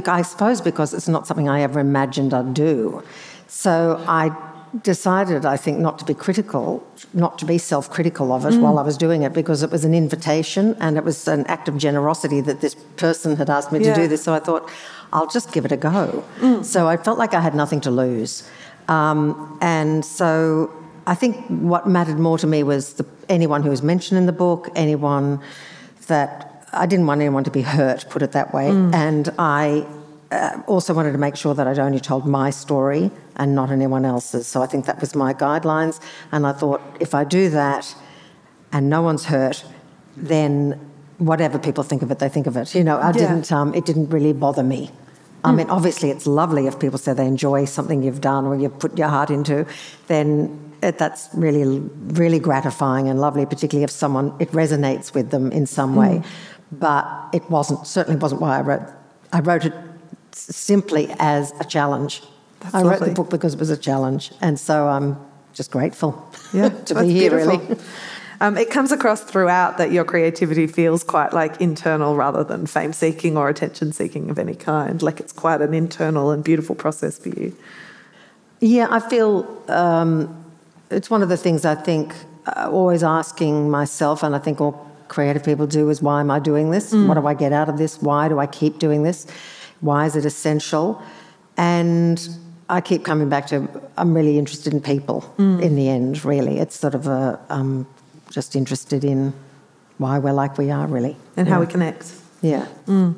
I 0.06 0.22
suppose 0.22 0.60
because 0.60 0.92
it's 0.92 1.06
not 1.06 1.24
something 1.26 1.48
I 1.48 1.60
ever 1.60 1.78
imagined 1.78 2.34
I'd 2.34 2.54
do. 2.54 3.04
So 3.46 4.02
I 4.08 4.30
decided, 4.82 5.44
I 5.44 5.56
think, 5.56 5.78
not 5.78 5.98
to 5.98 6.04
be 6.04 6.14
critical, 6.14 6.86
not 7.12 7.38
to 7.38 7.44
be 7.44 7.58
self 7.58 7.90
critical 7.90 8.32
of 8.32 8.44
it 8.44 8.54
mm. 8.54 8.60
while 8.60 8.78
I 8.78 8.82
was 8.82 8.96
doing 8.96 9.22
it 9.22 9.32
because 9.32 9.62
it 9.62 9.70
was 9.70 9.84
an 9.84 9.94
invitation 9.94 10.76
and 10.80 10.96
it 10.96 11.04
was 11.04 11.28
an 11.28 11.46
act 11.46 11.68
of 11.68 11.76
generosity 11.78 12.40
that 12.42 12.60
this 12.60 12.74
person 12.96 13.36
had 13.36 13.50
asked 13.50 13.72
me 13.72 13.80
yeah. 13.80 13.94
to 13.94 14.02
do 14.02 14.08
this. 14.08 14.22
So 14.24 14.34
I 14.34 14.38
thought, 14.40 14.70
I'll 15.12 15.28
just 15.28 15.52
give 15.52 15.64
it 15.64 15.72
a 15.72 15.76
go. 15.76 16.24
Mm. 16.38 16.64
So 16.64 16.88
I 16.88 16.96
felt 16.96 17.18
like 17.18 17.34
I 17.34 17.40
had 17.40 17.54
nothing 17.54 17.80
to 17.82 17.90
lose. 17.90 18.48
Um, 18.88 19.58
and 19.60 20.04
so 20.04 20.72
I 21.06 21.14
think 21.14 21.46
what 21.46 21.88
mattered 21.88 22.18
more 22.18 22.38
to 22.38 22.46
me 22.46 22.62
was 22.62 22.94
the, 22.94 23.06
anyone 23.28 23.62
who 23.62 23.70
was 23.70 23.82
mentioned 23.82 24.18
in 24.18 24.26
the 24.26 24.32
book, 24.32 24.68
anyone 24.74 25.40
that 26.08 26.66
I 26.72 26.86
didn't 26.86 27.06
want 27.06 27.20
anyone 27.20 27.44
to 27.44 27.50
be 27.50 27.62
hurt, 27.62 28.06
put 28.10 28.22
it 28.22 28.32
that 28.32 28.52
way. 28.52 28.68
Mm. 28.68 28.94
And 28.94 29.34
I 29.38 29.86
uh, 30.30 30.60
also 30.66 30.92
wanted 30.94 31.12
to 31.12 31.18
make 31.18 31.36
sure 31.36 31.54
that 31.54 31.66
I'd 31.66 31.78
only 31.78 32.00
told 32.00 32.26
my 32.26 32.50
story 32.50 33.10
and 33.36 33.54
not 33.54 33.70
anyone 33.70 34.04
else's. 34.04 34.46
So 34.46 34.62
I 34.62 34.66
think 34.66 34.86
that 34.86 35.00
was 35.00 35.14
my 35.14 35.34
guidelines. 35.34 36.00
And 36.32 36.46
I 36.46 36.52
thought 36.52 36.80
if 37.00 37.14
I 37.14 37.24
do 37.24 37.48
that 37.50 37.94
and 38.72 38.90
no 38.90 39.02
one's 39.02 39.26
hurt, 39.26 39.64
then 40.16 40.80
whatever 41.18 41.58
people 41.58 41.84
think 41.84 42.02
of 42.02 42.10
it, 42.10 42.18
they 42.18 42.28
think 42.28 42.46
of 42.46 42.56
it. 42.56 42.74
You 42.74 42.84
know, 42.84 42.98
I 42.98 43.08
yeah. 43.08 43.12
didn't. 43.12 43.52
Um, 43.52 43.74
it 43.74 43.84
didn't 43.84 44.10
really 44.10 44.32
bother 44.32 44.62
me. 44.62 44.90
I 45.44 45.50
mm. 45.50 45.56
mean, 45.56 45.70
obviously, 45.70 46.10
it's 46.10 46.26
lovely 46.26 46.66
if 46.66 46.78
people 46.78 46.98
say 46.98 47.12
they 47.12 47.26
enjoy 47.26 47.64
something 47.66 48.02
you've 48.02 48.20
done 48.20 48.46
or 48.46 48.56
you've 48.56 48.78
put 48.78 48.98
your 48.98 49.08
heart 49.08 49.30
into. 49.30 49.66
Then 50.08 50.74
it, 50.82 50.98
that's 50.98 51.28
really, 51.34 51.80
really 52.22 52.38
gratifying 52.38 53.08
and 53.08 53.20
lovely, 53.20 53.46
particularly 53.46 53.84
if 53.84 53.90
someone 53.90 54.34
it 54.38 54.50
resonates 54.52 55.14
with 55.14 55.30
them 55.30 55.52
in 55.52 55.66
some 55.66 55.94
way. 55.94 56.22
Mm. 56.22 56.26
But 56.72 57.28
it 57.32 57.48
wasn't 57.48 57.86
certainly 57.86 58.18
wasn't 58.18 58.40
why 58.40 58.58
I 58.58 58.60
wrote. 58.62 58.82
I 59.32 59.40
wrote 59.40 59.64
it 59.64 59.74
simply 60.32 61.14
as 61.18 61.52
a 61.60 61.64
challenge. 61.64 62.22
That's 62.60 62.74
I 62.74 62.82
wrote 62.82 63.00
the 63.00 63.12
book 63.12 63.30
because 63.30 63.54
it 63.54 63.60
was 63.60 63.70
a 63.70 63.76
challenge, 63.76 64.32
and 64.40 64.58
so 64.58 64.88
I'm 64.88 65.16
just 65.52 65.70
grateful 65.70 66.30
yeah, 66.52 66.68
to 66.86 66.94
be 66.94 67.12
here. 67.12 67.30
Beautiful. 67.30 67.58
Really. 67.58 67.80
Um, 68.40 68.58
it 68.58 68.70
comes 68.70 68.92
across 68.92 69.22
throughout 69.22 69.78
that 69.78 69.92
your 69.92 70.04
creativity 70.04 70.66
feels 70.66 71.02
quite 71.02 71.32
like 71.32 71.60
internal 71.60 72.16
rather 72.16 72.44
than 72.44 72.66
fame 72.66 72.92
seeking 72.92 73.36
or 73.36 73.48
attention 73.48 73.92
seeking 73.92 74.28
of 74.28 74.38
any 74.38 74.54
kind. 74.54 75.02
Like 75.02 75.20
it's 75.20 75.32
quite 75.32 75.62
an 75.62 75.72
internal 75.72 76.30
and 76.30 76.44
beautiful 76.44 76.74
process 76.74 77.18
for 77.18 77.30
you. 77.30 77.56
Yeah, 78.60 78.88
I 78.90 79.00
feel 79.00 79.62
um, 79.68 80.44
it's 80.90 81.08
one 81.08 81.22
of 81.22 81.28
the 81.28 81.36
things 81.36 81.64
I 81.64 81.74
think 81.74 82.14
uh, 82.46 82.68
always 82.70 83.02
asking 83.02 83.70
myself, 83.70 84.22
and 84.22 84.34
I 84.34 84.38
think 84.38 84.60
all 84.60 84.86
creative 85.08 85.44
people 85.44 85.66
do, 85.66 85.88
is 85.88 86.02
why 86.02 86.20
am 86.20 86.30
I 86.30 86.38
doing 86.38 86.70
this? 86.70 86.92
Mm. 86.92 87.06
What 87.06 87.14
do 87.14 87.26
I 87.26 87.34
get 87.34 87.52
out 87.52 87.68
of 87.68 87.78
this? 87.78 88.02
Why 88.02 88.28
do 88.28 88.38
I 88.38 88.46
keep 88.46 88.78
doing 88.78 89.02
this? 89.02 89.26
Why 89.80 90.06
is 90.06 90.16
it 90.16 90.24
essential? 90.24 91.02
And 91.56 92.28
I 92.68 92.80
keep 92.80 93.04
coming 93.04 93.28
back 93.28 93.46
to 93.48 93.68
I'm 93.96 94.14
really 94.14 94.38
interested 94.38 94.72
in 94.72 94.80
people 94.80 95.22
mm. 95.38 95.62
in 95.62 95.76
the 95.76 95.88
end, 95.88 96.24
really. 96.24 96.58
It's 96.58 96.76
sort 96.76 96.94
of 96.94 97.06
a, 97.06 97.38
um, 97.48 97.86
just 98.30 98.56
interested 98.56 99.04
in 99.04 99.32
why 99.98 100.18
we're 100.18 100.32
like 100.32 100.58
we 100.58 100.70
are, 100.70 100.86
really. 100.86 101.16
And 101.36 101.46
yeah. 101.46 101.54
how 101.54 101.60
we 101.60 101.66
connect. 101.66 102.12
Yeah. 102.42 102.66
Mm. 102.86 103.14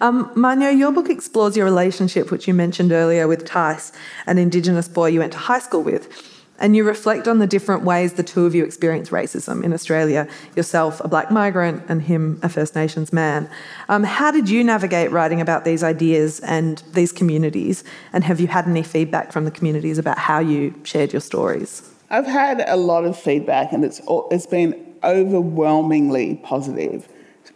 Um, 0.00 0.78
your 0.78 0.92
book 0.92 1.10
explores 1.10 1.56
your 1.56 1.64
relationship, 1.64 2.30
which 2.30 2.46
you 2.46 2.54
mentioned 2.54 2.92
earlier, 2.92 3.26
with 3.26 3.44
Tice, 3.44 3.92
an 4.26 4.38
Indigenous 4.38 4.88
boy 4.88 5.08
you 5.08 5.20
went 5.20 5.32
to 5.32 5.38
high 5.38 5.58
school 5.58 5.82
with 5.82 6.37
and 6.58 6.74
you 6.76 6.84
reflect 6.84 7.28
on 7.28 7.38
the 7.38 7.46
different 7.46 7.84
ways 7.84 8.14
the 8.14 8.22
two 8.22 8.44
of 8.44 8.54
you 8.54 8.64
experience 8.64 9.10
racism 9.10 9.62
in 9.64 9.72
Australia, 9.72 10.26
yourself 10.56 11.00
a 11.04 11.08
black 11.08 11.30
migrant 11.30 11.82
and 11.88 12.02
him 12.02 12.38
a 12.42 12.48
First 12.48 12.74
Nations 12.74 13.12
man. 13.12 13.48
Um, 13.88 14.04
how 14.04 14.30
did 14.30 14.48
you 14.48 14.64
navigate 14.64 15.10
writing 15.10 15.40
about 15.40 15.64
these 15.64 15.82
ideas 15.82 16.40
and 16.40 16.82
these 16.92 17.12
communities? 17.12 17.84
And 18.12 18.24
have 18.24 18.40
you 18.40 18.48
had 18.48 18.66
any 18.66 18.82
feedback 18.82 19.32
from 19.32 19.44
the 19.44 19.50
communities 19.50 19.98
about 19.98 20.18
how 20.18 20.40
you 20.40 20.74
shared 20.84 21.12
your 21.12 21.20
stories? 21.20 21.88
I've 22.10 22.26
had 22.26 22.64
a 22.66 22.76
lot 22.76 23.04
of 23.04 23.18
feedback, 23.18 23.72
and 23.72 23.84
it's, 23.84 24.00
it's 24.08 24.46
been 24.46 24.96
overwhelmingly 25.04 26.40
positive 26.42 27.06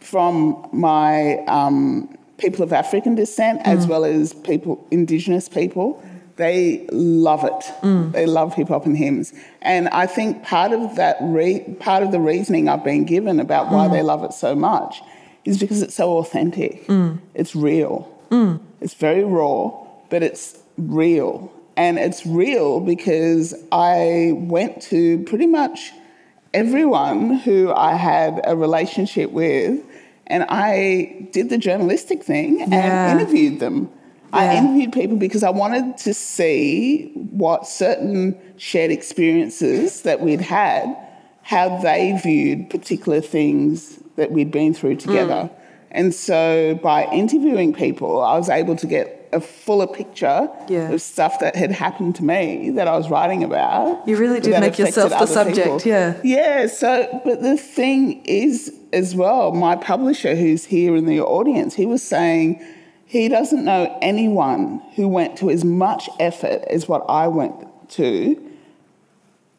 from 0.00 0.68
my 0.72 1.38
um, 1.46 2.16
people 2.38 2.62
of 2.62 2.72
African 2.72 3.14
descent 3.14 3.60
mm. 3.60 3.66
as 3.66 3.86
well 3.86 4.04
as 4.04 4.34
people, 4.34 4.86
Indigenous 4.90 5.48
people 5.48 6.02
they 6.36 6.86
love 6.90 7.44
it. 7.44 7.64
Mm. 7.82 8.12
They 8.12 8.26
love 8.26 8.54
hip 8.54 8.68
hop 8.68 8.86
and 8.86 8.96
hymns. 8.96 9.32
And 9.60 9.88
I 9.88 10.06
think 10.06 10.42
part 10.44 10.72
of 10.72 10.96
that, 10.96 11.16
re- 11.20 11.76
part 11.80 12.02
of 12.02 12.12
the 12.12 12.20
reasoning 12.20 12.68
I've 12.68 12.84
been 12.84 13.04
given 13.04 13.40
about 13.40 13.70
why 13.70 13.88
mm. 13.88 13.92
they 13.92 14.02
love 14.02 14.24
it 14.24 14.32
so 14.32 14.54
much 14.54 15.02
is 15.44 15.58
because 15.58 15.82
it's 15.82 15.94
so 15.94 16.18
authentic. 16.18 16.86
Mm. 16.86 17.18
It's 17.34 17.54
real. 17.54 18.08
It's 18.80 18.94
very 18.94 19.24
raw, 19.24 19.72
but 20.10 20.22
it's 20.22 20.58
real. 20.76 21.52
And 21.76 21.98
it's 21.98 22.24
real 22.26 22.80
because 22.80 23.54
I 23.70 24.32
went 24.34 24.82
to 24.84 25.22
pretty 25.24 25.46
much 25.46 25.92
everyone 26.54 27.34
who 27.34 27.72
I 27.72 27.94
had 27.94 28.40
a 28.44 28.56
relationship 28.56 29.30
with, 29.30 29.80
and 30.26 30.44
I 30.48 31.28
did 31.32 31.50
the 31.50 31.58
journalistic 31.58 32.22
thing 32.22 32.62
and 32.62 32.72
yeah. 32.72 33.12
interviewed 33.12 33.60
them. 33.60 33.90
Yeah. 34.32 34.38
I 34.38 34.56
interviewed 34.56 34.92
people 34.92 35.16
because 35.16 35.42
I 35.42 35.50
wanted 35.50 35.98
to 35.98 36.14
see 36.14 37.12
what 37.14 37.66
certain 37.66 38.40
shared 38.56 38.90
experiences 38.90 40.02
that 40.02 40.20
we'd 40.20 40.40
had, 40.40 40.96
how 41.42 41.78
they 41.78 42.18
viewed 42.22 42.70
particular 42.70 43.20
things 43.20 43.98
that 44.16 44.30
we'd 44.30 44.50
been 44.50 44.74
through 44.74 44.96
together. 44.96 45.50
Mm. 45.50 45.56
And 45.90 46.14
so 46.14 46.78
by 46.82 47.04
interviewing 47.12 47.74
people, 47.74 48.22
I 48.22 48.38
was 48.38 48.48
able 48.48 48.76
to 48.76 48.86
get 48.86 49.28
a 49.32 49.40
fuller 49.40 49.86
picture 49.86 50.48
yeah. 50.68 50.90
of 50.90 51.00
stuff 51.00 51.40
that 51.40 51.56
had 51.56 51.70
happened 51.70 52.16
to 52.16 52.24
me 52.24 52.70
that 52.70 52.86
I 52.86 52.96
was 52.96 53.10
writing 53.10 53.42
about. 53.44 54.06
You 54.06 54.16
really 54.16 54.40
did 54.40 54.58
make 54.60 54.78
yourself 54.78 55.10
the 55.10 55.26
subject, 55.26 55.56
people. 55.58 55.80
yeah. 55.84 56.20
Yeah, 56.22 56.66
so, 56.66 57.20
but 57.24 57.42
the 57.42 57.56
thing 57.56 58.24
is, 58.24 58.74
as 58.92 59.14
well, 59.14 59.52
my 59.52 59.76
publisher 59.76 60.34
who's 60.34 60.66
here 60.66 60.96
in 60.96 61.06
the 61.06 61.20
audience, 61.20 61.74
he 61.74 61.86
was 61.86 62.02
saying, 62.02 62.62
he 63.12 63.28
doesn't 63.28 63.66
know 63.66 63.98
anyone 64.00 64.80
who 64.96 65.06
went 65.06 65.36
to 65.36 65.50
as 65.50 65.66
much 65.66 66.08
effort 66.18 66.64
as 66.70 66.88
what 66.88 67.04
I 67.10 67.28
went 67.28 67.54
to 67.90 68.42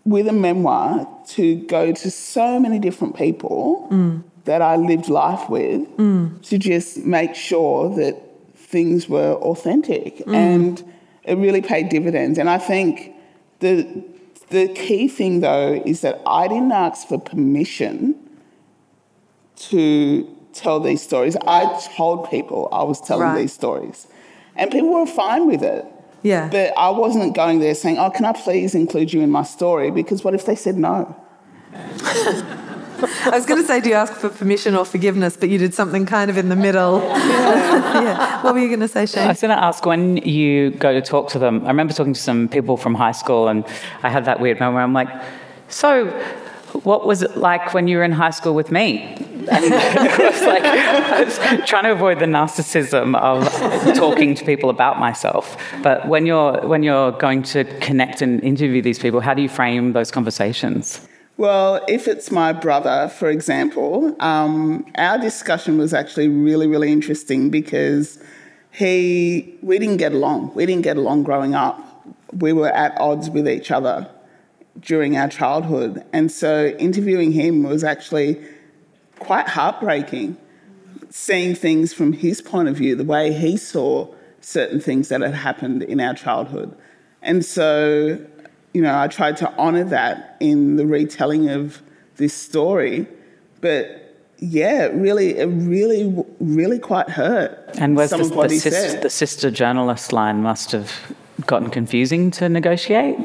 with 0.05 0.27
a 0.27 0.33
memoir 0.33 1.07
to 1.27 1.57
go 1.67 1.91
to 1.91 2.09
so 2.09 2.59
many 2.59 2.79
different 2.79 3.15
people 3.15 3.87
mm. 3.91 4.23
that 4.45 4.63
I 4.63 4.75
lived 4.77 5.07
life 5.07 5.51
with 5.51 5.87
mm. 5.97 6.41
to 6.49 6.57
just 6.57 7.05
make 7.05 7.35
sure 7.35 7.95
that 7.95 8.19
things 8.55 9.07
were 9.07 9.33
authentic. 9.33 10.17
Mm. 10.25 10.33
And 10.33 10.93
it 11.23 11.37
really 11.37 11.61
paid 11.61 11.89
dividends. 11.89 12.39
And 12.39 12.49
I 12.49 12.57
think 12.57 13.13
the, 13.59 14.03
the 14.49 14.67
key 14.69 15.07
thing, 15.07 15.41
though, 15.41 15.79
is 15.85 16.01
that 16.01 16.23
I 16.25 16.47
didn't 16.47 16.71
ask 16.71 17.07
for 17.07 17.19
permission 17.19 18.15
to 19.69 20.27
tell 20.53 20.79
these 20.79 21.01
stories. 21.01 21.35
I 21.47 21.81
told 21.95 22.29
people 22.29 22.69
I 22.71 22.83
was 22.83 23.01
telling 23.01 23.23
right. 23.23 23.37
these 23.41 23.53
stories, 23.53 24.07
and 24.55 24.71
people 24.71 24.93
were 24.93 25.05
fine 25.05 25.47
with 25.47 25.63
it. 25.63 25.85
Yeah. 26.21 26.47
But 26.49 26.77
I 26.77 26.89
wasn't 26.89 27.35
going 27.35 27.59
there 27.59 27.75
saying, 27.75 27.97
"Oh, 27.97 28.09
can 28.09 28.25
I 28.25 28.33
please 28.33 28.75
include 28.75 29.13
you 29.13 29.21
in 29.21 29.29
my 29.29 29.43
story?" 29.43 29.91
Because 29.91 30.23
what 30.23 30.33
if 30.33 30.45
they 30.45 30.55
said 30.55 30.77
no? 30.77 31.15
I 33.03 33.31
was 33.31 33.45
going 33.45 33.61
to 33.61 33.67
say, 33.67 33.81
do 33.81 33.89
you 33.89 33.95
ask 33.95 34.13
for 34.13 34.29
permission 34.29 34.75
or 34.75 34.85
forgiveness? 34.85 35.35
But 35.35 35.49
you 35.49 35.57
did 35.57 35.73
something 35.73 36.05
kind 36.05 36.29
of 36.29 36.37
in 36.37 36.49
the 36.49 36.55
middle. 36.55 37.01
Yeah. 37.33 38.01
yeah. 38.01 38.43
What 38.43 38.53
were 38.53 38.59
you 38.59 38.67
going 38.67 38.79
to 38.79 38.87
say, 38.87 39.05
Shane? 39.05 39.25
I 39.25 39.27
was 39.29 39.41
going 39.41 39.55
to 39.55 39.63
ask 39.63 39.85
when 39.85 40.17
you 40.17 40.71
go 40.71 40.93
to 40.93 41.01
talk 41.01 41.29
to 41.29 41.39
them. 41.39 41.63
I 41.65 41.67
remember 41.67 41.93
talking 41.93 42.13
to 42.13 42.19
some 42.19 42.47
people 42.47 42.77
from 42.77 42.95
high 42.95 43.11
school, 43.11 43.47
and 43.47 43.65
I 44.01 44.09
had 44.09 44.25
that 44.25 44.39
weird 44.39 44.59
moment 44.59 44.75
where 44.75 44.83
I'm 44.83 44.93
like, 44.93 45.09
so 45.67 46.07
what 46.83 47.05
was 47.05 47.21
it 47.21 47.37
like 47.37 47.73
when 47.73 47.87
you 47.87 47.97
were 47.97 48.03
in 48.03 48.11
high 48.11 48.31
school 48.31 48.55
with 48.55 48.71
me? 48.71 49.17
Like, 49.43 50.63
I 50.63 51.23
was 51.23 51.37
trying 51.67 51.83
to 51.83 51.91
avoid 51.91 52.19
the 52.19 52.25
narcissism 52.25 53.15
of 53.17 53.43
talking 53.95 54.35
to 54.35 54.45
people 54.45 54.69
about 54.69 54.99
myself. 54.99 55.57
But 55.81 56.07
when 56.07 56.25
you're 56.25 56.65
when 56.65 56.81
you're 56.81 57.11
going 57.11 57.43
to 57.43 57.65
connect 57.79 58.21
and 58.21 58.41
interview 58.41 58.81
these 58.81 58.99
people, 58.99 59.19
how 59.19 59.33
do 59.33 59.41
you 59.41 59.49
frame 59.49 59.93
those 59.93 60.11
conversations? 60.11 61.05
Well, 61.35 61.83
if 61.87 62.07
it's 62.07 62.31
my 62.31 62.53
brother, 62.53 63.09
for 63.09 63.29
example, 63.29 64.15
um, 64.19 64.85
our 64.95 65.17
discussion 65.17 65.77
was 65.77 65.93
actually 65.93 66.29
really, 66.29 66.67
really 66.67 66.91
interesting 66.91 67.49
because 67.49 68.23
he 68.71 69.57
we 69.61 69.79
didn't 69.79 69.97
get 69.97 70.13
along. 70.13 70.53
We 70.55 70.65
didn't 70.65 70.83
get 70.83 70.97
along 70.97 71.23
growing 71.23 71.53
up. 71.53 71.79
We 72.31 72.53
were 72.53 72.69
at 72.69 72.99
odds 72.99 73.29
with 73.29 73.47
each 73.47 73.71
other 73.71 74.09
during 74.79 75.17
our 75.17 75.27
childhood. 75.27 76.03
And 76.13 76.31
so 76.31 76.67
interviewing 76.79 77.31
him 77.31 77.63
was 77.63 77.83
actually 77.83 78.43
quite 79.19 79.47
heartbreaking, 79.47 80.37
seeing 81.09 81.55
things 81.55 81.93
from 81.93 82.13
his 82.13 82.41
point 82.41 82.67
of 82.67 82.75
view, 82.75 82.95
the 82.95 83.03
way 83.03 83.31
he 83.33 83.57
saw 83.57 84.13
certain 84.41 84.79
things 84.79 85.09
that 85.09 85.21
had 85.21 85.35
happened 85.35 85.83
in 85.83 85.99
our 85.99 86.13
childhood. 86.13 86.75
And 87.21 87.45
so, 87.45 88.19
you 88.73 88.81
know, 88.81 88.99
I 88.99 89.07
tried 89.07 89.37
to 89.37 89.57
honour 89.57 89.85
that 89.85 90.35
in 90.39 90.75
the 90.75 90.85
retelling 90.85 91.49
of 91.49 91.81
this 92.17 92.33
story. 92.33 93.07
But 93.61 94.17
yeah, 94.39 94.87
really, 94.87 95.37
it 95.37 95.45
really, 95.45 96.25
really 96.39 96.79
quite 96.79 97.09
hurt. 97.09 97.57
And 97.77 97.95
was 97.95 98.09
the, 98.09 98.17
the, 98.17 98.49
sis- 98.49 98.95
the 98.95 99.09
sister 99.09 99.49
journalist 99.49 100.11
line 100.11 100.41
must 100.41 100.71
have 100.71 100.91
gotten 101.45 101.69
confusing 101.69 102.29
to 102.31 102.49
negotiate? 102.49 103.17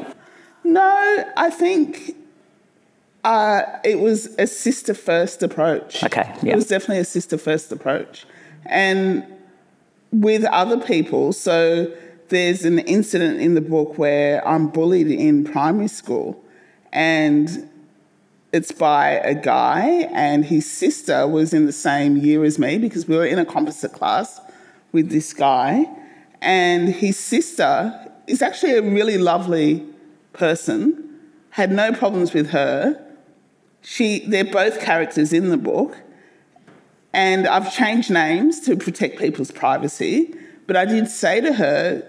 No, 0.69 1.25
I 1.35 1.49
think 1.49 2.15
uh, 3.23 3.63
it 3.83 3.99
was 3.99 4.27
a 4.37 4.45
sister 4.45 4.93
first 4.93 5.41
approach. 5.41 6.03
Okay, 6.03 6.31
yeah. 6.43 6.53
It 6.53 6.55
was 6.55 6.67
definitely 6.67 6.99
a 6.99 7.05
sister 7.05 7.39
first 7.39 7.71
approach. 7.71 8.25
And 8.65 9.25
with 10.11 10.43
other 10.45 10.79
people, 10.79 11.33
so 11.33 11.91
there's 12.27 12.65
an 12.65 12.77
incident 12.79 13.41
in 13.41 13.55
the 13.55 13.61
book 13.61 13.97
where 13.97 14.47
I'm 14.47 14.67
bullied 14.67 15.09
in 15.09 15.43
primary 15.43 15.87
school, 15.87 16.39
and 16.93 17.67
it's 18.53 18.71
by 18.71 19.09
a 19.09 19.33
guy, 19.33 20.07
and 20.13 20.45
his 20.45 20.69
sister 20.69 21.27
was 21.27 21.51
in 21.51 21.65
the 21.65 21.71
same 21.71 22.15
year 22.17 22.43
as 22.43 22.59
me 22.59 22.77
because 22.77 23.07
we 23.07 23.15
were 23.15 23.25
in 23.25 23.39
a 23.39 23.45
composite 23.45 23.93
class 23.93 24.39
with 24.91 25.09
this 25.09 25.33
guy. 25.33 25.85
And 26.41 26.89
his 26.89 27.17
sister 27.17 28.11
is 28.27 28.43
actually 28.43 28.75
a 28.75 28.81
really 28.81 29.17
lovely 29.17 29.85
person, 30.33 31.19
had 31.51 31.71
no 31.71 31.93
problems 31.93 32.33
with 32.33 32.49
her. 32.51 33.05
She, 33.81 34.25
they're 34.27 34.43
both 34.43 34.79
characters 34.79 35.33
in 35.33 35.49
the 35.49 35.57
book. 35.57 35.97
And 37.13 37.47
I've 37.47 37.73
changed 37.73 38.11
names 38.11 38.59
to 38.61 38.75
protect 38.75 39.17
people's 39.17 39.51
privacy. 39.51 40.33
But 40.67 40.75
I 40.75 40.85
did 40.85 41.07
say 41.07 41.41
to 41.41 41.53
her 41.53 42.05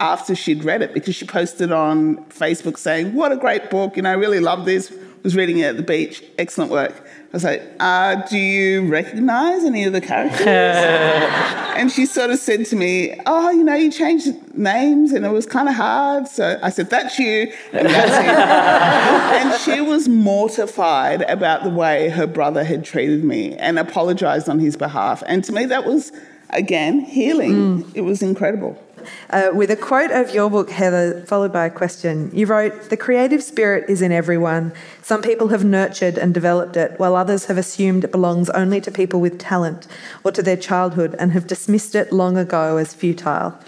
after 0.00 0.34
she'd 0.34 0.64
read 0.64 0.82
it, 0.82 0.92
because 0.92 1.14
she 1.14 1.24
posted 1.24 1.72
on 1.72 2.16
Facebook 2.26 2.76
saying, 2.76 3.14
What 3.14 3.32
a 3.32 3.36
great 3.36 3.70
book, 3.70 3.96
you 3.96 4.02
know, 4.02 4.10
I 4.10 4.14
really 4.14 4.40
love 4.40 4.64
this, 4.64 4.92
was 5.24 5.34
reading 5.34 5.58
it 5.58 5.64
at 5.64 5.76
the 5.78 5.82
beach, 5.82 6.22
excellent 6.38 6.70
work. 6.70 6.92
I 7.00 7.36
was 7.36 7.44
like, 7.44 7.62
uh, 7.80 8.16
Do 8.28 8.36
you 8.36 8.86
recognize 8.86 9.64
any 9.64 9.84
of 9.84 9.92
the 9.92 10.00
characters? 10.00 10.46
and 10.46 11.90
she 11.90 12.06
sort 12.06 12.30
of 12.30 12.38
said 12.38 12.66
to 12.66 12.76
me, 12.76 13.18
Oh, 13.26 13.50
you 13.50 13.64
know, 13.64 13.74
you 13.74 13.90
changed 13.90 14.56
names 14.56 15.12
and 15.12 15.24
it 15.24 15.30
was 15.30 15.46
kind 15.46 15.68
of 15.68 15.74
hard. 15.74 16.28
So 16.28 16.60
I 16.62 16.68
said, 16.70 16.90
That's 16.90 17.18
you, 17.18 17.52
and 17.72 17.88
that's 17.88 18.24
you. 18.24 18.30
and 19.50 19.60
she 19.62 19.80
was 19.80 20.08
mortified 20.08 21.22
about 21.22 21.64
the 21.64 21.70
way 21.70 22.10
her 22.10 22.26
brother 22.26 22.62
had 22.62 22.84
treated 22.84 23.24
me 23.24 23.56
and 23.56 23.78
apologized 23.78 24.48
on 24.48 24.58
his 24.58 24.76
behalf. 24.76 25.22
And 25.26 25.42
to 25.44 25.52
me, 25.52 25.64
that 25.64 25.86
was, 25.86 26.12
again, 26.50 27.00
healing. 27.00 27.90
It 27.94 28.02
was 28.02 28.22
incredible. 28.22 28.80
Uh, 29.30 29.50
with 29.52 29.70
a 29.70 29.76
quote 29.76 30.10
of 30.10 30.34
your 30.34 30.50
book, 30.50 30.70
Heather, 30.70 31.22
followed 31.26 31.52
by 31.52 31.66
a 31.66 31.70
question. 31.70 32.30
You 32.32 32.46
wrote, 32.46 32.90
The 32.90 32.96
creative 32.96 33.42
spirit 33.42 33.88
is 33.88 34.02
in 34.02 34.12
everyone. 34.12 34.72
Some 35.02 35.22
people 35.22 35.48
have 35.48 35.64
nurtured 35.64 36.18
and 36.18 36.32
developed 36.32 36.76
it, 36.76 36.98
while 36.98 37.16
others 37.16 37.46
have 37.46 37.58
assumed 37.58 38.04
it 38.04 38.12
belongs 38.12 38.50
only 38.50 38.80
to 38.80 38.90
people 38.90 39.20
with 39.20 39.38
talent 39.38 39.86
or 40.22 40.32
to 40.32 40.42
their 40.42 40.56
childhood 40.56 41.14
and 41.18 41.32
have 41.32 41.46
dismissed 41.46 41.94
it 41.94 42.12
long 42.12 42.36
ago 42.36 42.76
as 42.76 42.94
futile. 42.94 43.58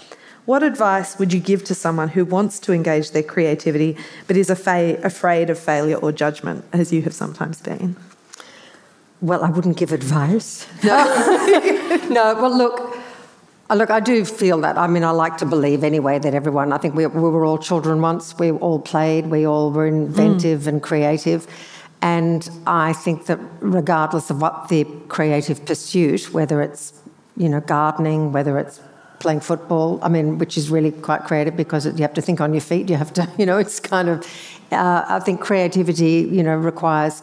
What 0.45 0.63
advice 0.63 1.19
would 1.19 1.33
you 1.33 1.41
give 1.41 1.65
to 1.65 1.75
someone 1.75 2.07
who 2.09 2.23
wants 2.23 2.57
to 2.61 2.71
engage 2.71 3.11
their 3.11 3.21
creativity 3.21 3.97
but 4.27 4.37
is 4.37 4.49
afa- 4.49 4.97
afraid 5.03 5.49
of 5.49 5.59
failure 5.59 5.97
or 5.97 6.13
judgment, 6.13 6.63
as 6.71 6.93
you 6.93 7.01
have 7.01 7.13
sometimes 7.13 7.61
been? 7.61 7.97
Well, 9.19 9.43
I 9.43 9.49
wouldn't 9.49 9.77
give 9.77 9.91
advice. 9.91 10.65
no, 10.83 10.95
no 12.09 12.35
well, 12.35 12.55
look, 12.55 12.86
Look, 13.69 13.89
I 13.89 13.99
do 13.99 14.23
feel 14.23 14.61
that. 14.61 14.77
I 14.77 14.87
mean, 14.87 15.03
I 15.03 15.11
like 15.11 15.37
to 15.37 15.45
believe 15.45 15.83
anyway 15.83 16.19
that 16.19 16.33
everyone, 16.33 16.71
I 16.71 16.77
think 16.77 16.95
we, 16.95 17.05
we 17.05 17.29
were 17.29 17.43
all 17.43 17.57
children 17.57 18.01
once, 18.01 18.37
we 18.39 18.51
all 18.51 18.79
played, 18.79 19.27
we 19.27 19.45
all 19.45 19.71
were 19.71 19.85
inventive 19.85 20.61
mm. 20.61 20.67
and 20.67 20.81
creative. 20.81 21.47
And 22.01 22.49
I 22.65 22.93
think 22.93 23.25
that 23.25 23.39
regardless 23.59 24.29
of 24.29 24.41
what 24.41 24.69
the 24.69 24.85
creative 25.09 25.65
pursuit, 25.65 26.33
whether 26.33 26.61
it's, 26.61 26.93
you 27.35 27.49
know, 27.49 27.59
gardening, 27.59 28.31
whether 28.31 28.57
it's 28.57 28.79
playing 29.19 29.41
football, 29.41 29.99
I 30.01 30.07
mean, 30.07 30.37
which 30.37 30.57
is 30.57 30.69
really 30.69 30.91
quite 30.91 31.23
creative 31.23 31.57
because 31.57 31.85
you 31.85 32.03
have 32.03 32.13
to 32.13 32.21
think 32.21 32.39
on 32.39 32.53
your 32.53 32.61
feet, 32.61 32.89
you 32.89 32.95
have 32.95 33.11
to, 33.13 33.27
you 33.37 33.45
know, 33.45 33.57
it's 33.57 33.81
kind 33.81 34.07
of, 34.07 34.25
uh, 34.71 35.03
I 35.07 35.19
think 35.19 35.41
creativity, 35.41 36.29
you 36.31 36.41
know, 36.41 36.55
requires 36.55 37.21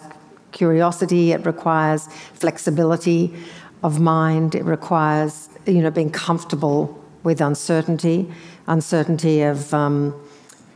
curiosity, 0.53 1.33
it 1.33 1.47
requires 1.47 2.07
flexibility 2.35 3.35
of 3.83 3.99
mind, 3.99 4.55
it 4.55 4.65
requires 4.65 5.49
you 5.67 5.83
know, 5.83 5.91
being 5.91 6.11
comfortable 6.11 7.03
with 7.23 7.41
uncertainty, 7.41 8.31
uncertainty 8.67 9.43
of, 9.43 9.73
um, 9.73 10.15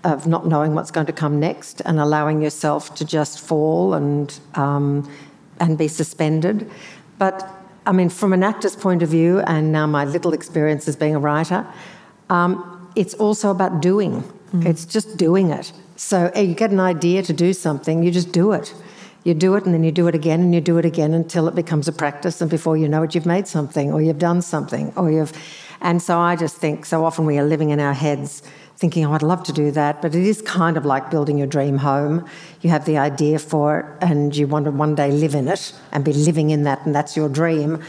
of 0.04 0.26
not 0.26 0.46
knowing 0.46 0.74
what's 0.74 0.90
going 0.90 1.06
to 1.06 1.12
come 1.12 1.38
next, 1.38 1.80
and 1.84 2.00
allowing 2.00 2.40
yourself 2.42 2.94
to 2.94 3.04
just 3.04 3.40
fall 3.40 3.94
and, 3.94 4.40
um, 4.54 5.10
and 5.60 5.76
be 5.76 5.88
suspended. 5.88 6.70
But 7.18 7.48
I 7.86 7.92
mean, 7.92 8.08
from 8.08 8.32
an 8.32 8.42
actor's 8.42 8.76
point 8.76 9.02
of 9.02 9.08
view, 9.08 9.40
and 9.40 9.72
now 9.72 9.86
my 9.86 10.04
little 10.04 10.32
experience 10.32 10.88
as 10.88 10.96
being 10.96 11.14
a 11.14 11.18
writer, 11.18 11.66
um, 12.30 12.90
it's 12.96 13.14
also 13.14 13.50
about 13.50 13.80
doing. 13.80 14.22
Mm. 14.52 14.66
It's 14.66 14.84
just 14.84 15.16
doing 15.16 15.50
it. 15.50 15.72
So 15.96 16.30
you 16.34 16.54
get 16.54 16.70
an 16.70 16.80
idea 16.80 17.22
to 17.22 17.32
do 17.32 17.52
something, 17.52 18.02
you 18.02 18.10
just 18.10 18.32
do 18.32 18.52
it 18.52 18.74
you 19.24 19.34
do 19.34 19.54
it 19.54 19.64
and 19.64 19.74
then 19.74 19.84
you 19.84 19.92
do 19.92 20.06
it 20.08 20.14
again 20.14 20.40
and 20.40 20.54
you 20.54 20.60
do 20.60 20.78
it 20.78 20.84
again 20.84 21.12
until 21.12 21.48
it 21.48 21.54
becomes 21.54 21.88
a 21.88 21.92
practice 21.92 22.40
and 22.40 22.50
before 22.50 22.76
you 22.76 22.88
know 22.88 23.02
it 23.02 23.14
you've 23.14 23.26
made 23.26 23.46
something 23.46 23.92
or 23.92 24.00
you've 24.00 24.18
done 24.18 24.42
something 24.42 24.92
or 24.96 25.10
you've 25.10 25.32
and 25.80 26.02
so 26.02 26.18
i 26.18 26.36
just 26.36 26.56
think 26.56 26.86
so 26.86 27.04
often 27.04 27.26
we 27.26 27.38
are 27.38 27.44
living 27.44 27.70
in 27.70 27.80
our 27.80 27.92
heads 27.92 28.42
thinking 28.76 29.04
oh 29.04 29.12
i'd 29.12 29.22
love 29.22 29.42
to 29.42 29.52
do 29.52 29.70
that 29.70 30.00
but 30.00 30.14
it 30.14 30.24
is 30.24 30.40
kind 30.42 30.76
of 30.76 30.84
like 30.84 31.10
building 31.10 31.36
your 31.38 31.46
dream 31.46 31.78
home. 31.78 32.24
You 32.60 32.70
have 32.70 32.84
the 32.84 32.98
idea 32.98 33.38
for 33.38 33.80
it 33.80 34.08
and 34.08 34.36
you 34.36 34.46
want 34.46 34.64
to 34.64 34.70
one 34.70 34.94
day 34.94 35.10
live 35.10 35.34
in 35.34 35.48
it 35.48 35.72
and 35.92 36.04
be 36.04 36.12
living 36.12 36.50
in 36.50 36.62
that 36.64 36.84
and 36.86 36.94
that's 36.94 37.16
your 37.16 37.28
dream 37.28 37.82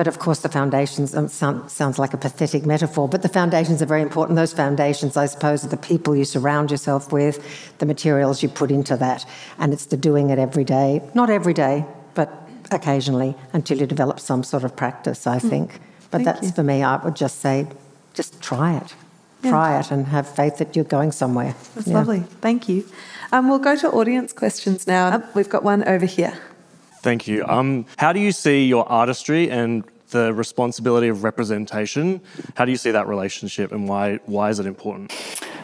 but 0.00 0.08
of 0.08 0.18
course, 0.18 0.38
the 0.38 0.48
foundations 0.48 1.14
um, 1.14 1.28
sound, 1.28 1.70
sounds 1.70 1.98
like 1.98 2.14
a 2.14 2.16
pathetic 2.16 2.64
metaphor, 2.64 3.06
but 3.06 3.20
the 3.20 3.28
foundations 3.28 3.82
are 3.82 3.84
very 3.84 4.00
important. 4.00 4.34
Those 4.34 4.54
foundations, 4.54 5.14
I 5.14 5.26
suppose, 5.26 5.62
are 5.62 5.68
the 5.68 5.76
people 5.76 6.16
you 6.16 6.24
surround 6.24 6.70
yourself 6.70 7.12
with, 7.12 7.36
the 7.80 7.84
materials 7.84 8.42
you 8.42 8.48
put 8.48 8.70
into 8.70 8.96
that, 8.96 9.26
and 9.58 9.74
it's 9.74 9.84
the 9.84 9.98
doing 9.98 10.30
it 10.30 10.38
every 10.38 10.64
day. 10.64 11.02
Not 11.12 11.28
every 11.28 11.52
day, 11.52 11.84
but 12.14 12.30
occasionally 12.70 13.34
until 13.52 13.76
you 13.76 13.84
develop 13.84 14.20
some 14.20 14.42
sort 14.42 14.64
of 14.64 14.74
practice, 14.74 15.26
I 15.26 15.38
hmm. 15.38 15.50
think. 15.50 15.74
Mm. 15.74 15.78
But 16.10 16.10
Thank 16.10 16.24
that's 16.24 16.46
you. 16.46 16.52
for 16.52 16.62
me, 16.62 16.82
I 16.82 16.96
would 17.04 17.14
just 17.14 17.40
say, 17.40 17.66
just 18.14 18.40
try 18.40 18.78
it. 18.78 18.94
Yeah. 19.42 19.50
Try 19.50 19.80
it 19.80 19.90
and 19.90 20.06
have 20.06 20.26
faith 20.26 20.56
that 20.56 20.76
you're 20.76 20.86
going 20.86 21.12
somewhere. 21.12 21.54
That's 21.74 21.88
yeah. 21.88 21.98
lovely. 21.98 22.20
Thank 22.40 22.70
you. 22.70 22.86
Um, 23.32 23.50
we'll 23.50 23.58
go 23.58 23.76
to 23.76 23.90
audience 23.90 24.32
questions 24.32 24.86
now. 24.86 25.22
We've 25.34 25.50
got 25.50 25.62
one 25.62 25.86
over 25.86 26.06
here. 26.06 26.38
Thank 27.02 27.26
you. 27.26 27.44
Um, 27.46 27.86
how 27.96 28.12
do 28.12 28.20
you 28.20 28.30
see 28.30 28.66
your 28.66 28.86
artistry 28.86 29.50
and 29.50 29.84
the 30.10 30.34
responsibility 30.34 31.08
of 31.08 31.24
representation? 31.24 32.20
How 32.56 32.64
do 32.64 32.70
you 32.70 32.76
see 32.76 32.90
that 32.90 33.06
relationship 33.06 33.72
and 33.72 33.88
why, 33.88 34.20
why 34.26 34.50
is 34.50 34.58
it 34.58 34.66
important? 34.66 35.12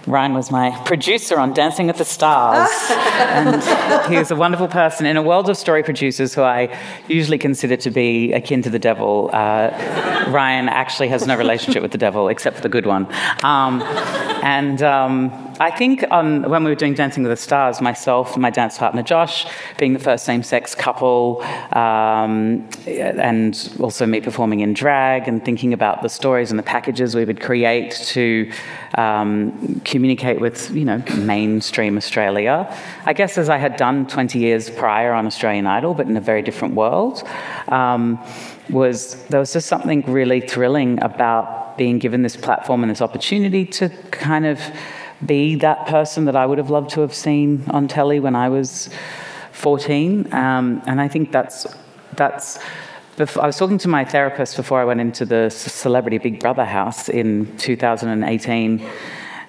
Ryan 0.07 0.35
was 0.35 0.53
my 0.53 0.71
producer 0.85 1.39
on 1.39 1.53
Dancing 1.53 1.89
with 1.89 1.99
the 1.99 2.05
Stars. 2.05 2.71
and 2.91 4.11
he 4.11 4.17
is 4.17 4.31
a 4.31 4.37
wonderful 4.37 4.69
person. 4.69 5.05
In 5.05 5.17
a 5.17 5.23
world 5.23 5.51
of 5.51 5.57
story 5.57 5.83
producers 5.83 6.33
who 6.33 6.43
I 6.43 6.75
usually 7.09 7.39
consider 7.39 7.77
to 7.77 7.91
be 7.91 8.33
akin 8.33 8.63
to 8.63 8.71
the 8.71 8.79
devil, 8.79 9.31
uh, 9.33 9.71
Ryan 10.29 10.69
actually 10.69 11.09
has 11.09 11.27
no 11.27 11.37
relationship 11.37 11.83
with 11.83 11.91
the 11.91 11.99
devil 11.99 12.29
except 12.29 12.57
for 12.57 12.63
the 12.63 12.69
good 12.69 12.87
one. 12.87 13.09
Um, 13.43 13.83
and 14.45 14.81
um, 14.81 15.46
I 15.59 15.71
think 15.71 16.05
um, 16.11 16.43
when 16.43 16.65
we 16.65 16.71
were 16.71 16.77
doing 16.77 16.95
Dancing 16.95 17.23
with 17.23 17.31
the 17.31 17.37
Stars, 17.37 17.81
myself 17.81 18.35
and 18.35 18.43
my 18.43 18.51
dance 18.51 18.77
partner 18.77 19.03
Josh, 19.03 19.47
being 19.79 19.95
the 19.95 19.99
first 19.99 20.25
same 20.25 20.43
sex 20.43 20.75
couple, 20.75 21.43
um, 21.73 22.69
and 22.87 23.77
also 23.81 24.05
me 24.05 24.21
performing 24.21 24.61
in 24.61 24.75
drag 24.75 25.29
and 25.29 25.45
thinking 25.45 25.73
about 25.73 26.03
the 26.03 26.09
stories 26.09 26.51
and 26.51 26.59
the 26.59 26.63
packages 26.63 27.15
we 27.15 27.25
would 27.25 27.41
create 27.41 27.93
to 27.93 28.51
um, 28.97 29.81
communicate 29.85 30.41
with, 30.41 30.71
you 30.73 30.85
know, 30.85 31.03
mainstream 31.17 31.97
Australia. 31.97 32.71
I 33.07 33.15
guess 33.15 33.39
as 33.39 33.49
I 33.49 33.57
had 33.57 33.77
done 33.77 34.07
20 34.07 34.39
years 34.39 34.69
prior 34.69 35.13
on 35.13 35.27
Australian 35.27 35.67
Idol, 35.67 35.95
but 35.95 36.07
in 36.07 36.17
a 36.17 36.21
very 36.21 36.43
different 36.43 36.75
world, 36.75 37.23
um, 37.69 38.23
was 38.69 39.15
there 39.27 39.41
was 39.41 39.53
just 39.53 39.69
something 39.69 40.03
really 40.03 40.41
thrilling 40.41 41.03
about 41.03 41.79
being 41.79 41.99
given 41.99 42.23
this 42.23 42.37
platform 42.37 42.83
and 42.83 42.91
this 42.91 43.03
opportunity 43.03 43.65
to 43.65 43.89
kind 44.11 44.47
of 44.47 44.61
be 45.25 45.55
that 45.57 45.87
person 45.87 46.27
that 46.27 46.37
I 46.37 46.45
would 46.45 46.59
have 46.59 46.71
loved 46.71 46.91
to 46.91 47.01
have 47.01 47.15
seen 47.15 47.65
on 47.69 47.89
telly 47.89 48.21
when 48.21 48.37
I 48.37 48.49
was 48.49 48.91
14. 49.53 50.33
Um, 50.33 50.83
and 50.87 51.01
I 51.01 51.09
think 51.09 51.33
that's 51.33 51.67
that's. 52.17 52.59
I 53.19 53.47
was 53.47 53.57
talking 53.57 53.79
to 53.79 53.89
my 53.89 54.05
therapist 54.05 54.57
before 54.57 54.79
I 54.79 54.85
went 54.85 55.01
into 55.01 55.25
the 55.25 55.49
Celebrity 55.49 56.19
Big 56.19 56.39
Brother 56.39 56.67
house 56.67 57.09
in 57.09 57.57
2018, 57.57 58.87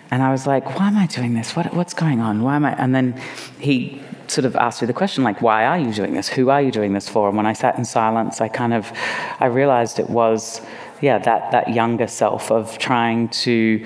and 0.09 0.24
I 0.24 0.32
was 0.32 0.47
like, 0.47 0.80
"Why 0.80 0.88
am 0.88 0.95
I 0.97 1.05
doing 1.07 1.34
this? 1.34 1.53
What, 1.53 1.74
what's 1.74 1.93
going 1.93 2.22
on? 2.22 2.43
Why 2.43 2.55
am 2.55 2.63
I?" 2.63 2.72
And 2.76 2.95
then 2.95 3.22
he 3.59 4.01
sort 4.28 4.45
of 4.45 4.55
asked 4.55 4.82
me 4.82 4.88
the 4.88 4.93
question, 4.93 5.26
like, 5.26 5.41
"Why 5.41 5.65
are 5.65 5.78
you 5.78 5.91
doing 5.91 6.13
this? 6.13 6.30
Who 6.30 6.49
are 6.49 6.61
you 6.61 6.72
doing 6.72 6.93
this 6.93 7.09
for?" 7.09 7.28
And 7.28 7.36
when 7.36 7.45
I 7.45 7.51
sat 7.51 7.78
in 7.78 7.84
silence, 7.84 8.39
I 8.39 8.47
kind 8.47 8.74
of, 8.74 8.93
I 9.41 9.47
realized 9.47 9.99
it 9.99 10.09
was, 10.09 10.61
yeah, 11.01 11.18
that 11.18 11.51
that 11.51 11.74
younger 11.74 12.07
self 12.07 12.49
of 12.49 12.78
trying 12.78 13.28
to 13.43 13.86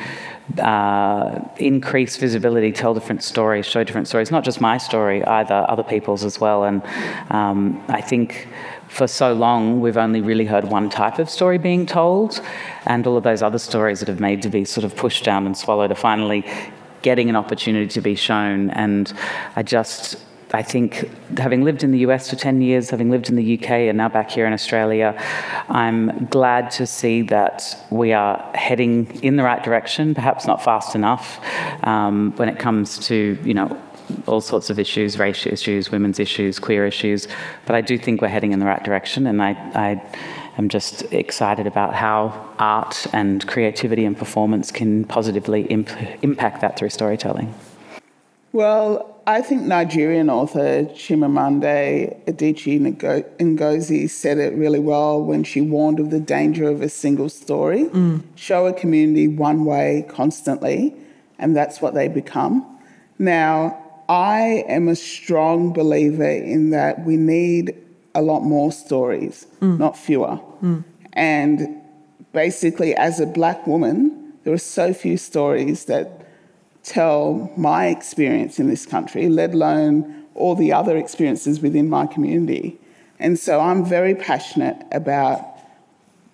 uh, 0.59 1.39
increase 1.57 2.17
visibility, 2.17 2.71
tell 2.71 2.93
different 2.93 3.23
stories, 3.23 3.65
show 3.65 3.83
different 3.83 4.07
stories, 4.07 4.31
not 4.31 4.43
just 4.43 4.59
my 4.61 4.77
story, 4.77 5.23
either 5.25 5.65
other 5.69 5.83
people's 5.83 6.23
as 6.23 6.39
well. 6.39 6.63
And 6.63 6.81
um, 7.29 7.83
I 7.87 8.01
think 8.01 8.47
for 8.87 9.07
so 9.07 9.33
long 9.33 9.79
we've 9.79 9.97
only 9.97 10.21
really 10.21 10.45
heard 10.45 10.65
one 10.65 10.89
type 10.89 11.17
of 11.19 11.29
story 11.29 11.57
being 11.57 11.85
told, 11.85 12.41
and 12.85 13.07
all 13.07 13.17
of 13.17 13.23
those 13.23 13.41
other 13.41 13.59
stories 13.59 13.99
that 13.99 14.09
have 14.09 14.19
made 14.19 14.41
to 14.41 14.49
be 14.49 14.65
sort 14.65 14.83
of 14.83 14.95
pushed 14.95 15.23
down 15.23 15.45
and 15.45 15.55
swallowed 15.57 15.91
are 15.91 15.95
finally 15.95 16.45
getting 17.01 17.29
an 17.29 17.35
opportunity 17.35 17.87
to 17.87 18.01
be 18.01 18.15
shown. 18.15 18.69
And 18.71 19.11
I 19.55 19.63
just, 19.63 20.17
I 20.53 20.63
think, 20.63 21.09
having 21.37 21.63
lived 21.63 21.83
in 21.83 21.91
the 21.91 21.99
US 21.99 22.29
for 22.29 22.35
10 22.35 22.61
years, 22.61 22.89
having 22.89 23.09
lived 23.09 23.29
in 23.29 23.35
the 23.35 23.57
UK, 23.57 23.69
and 23.89 23.97
now 23.97 24.09
back 24.09 24.29
here 24.29 24.45
in 24.45 24.53
Australia, 24.53 25.15
I'm 25.69 26.25
glad 26.25 26.71
to 26.71 26.85
see 26.85 27.21
that 27.23 27.85
we 27.89 28.11
are 28.11 28.37
heading 28.53 29.19
in 29.23 29.37
the 29.37 29.43
right 29.43 29.63
direction, 29.63 30.13
perhaps 30.13 30.45
not 30.47 30.61
fast 30.61 30.95
enough 30.95 31.39
um, 31.85 32.33
when 32.35 32.49
it 32.49 32.59
comes 32.59 32.99
to, 33.07 33.37
you 33.43 33.53
know, 33.53 33.81
all 34.27 34.41
sorts 34.41 34.69
of 34.69 34.77
issues, 34.77 35.17
race 35.17 35.45
issues, 35.45 35.89
women's 35.89 36.19
issues, 36.19 36.59
queer 36.59 36.85
issues. 36.85 37.27
But 37.65 37.75
I 37.75 37.81
do 37.81 37.97
think 37.97 38.21
we're 38.21 38.27
heading 38.27 38.51
in 38.51 38.59
the 38.59 38.65
right 38.65 38.83
direction, 38.83 39.27
and 39.27 39.41
I, 39.41 39.51
I 39.73 40.03
am 40.57 40.67
just 40.67 41.03
excited 41.13 41.65
about 41.65 41.93
how 41.93 42.49
art 42.59 43.07
and 43.13 43.47
creativity 43.47 44.03
and 44.03 44.17
performance 44.17 44.71
can 44.71 45.05
positively 45.05 45.63
imp- 45.63 46.23
impact 46.23 46.61
that 46.61 46.77
through 46.77 46.89
storytelling. 46.89 47.53
Well, 48.51 49.10
I 49.31 49.41
think 49.41 49.61
Nigerian 49.61 50.29
author 50.29 50.83
Chimamanda 50.83 52.25
Adichie 52.25 52.81
Ngozi 52.81 54.09
said 54.09 54.37
it 54.37 54.53
really 54.55 54.79
well 54.79 55.23
when 55.23 55.45
she 55.45 55.61
warned 55.61 56.01
of 56.01 56.09
the 56.09 56.19
danger 56.19 56.69
of 56.69 56.81
a 56.81 56.89
single 56.89 57.29
story. 57.29 57.85
Mm. 57.85 58.23
Show 58.35 58.65
a 58.67 58.73
community 58.73 59.29
one 59.29 59.63
way 59.63 60.05
constantly, 60.09 60.93
and 61.39 61.55
that's 61.55 61.81
what 61.81 61.93
they 61.93 62.09
become. 62.09 62.77
Now, 63.19 63.81
I 64.09 64.65
am 64.67 64.89
a 64.89 64.97
strong 64.97 65.71
believer 65.71 66.29
in 66.29 66.71
that 66.71 67.05
we 67.05 67.15
need 67.15 67.77
a 68.13 68.21
lot 68.21 68.41
more 68.41 68.73
stories, 68.73 69.47
mm. 69.61 69.77
not 69.77 69.95
fewer. 69.95 70.41
Mm. 70.61 70.83
And 71.13 71.81
basically, 72.33 72.93
as 72.95 73.21
a 73.21 73.25
black 73.25 73.65
woman, 73.65 74.33
there 74.43 74.53
are 74.53 74.57
so 74.57 74.93
few 74.93 75.15
stories 75.15 75.85
that 75.85 76.20
tell 76.83 77.51
my 77.55 77.87
experience 77.87 78.59
in 78.59 78.67
this 78.67 78.85
country, 78.85 79.29
let 79.29 79.53
alone 79.53 80.25
all 80.35 80.55
the 80.55 80.73
other 80.73 80.97
experiences 80.97 81.59
within 81.59 81.89
my 81.89 82.07
community. 82.07 82.79
And 83.19 83.37
so 83.37 83.59
I'm 83.59 83.85
very 83.85 84.15
passionate 84.15 84.83
about 84.91 85.45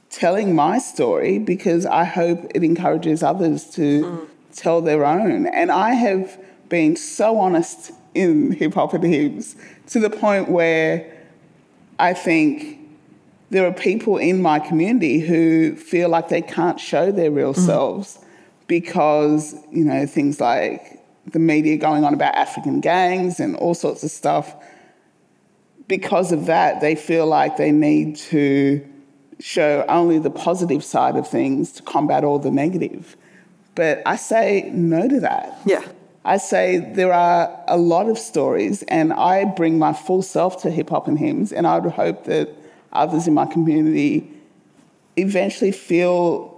telling 0.09 0.55
my 0.55 0.79
story 0.79 1.37
because 1.37 1.85
I 1.85 2.05
hope 2.05 2.39
it 2.55 2.63
encourages 2.63 3.23
others 3.23 3.69
to 3.71 4.03
mm. 4.03 4.27
tell 4.53 4.81
their 4.81 5.05
own. 5.05 5.47
And 5.47 5.71
I 5.71 5.93
have 5.93 6.39
been 6.69 6.95
so 6.95 7.39
honest 7.39 7.91
in 8.15 8.51
hip 8.59 8.73
hop 8.75 8.93
and 8.93 9.03
hymns 9.03 9.55
to 9.87 9.99
the 9.99 10.09
point 10.09 10.49
where 10.49 11.13
I 11.99 12.13
think 12.13 12.79
there 13.49 13.65
are 13.65 13.73
people 13.73 14.17
in 14.17 14.41
my 14.41 14.59
community 14.59 15.19
who 15.19 15.75
feel 15.75 16.09
like 16.09 16.29
they 16.29 16.41
can't 16.41 16.79
show 16.79 17.11
their 17.11 17.31
real 17.31 17.53
mm. 17.53 17.65
selves 17.65 18.19
because, 18.67 19.55
you 19.71 19.83
know, 19.83 20.05
things 20.05 20.39
like 20.39 21.03
the 21.25 21.39
media 21.39 21.77
going 21.77 22.03
on 22.03 22.13
about 22.13 22.35
African 22.35 22.79
gangs 22.79 23.39
and 23.39 23.55
all 23.55 23.73
sorts 23.73 24.03
of 24.03 24.11
stuff, 24.11 24.55
because 25.87 26.31
of 26.31 26.45
that, 26.45 26.81
they 26.81 26.95
feel 26.95 27.25
like 27.25 27.57
they 27.57 27.71
need 27.71 28.17
to 28.17 28.85
show 29.39 29.85
only 29.87 30.19
the 30.19 30.29
positive 30.29 30.83
side 30.83 31.15
of 31.15 31.27
things 31.27 31.71
to 31.73 31.83
combat 31.83 32.23
all 32.23 32.39
the 32.39 32.51
negative. 32.51 33.15
But 33.75 34.01
I 34.05 34.15
say 34.15 34.69
no 34.73 35.07
to 35.07 35.19
that. 35.21 35.59
Yeah. 35.65 35.83
I 36.25 36.37
say 36.37 36.79
there 36.79 37.13
are 37.13 37.63
a 37.67 37.77
lot 37.77 38.09
of 38.09 38.17
stories, 38.17 38.83
and 38.83 39.13
I 39.13 39.45
bring 39.45 39.79
my 39.79 39.93
full 39.93 40.21
self 40.21 40.61
to 40.63 40.71
hip 40.71 40.89
hop 40.89 41.07
and 41.07 41.17
hymns, 41.17 41.53
and 41.53 41.65
I 41.65 41.79
would 41.79 41.93
hope 41.93 42.25
that 42.25 42.49
others 42.91 43.27
in 43.27 43.33
my 43.33 43.45
community 43.45 44.29
eventually 45.15 45.71
feel 45.71 46.56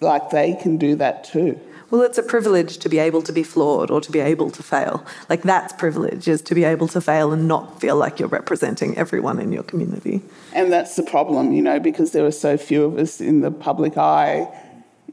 like 0.00 0.30
they 0.30 0.54
can 0.54 0.78
do 0.78 0.96
that 0.96 1.24
too. 1.24 1.60
Well, 1.90 2.02
it's 2.02 2.18
a 2.18 2.22
privilege 2.22 2.78
to 2.78 2.88
be 2.88 2.98
able 2.98 3.20
to 3.22 3.32
be 3.32 3.42
flawed 3.42 3.90
or 3.90 4.00
to 4.00 4.12
be 4.12 4.20
able 4.20 4.50
to 4.52 4.62
fail. 4.62 5.04
Like, 5.28 5.42
that's 5.42 5.72
privilege, 5.72 6.28
is 6.28 6.40
to 6.42 6.54
be 6.54 6.62
able 6.62 6.86
to 6.88 7.00
fail 7.00 7.32
and 7.32 7.48
not 7.48 7.80
feel 7.80 7.96
like 7.96 8.20
you're 8.20 8.28
representing 8.28 8.96
everyone 8.96 9.40
in 9.40 9.50
your 9.50 9.64
community. 9.64 10.22
And 10.52 10.72
that's 10.72 10.94
the 10.94 11.02
problem, 11.02 11.52
you 11.52 11.62
know, 11.62 11.80
because 11.80 12.12
there 12.12 12.24
are 12.24 12.30
so 12.30 12.56
few 12.56 12.84
of 12.84 12.96
us 12.96 13.20
in 13.20 13.40
the 13.40 13.50
public 13.50 13.98
eye. 13.98 14.48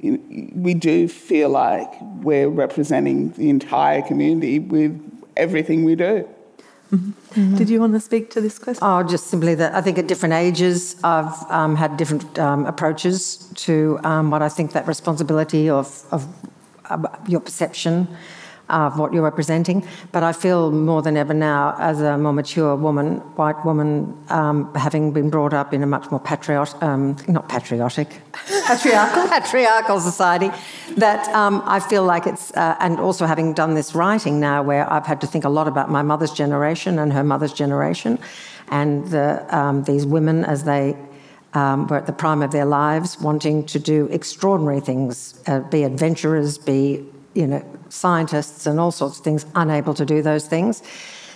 We 0.04 0.76
do 0.76 1.08
feel 1.08 1.50
like 1.50 1.92
we're 2.22 2.50
representing 2.50 3.32
the 3.32 3.50
entire 3.50 4.04
community 4.04 4.60
with 4.60 5.02
everything 5.36 5.84
we 5.84 5.96
do. 5.96 6.30
Mm-hmm. 6.92 7.56
Did 7.56 7.70
you 7.70 7.80
want 7.80 7.94
to 7.94 8.00
speak 8.00 8.30
to 8.32 8.42
this 8.42 8.58
question? 8.58 8.84
Oh, 8.86 9.04
just 9.04 9.28
simply 9.28 9.56
that 9.56 9.76
I 9.76 9.82
think 9.82 9.98
at 9.98 10.08
different 10.08 10.34
ages 10.34 10.96
I've 11.04 11.36
um, 11.52 11.76
had 11.76 11.98
different 11.98 12.40
um, 12.40 12.66
approaches 12.66 13.52
to 13.56 14.00
um, 14.04 14.32
what 14.32 14.42
I 14.42 14.50
think 14.50 14.72
that 14.72 14.88
responsibility 14.88 15.70
of, 15.70 16.06
of 16.12 16.28
uh, 16.90 17.08
your 17.28 17.42
perception 17.42 18.08
of 18.70 19.00
what 19.00 19.14
you're 19.14 19.24
representing. 19.24 19.86
But 20.12 20.24
I 20.24 20.34
feel 20.34 20.72
more 20.72 21.02
than 21.02 21.18
ever 21.18 21.34
now, 21.34 21.76
as 21.80 22.02
a 22.02 22.18
more 22.18 22.34
mature 22.34 22.76
woman, 22.76 23.18
white 23.36 23.64
woman, 23.66 24.18
um, 24.30 24.74
having 24.76 25.12
been 25.12 25.30
brought 25.30 25.54
up 25.54 25.74
in 25.74 25.84
a 25.84 25.88
much 25.88 26.10
more 26.12 26.20
patriotic, 26.20 26.82
um, 26.82 27.16
not 27.28 27.50
patriotic, 27.50 28.22
patriarchal, 28.68 29.28
patriarchal 29.28 30.00
society, 30.00 30.52
that 30.98 31.28
um, 31.30 31.62
I 31.66 31.80
feel 31.80 32.04
like 32.04 32.28
it's, 32.28 32.52
uh, 32.56 32.76
and 32.80 33.00
also 33.00 33.26
having 33.26 33.54
done 33.54 33.74
this 33.74 33.96
writing 33.96 34.40
now, 34.40 34.64
where 34.64 34.92
I've 34.92 35.06
had 35.06 35.22
to 35.22 35.28
think 35.28 35.46
a 35.46 35.50
lot 35.50 35.68
about 35.68 35.90
my 35.90 36.02
mother's 36.02 36.34
generation 36.34 37.00
and 37.00 37.14
her 37.14 37.24
mother's 37.24 37.54
generation, 37.54 38.20
and 38.70 39.08
the, 39.08 39.46
um, 39.56 39.84
these 39.84 40.06
women 40.06 40.44
as 40.44 40.64
they 40.66 40.98
um, 41.54 41.88
were 41.88 41.98
at 41.98 42.06
the 42.06 42.14
prime 42.14 42.42
of 42.42 42.52
their 42.52 42.66
lives, 42.66 43.20
wanting 43.20 43.66
to 43.66 43.80
do 43.80 44.08
extraordinary 44.12 44.80
things, 44.80 45.42
uh, 45.48 45.62
be 45.62 45.84
adventurers, 45.84 46.58
be 46.58 47.06
you 47.38 47.46
know, 47.46 47.64
scientists 47.90 48.66
and 48.66 48.80
all 48.80 48.92
sorts 48.92 49.20
of 49.20 49.24
things 49.24 49.46
unable 49.54 49.94
to 49.94 50.06
do 50.06 50.22
those 50.22 50.48
things. 50.48 50.82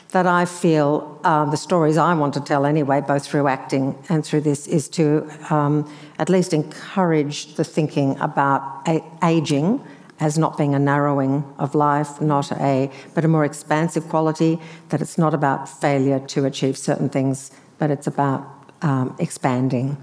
That 0.10 0.26
I 0.26 0.44
feel 0.46 1.20
uh, 1.24 1.46
the 1.46 1.58
stories 1.58 1.96
I 1.96 2.14
want 2.16 2.34
to 2.34 2.42
tell 2.42 2.66
anyway, 2.66 3.00
both 3.00 3.26
through 3.26 3.48
acting 3.48 3.96
and 4.10 4.26
through 4.26 4.42
this, 4.42 4.68
is 4.68 4.90
to 4.90 5.30
um, 5.50 5.90
at 6.20 6.28
least 6.28 6.54
encourage 6.54 7.56
the 7.56 7.64
thinking 7.64 8.20
about 8.20 8.62
a- 8.88 9.04
aging 9.24 9.80
as 10.20 10.38
not 10.38 10.58
being 10.58 10.76
a 10.76 10.80
narrowing 10.80 11.46
of 11.58 11.76
life, 11.76 12.20
not 12.20 12.52
a, 12.52 12.92
but 13.16 13.24
a 13.24 13.28
more 13.28 13.46
expansive 13.46 14.10
quality. 14.10 14.60
That 14.90 15.02
it's 15.02 15.18
not 15.18 15.34
about 15.34 15.70
failure 15.70 16.20
to 16.34 16.46
achieve 16.46 16.78
certain 16.78 17.10
things, 17.10 17.52
but 17.78 17.90
it's 17.90 18.08
about 18.08 18.42
um, 18.82 19.16
expanding 19.18 19.96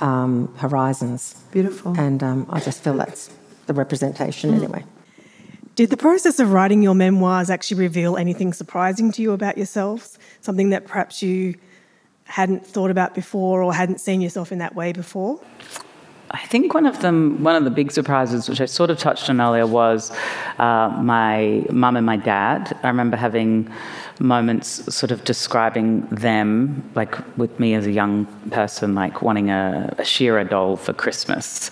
um, 0.00 0.54
horizons. 0.56 1.42
Beautiful. 1.52 1.98
And 1.98 2.22
um, 2.22 2.46
I 2.50 2.60
just 2.60 2.84
feel 2.84 2.96
that's 2.98 3.30
the 3.66 3.72
representation 3.72 4.50
mm. 4.50 4.56
anyway. 4.56 4.84
Did 5.74 5.90
the 5.90 5.96
process 5.96 6.38
of 6.38 6.52
writing 6.52 6.84
your 6.84 6.94
memoirs 6.94 7.50
actually 7.50 7.80
reveal 7.80 8.16
anything 8.16 8.52
surprising 8.52 9.10
to 9.10 9.22
you 9.22 9.32
about 9.32 9.56
yourselves? 9.56 10.18
Something 10.40 10.70
that 10.70 10.86
perhaps 10.86 11.20
you 11.20 11.56
hadn't 12.24 12.64
thought 12.64 12.92
about 12.92 13.12
before 13.12 13.60
or 13.60 13.74
hadn't 13.74 14.00
seen 14.00 14.20
yourself 14.20 14.52
in 14.52 14.58
that 14.58 14.76
way 14.76 14.92
before? 14.92 15.40
I 16.30 16.46
think 16.46 16.74
one 16.74 16.86
of 16.86 17.00
them, 17.00 17.42
one 17.42 17.56
of 17.56 17.64
the 17.64 17.70
big 17.70 17.90
surprises, 17.90 18.48
which 18.48 18.60
I 18.60 18.66
sort 18.66 18.90
of 18.90 18.98
touched 18.98 19.28
on 19.28 19.40
earlier, 19.40 19.66
was 19.66 20.12
uh, 20.58 20.96
my 21.02 21.64
mum 21.70 21.96
and 21.96 22.06
my 22.06 22.16
dad. 22.18 22.78
I 22.84 22.88
remember 22.88 23.16
having 23.16 23.68
moments 24.20 24.94
sort 24.94 25.10
of 25.10 25.24
describing 25.24 26.02
them, 26.06 26.88
like 26.94 27.16
with 27.36 27.58
me 27.58 27.74
as 27.74 27.86
a 27.86 27.92
young 27.92 28.26
person, 28.50 28.94
like 28.94 29.22
wanting 29.22 29.50
a, 29.50 29.94
a 29.98 30.04
She-Ra 30.04 30.44
doll 30.44 30.76
for 30.76 30.92
Christmas 30.92 31.70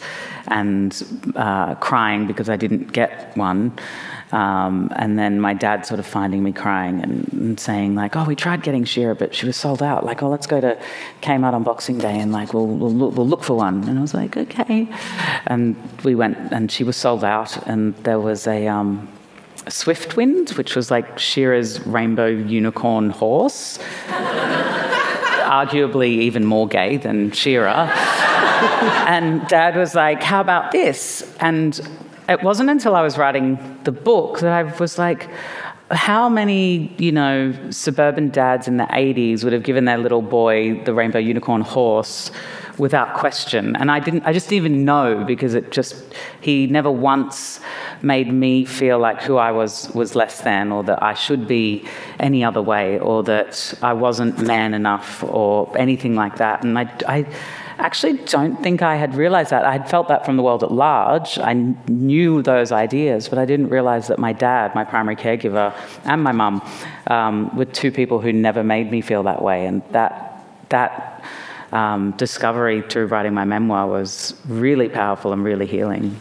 and 0.48 1.02
uh, 1.36 1.74
crying 1.76 2.26
because 2.26 2.48
I 2.48 2.56
didn't 2.56 2.92
get 2.92 3.36
one. 3.36 3.72
Um, 4.32 4.90
and 4.96 5.18
then 5.18 5.40
my 5.40 5.52
dad 5.52 5.84
sort 5.84 6.00
of 6.00 6.06
finding 6.06 6.42
me 6.42 6.52
crying 6.52 7.02
and, 7.02 7.30
and, 7.34 7.60
saying 7.60 7.94
like, 7.94 8.16
"Oh, 8.16 8.24
we 8.24 8.34
tried 8.34 8.62
getting 8.62 8.84
She-Ra, 8.84 9.12
but 9.12 9.34
she 9.34 9.44
was 9.44 9.56
sold 9.56 9.82
out. 9.82 10.06
Like, 10.06 10.22
oh, 10.22 10.30
let's 10.30 10.46
go 10.46 10.58
to 10.58 10.78
Kmart 11.20 11.52
on 11.52 11.62
Boxing 11.64 11.98
Day 11.98 12.18
and 12.18 12.32
like 12.32 12.54
we'll 12.54 12.66
we'll 12.66 12.90
look, 12.90 13.14
we'll 13.14 13.28
look 13.28 13.44
for 13.44 13.58
one." 13.58 13.86
And 13.86 13.98
I 13.98 14.00
was 14.00 14.14
like, 14.14 14.38
"Okay." 14.38 14.88
And 15.46 15.76
we 16.02 16.14
went, 16.14 16.38
and 16.50 16.72
she 16.72 16.82
was 16.82 16.96
sold 16.96 17.24
out. 17.24 17.58
And 17.68 17.94
there 18.04 18.18
was 18.18 18.46
a 18.46 18.68
um, 18.68 19.06
Swiftwind, 19.66 20.56
which 20.56 20.74
was 20.76 20.90
like 20.90 21.18
She-Ra's 21.18 21.86
rainbow 21.86 22.26
unicorn 22.26 23.10
horse, 23.10 23.78
arguably 25.48 26.08
even 26.08 26.44
more 26.44 26.66
gay 26.66 26.96
than 26.96 27.30
She-Ra. 27.30 27.90
and 29.06 29.46
Dad 29.48 29.76
was 29.76 29.94
like, 29.94 30.22
"How 30.22 30.40
about 30.40 30.72
this?" 30.72 31.22
And 31.40 31.80
it 32.28 32.42
wasn't 32.42 32.70
until 32.70 32.94
I 32.94 33.02
was 33.02 33.18
writing 33.18 33.58
the 33.84 33.92
book 33.92 34.40
that 34.40 34.52
I 34.52 34.62
was 34.78 34.98
like, 34.98 35.28
how 35.92 36.28
many, 36.28 36.92
you 36.98 37.12
know, 37.12 37.54
suburban 37.70 38.30
dads 38.30 38.66
in 38.66 38.78
the 38.78 38.84
80s 38.84 39.44
would 39.44 39.52
have 39.52 39.62
given 39.62 39.84
their 39.84 39.98
little 39.98 40.22
boy 40.22 40.82
the 40.84 40.94
rainbow 40.94 41.18
unicorn 41.18 41.60
horse 41.60 42.30
without 42.78 43.14
question? 43.14 43.76
And 43.76 43.90
I 43.90 44.00
didn't, 44.00 44.24
I 44.24 44.32
just 44.32 44.48
didn't 44.48 44.64
even 44.64 44.84
know 44.84 45.24
because 45.24 45.54
it 45.54 45.70
just, 45.70 45.94
he 46.40 46.66
never 46.66 46.90
once 46.90 47.60
made 48.00 48.32
me 48.32 48.64
feel 48.64 48.98
like 48.98 49.22
who 49.22 49.36
I 49.36 49.52
was 49.52 49.90
was 49.94 50.14
less 50.14 50.40
than 50.40 50.72
or 50.72 50.82
that 50.84 51.02
I 51.02 51.14
should 51.14 51.46
be 51.46 51.86
any 52.18 52.42
other 52.42 52.62
way 52.62 52.98
or 52.98 53.22
that 53.24 53.74
I 53.82 53.92
wasn't 53.92 54.38
man 54.46 54.74
enough 54.74 55.22
or 55.24 55.76
anything 55.78 56.14
like 56.14 56.36
that. 56.36 56.64
And 56.64 56.78
I, 56.78 56.90
I 57.06 57.26
actually 57.78 58.14
don't 58.24 58.62
think 58.62 58.82
I 58.82 58.96
had 58.96 59.14
realized 59.14 59.50
that. 59.50 59.64
I 59.64 59.72
had 59.72 59.88
felt 59.88 60.08
that 60.08 60.24
from 60.24 60.36
the 60.36 60.42
world 60.42 60.62
at 60.62 60.72
large. 60.72 61.38
I 61.38 61.52
knew 61.88 62.42
those 62.42 62.72
ideas, 62.72 63.28
but 63.28 63.38
I 63.38 63.44
didn't 63.44 63.68
realize 63.68 64.08
that 64.08 64.18
my 64.18 64.32
dad, 64.32 64.74
my 64.74 64.84
primary 64.84 65.16
caregiver, 65.16 65.74
and 66.04 66.22
my 66.22 66.32
mum 66.32 66.62
um, 67.06 67.54
were 67.56 67.64
two 67.64 67.90
people 67.90 68.20
who 68.20 68.32
never 68.32 68.62
made 68.62 68.90
me 68.90 69.00
feel 69.00 69.22
that 69.24 69.42
way. 69.42 69.66
And 69.66 69.82
that, 69.90 70.44
that 70.68 71.24
um, 71.72 72.12
discovery 72.12 72.82
through 72.82 73.06
writing 73.06 73.34
my 73.34 73.44
memoir 73.44 73.86
was 73.86 74.34
really 74.46 74.88
powerful 74.88 75.32
and 75.32 75.42
really 75.44 75.66
healing. 75.66 76.16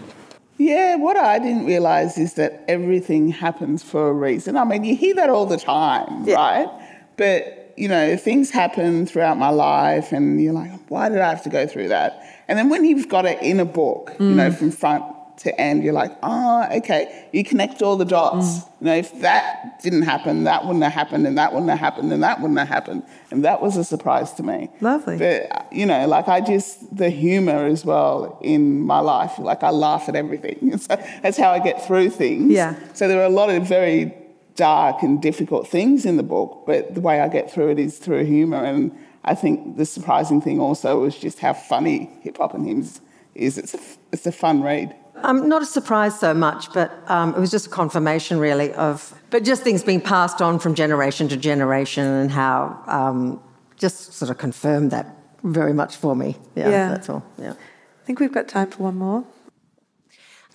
Yeah, 0.57 0.95
what 0.97 1.17
I 1.17 1.39
didn't 1.39 1.65
realize 1.65 2.17
is 2.17 2.35
that 2.35 2.63
everything 2.67 3.29
happens 3.29 3.81
for 3.81 4.09
a 4.09 4.13
reason. 4.13 4.57
I 4.57 4.63
mean, 4.63 4.83
you 4.83 4.95
hear 4.95 5.15
that 5.15 5.29
all 5.29 5.47
the 5.47 5.57
time, 5.57 6.23
yeah. 6.23 6.35
right? 6.35 6.69
But 7.17 7.60
you 7.81 7.87
know, 7.87 8.15
things 8.15 8.51
happen 8.51 9.07
throughout 9.07 9.39
my 9.39 9.49
life, 9.49 10.11
and 10.11 10.39
you're 10.39 10.53
like, 10.53 10.69
why 10.87 11.09
did 11.09 11.17
I 11.17 11.29
have 11.29 11.41
to 11.45 11.49
go 11.49 11.65
through 11.65 11.87
that? 11.87 12.43
And 12.47 12.59
then 12.59 12.69
when 12.69 12.85
you've 12.85 13.09
got 13.09 13.25
it 13.25 13.41
in 13.41 13.59
a 13.59 13.65
book, 13.65 14.11
mm. 14.19 14.29
you 14.29 14.35
know, 14.35 14.51
mm. 14.51 14.55
from 14.55 14.69
front 14.69 15.03
to 15.37 15.59
end, 15.59 15.83
you're 15.83 15.91
like, 15.91 16.15
oh, 16.21 16.67
okay. 16.77 17.27
You 17.31 17.43
connect 17.43 17.81
all 17.81 17.97
the 17.97 18.05
dots. 18.05 18.45
Mm. 18.45 18.67
You 18.81 18.85
know, 18.85 18.95
if 18.97 19.21
that 19.21 19.81
didn't 19.81 20.03
happen, 20.03 20.43
that 20.43 20.63
wouldn't 20.63 20.83
have 20.83 20.93
happened, 20.93 21.25
and 21.25 21.35
that 21.39 21.53
wouldn't 21.53 21.71
have 21.71 21.79
happened, 21.79 22.13
and 22.13 22.21
that 22.21 22.39
wouldn't 22.39 22.59
have 22.59 22.67
happened. 22.67 23.01
And 23.31 23.43
that 23.45 23.63
was 23.63 23.77
a 23.77 23.83
surprise 23.83 24.31
to 24.33 24.43
me. 24.43 24.69
Lovely. 24.79 25.17
But, 25.17 25.73
you 25.73 25.87
know, 25.87 26.05
like 26.05 26.27
I 26.27 26.39
just, 26.39 26.95
the 26.95 27.09
humor 27.09 27.65
as 27.65 27.83
well 27.83 28.37
in 28.43 28.81
my 28.81 28.99
life, 28.99 29.39
like 29.39 29.63
I 29.63 29.71
laugh 29.71 30.07
at 30.07 30.15
everything. 30.15 30.77
So 30.81 30.95
that's 31.23 31.37
how 31.37 31.49
I 31.51 31.59
get 31.59 31.85
through 31.85 32.11
things. 32.11 32.51
Yeah. 32.51 32.75
So 32.93 33.07
there 33.07 33.21
are 33.21 33.25
a 33.25 33.29
lot 33.29 33.49
of 33.49 33.67
very 33.67 34.20
dark 34.55 35.01
and 35.01 35.21
difficult 35.21 35.67
things 35.67 36.05
in 36.05 36.17
the 36.17 36.23
book, 36.23 36.63
but 36.65 36.93
the 36.93 37.01
way 37.01 37.21
I 37.21 37.27
get 37.27 37.51
through 37.51 37.69
it 37.69 37.79
is 37.79 37.97
through 37.97 38.25
humour. 38.25 38.63
And 38.63 38.91
I 39.23 39.35
think 39.35 39.77
the 39.77 39.85
surprising 39.85 40.41
thing 40.41 40.59
also 40.59 40.99
was 40.99 41.17
just 41.17 41.39
how 41.39 41.53
funny 41.53 42.09
Hip 42.21 42.37
Hop 42.37 42.53
and 42.53 42.65
Hymns 42.65 43.01
is. 43.35 43.57
It's 43.57 43.73
a, 43.73 43.79
it's 44.11 44.25
a 44.25 44.31
fun 44.31 44.61
read. 44.61 44.95
Um, 45.23 45.47
not 45.47 45.61
a 45.61 45.65
surprise 45.65 46.19
so 46.19 46.33
much, 46.33 46.73
but 46.73 46.91
um, 47.07 47.35
it 47.35 47.39
was 47.39 47.51
just 47.51 47.67
a 47.67 47.69
confirmation, 47.69 48.39
really, 48.39 48.73
of 48.73 49.13
but 49.29 49.43
just 49.43 49.61
things 49.61 49.83
being 49.83 50.01
passed 50.01 50.41
on 50.41 50.57
from 50.57 50.73
generation 50.73 51.27
to 51.29 51.37
generation, 51.37 52.05
and 52.05 52.31
how 52.31 52.81
um, 52.87 53.39
just 53.77 54.13
sort 54.13 54.31
of 54.31 54.37
confirmed 54.37 54.91
that 54.91 55.15
very 55.43 55.73
much 55.73 55.95
for 55.95 56.15
me. 56.15 56.37
Yeah, 56.55 56.69
yeah, 56.69 56.89
that's 56.89 57.09
all. 57.09 57.23
Yeah, 57.37 57.51
I 57.51 58.05
think 58.05 58.19
we've 58.19 58.31
got 58.31 58.47
time 58.47 58.71
for 58.71 58.83
one 58.83 58.95
more. 58.95 59.23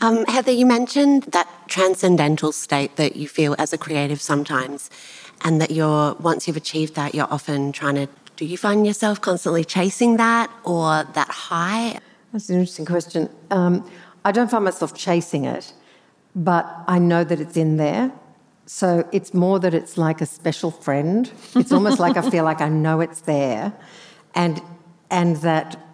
Um, 0.00 0.26
Heather, 0.26 0.52
you 0.52 0.66
mentioned 0.66 1.22
that 1.24 1.48
transcendental 1.68 2.52
state 2.52 2.96
that 2.96 3.16
you 3.16 3.28
feel 3.28 3.56
as 3.58 3.72
a 3.72 3.78
creative 3.78 4.20
sometimes, 4.20 4.90
and 5.42 5.60
that 5.60 5.70
you're 5.70 6.14
once 6.14 6.46
you've 6.46 6.56
achieved 6.56 6.94
that, 6.96 7.14
you're 7.14 7.32
often 7.32 7.72
trying 7.72 7.94
to. 7.94 8.08
Do 8.36 8.44
you 8.44 8.58
find 8.58 8.86
yourself 8.86 9.20
constantly 9.22 9.64
chasing 9.64 10.18
that 10.18 10.50
or 10.64 11.04
that 11.14 11.28
high? 11.28 11.98
That's 12.32 12.50
an 12.50 12.56
interesting 12.56 12.84
question. 12.84 13.30
Um, 13.50 13.88
I 14.26 14.32
don't 14.32 14.50
find 14.50 14.64
myself 14.64 14.94
chasing 14.94 15.46
it, 15.46 15.72
but 16.34 16.66
I 16.86 16.98
know 16.98 17.24
that 17.24 17.40
it's 17.40 17.56
in 17.56 17.78
there. 17.78 18.12
So 18.66 19.08
it's 19.12 19.32
more 19.32 19.58
that 19.60 19.72
it's 19.72 19.96
like 19.96 20.20
a 20.20 20.26
special 20.26 20.70
friend. 20.70 21.30
It's 21.54 21.72
almost 21.72 21.98
like 21.98 22.18
I 22.18 22.28
feel 22.28 22.44
like 22.44 22.60
I 22.60 22.68
know 22.68 23.00
it's 23.00 23.22
there, 23.22 23.72
and 24.34 24.60
and 25.10 25.36
that 25.36 25.85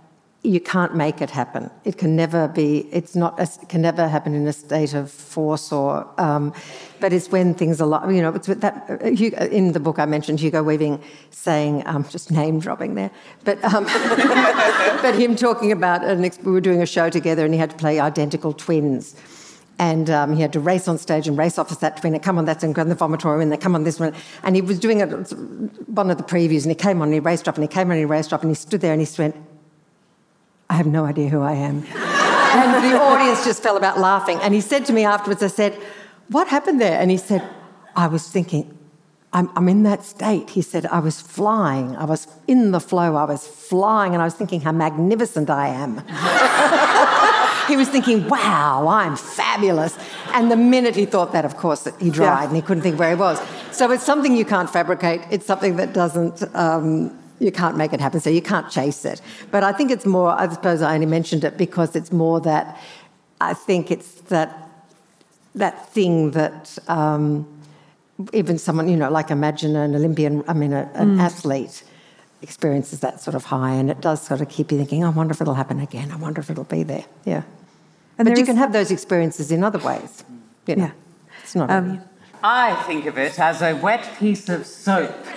you 0.45 0.61
can't 0.61 0.97
make 0.97 1.23
it 1.23 1.31
happen. 1.31 1.71
It 1.85 1.99
can 1.99 2.17
never 2.17 2.49
be. 2.49 2.89
It's 2.91 3.15
not. 3.15 3.39
It 3.39 3.69
can 3.69 3.81
never 3.81 4.09
happen 4.09 4.35
in 4.35 4.47
a 4.49 4.53
state 4.53 4.93
of 4.93 5.11
force 5.11 5.71
or. 5.71 6.09
Um, 6.21 6.53
but 6.99 7.13
it's 7.13 7.31
when 7.31 7.55
things 7.55 7.81
are 7.81 7.87
like 7.87 8.11
you 8.11 8.21
know. 8.21 8.35
It's 8.35 8.49
that 8.49 8.87
uh, 8.91 9.45
in 9.47 9.73
the 9.73 9.79
book 9.79 10.01
I 10.01 10.07
mentioned 10.07 10.41
Hugo 10.41 10.65
Weaving 10.65 11.01
saying 11.31 11.87
um, 11.87 12.05
just 12.09 12.33
name 12.33 12.59
dropping 12.59 12.97
there, 12.97 13.13
but 13.45 13.63
um, 13.63 13.85
but 15.03 15.15
him 15.15 15.37
talking 15.37 15.71
about 15.71 16.03
an. 16.05 16.29
We 16.43 16.51
were 16.51 16.61
doing 16.61 16.83
a 16.83 16.87
show 16.87 17.09
together 17.09 17.45
and 17.45 17.55
he 17.55 17.61
had 17.61 17.71
to 17.71 17.77
play 17.77 18.01
identical 18.01 18.53
twins. 18.53 19.15
And 19.79 20.11
um, 20.11 20.37
he 20.37 20.43
had 20.43 20.53
to 20.53 20.61
race 20.61 20.87
on 20.87 20.99
stage 20.99 21.27
and 21.27 21.37
race 21.37 21.59
off 21.59 21.73
as 21.73 21.79
that 21.79 21.97
twin 21.97 22.15
and 22.15 22.23
come 22.23 22.39
on 22.39 22.45
that's 22.45 22.63
in 22.63 22.73
the 22.73 22.95
vomitorium 22.95 23.43
and 23.43 23.51
they 23.51 23.57
come 23.57 23.75
on 23.75 23.83
this 23.83 23.99
one. 23.99 24.15
And 24.45 24.55
he 24.55 24.63
was 24.63 24.79
doing 24.79 25.01
it, 25.01 25.09
one 25.89 26.11
of 26.11 26.19
the 26.19 26.23
previews 26.23 26.63
and 26.63 26.71
he 26.71 26.77
came 26.77 27.01
on 27.01 27.09
and 27.09 27.15
he 27.15 27.21
raced 27.21 27.49
off 27.49 27.57
and 27.57 27.65
he 27.65 27.69
came 27.69 27.89
on 27.89 27.93
and 27.93 27.99
he 27.99 28.05
raced 28.05 28.33
off 28.33 28.43
and 28.43 28.51
he 28.51 28.55
stood 28.55 28.81
there 28.81 28.93
and 28.93 29.01
he 29.01 29.09
went, 29.21 29.35
I 30.73 30.77
have 30.77 30.87
no 30.87 31.05
idea 31.05 31.29
who 31.29 31.43
I 31.43 31.53
am. 31.53 31.85
and 31.95 32.85
the 32.85 32.99
audience 32.99 33.45
just 33.45 33.63
fell 33.63 33.77
about 33.77 33.99
laughing. 33.99 34.39
And 34.41 34.55
he 34.55 34.63
said 34.63 34.87
to 34.87 34.93
me 34.95 35.05
afterwards, 35.05 35.43
I 35.43 35.49
said, 35.49 35.75
What 36.29 36.49
happened 36.49 36.81
there? 36.81 36.99
And 36.99 37.11
he 37.11 37.19
said, 37.19 37.47
I 37.95 38.07
was 38.07 38.27
thinking, 38.27 38.79
I'm, 39.35 39.51
I'm, 39.55 39.69
in 39.69 39.83
that 39.83 40.03
state. 40.03 40.49
He 40.49 40.63
said, 40.63 40.87
I 40.87 41.01
was 41.01 41.21
flying. 41.21 41.95
I 41.97 42.07
was 42.07 42.27
in 42.47 42.71
the 42.71 42.81
flow. 42.81 43.17
I 43.17 43.25
was 43.25 43.47
flying. 43.47 44.15
And 44.15 44.23
I 44.23 44.25
was 44.25 44.33
thinking 44.33 44.63
how 44.63 44.73
magnificent 44.73 45.51
I 45.51 45.69
am. 45.69 45.99
he 47.69 47.77
was 47.77 47.91
thinking, 47.91 48.27
wow, 48.29 48.89
I'm 48.89 49.17
fabulous. 49.17 49.99
And 50.33 50.51
the 50.51 50.57
minute 50.57 50.97
he 50.97 51.05
thought 51.05 51.33
that, 51.33 51.45
of 51.45 51.59
course, 51.59 51.87
he 52.01 52.09
dried 52.09 52.45
yeah. 52.45 52.47
and 52.47 52.57
he 52.57 52.63
couldn't 52.63 52.83
think 52.83 52.99
where 52.99 53.11
he 53.11 53.17
was. 53.17 53.39
So 53.73 53.91
it's 53.91 54.05
something 54.05 54.35
you 54.35 54.47
can't 54.47 54.71
fabricate. 54.71 55.21
It's 55.31 55.45
something 55.45 55.77
that 55.77 55.93
doesn't. 55.93 56.43
Um, 56.57 57.22
you 57.43 57.53
can't 57.53 57.77
make 57.77 57.93
it 57.93 58.01
happen, 58.01 58.21
so 58.21 58.31
you 58.31 58.41
can't 58.41 58.71
chase 58.71 59.05
it. 59.05 59.21
But 59.51 59.65
I 59.65 59.73
think 59.73 59.91
it's 59.91 60.07
more, 60.07 60.31
I 60.31 60.49
suppose 60.49 60.81
I 60.81 60.95
only 60.95 61.07
mentioned 61.07 61.45
it 61.45 61.59
because 61.59 61.97
it's 61.97 62.13
more 62.13 62.41
that 62.41 62.81
I 63.41 63.55
think 63.55 63.91
it's 63.91 64.13
that 64.23 64.69
that 65.55 65.93
thing 65.93 66.31
that 66.31 66.79
um, 66.89 67.47
even 68.33 68.57
someone, 68.57 68.89
you 68.89 68.97
know, 68.97 69.11
like 69.11 69.31
imagine 69.31 69.77
an 69.77 69.95
Olympian, 69.95 70.43
I 70.49 70.55
mean, 70.55 70.73
a, 70.73 70.91
an 70.95 71.17
mm. 71.17 71.21
athlete 71.21 71.83
experiences 72.41 73.01
that 73.01 73.21
sort 73.21 73.35
of 73.35 73.45
high, 73.45 73.75
and 73.75 73.91
it 73.91 74.01
does 74.01 74.23
sort 74.23 74.41
of 74.41 74.49
keep 74.49 74.73
you 74.73 74.79
thinking, 74.79 75.05
I 75.05 75.11
wonder 75.11 75.33
if 75.33 75.41
it'll 75.41 75.55
happen 75.55 75.81
again. 75.81 76.11
I 76.11 76.17
wonder 76.17 76.41
if 76.41 76.49
it'll 76.49 76.65
be 76.65 76.85
there. 76.85 77.05
Yeah. 77.25 77.43
And 78.19 78.29
but 78.29 78.39
you 78.39 78.47
can 78.47 78.57
have 78.57 78.73
those 78.73 78.91
experiences 78.91 79.51
in 79.51 79.65
other 79.65 79.79
ways. 79.79 80.25
You 80.67 80.77
know, 80.77 80.85
yeah. 80.85 80.93
It's 81.43 81.55
not. 81.55 81.71
Um, 81.71 82.01
I 82.43 82.75
think 82.85 83.07
of 83.07 83.19
it 83.19 83.39
as 83.39 83.63
a 83.63 83.75
wet 83.75 84.09
piece 84.19 84.49
of 84.49 84.67
soap. 84.67 85.11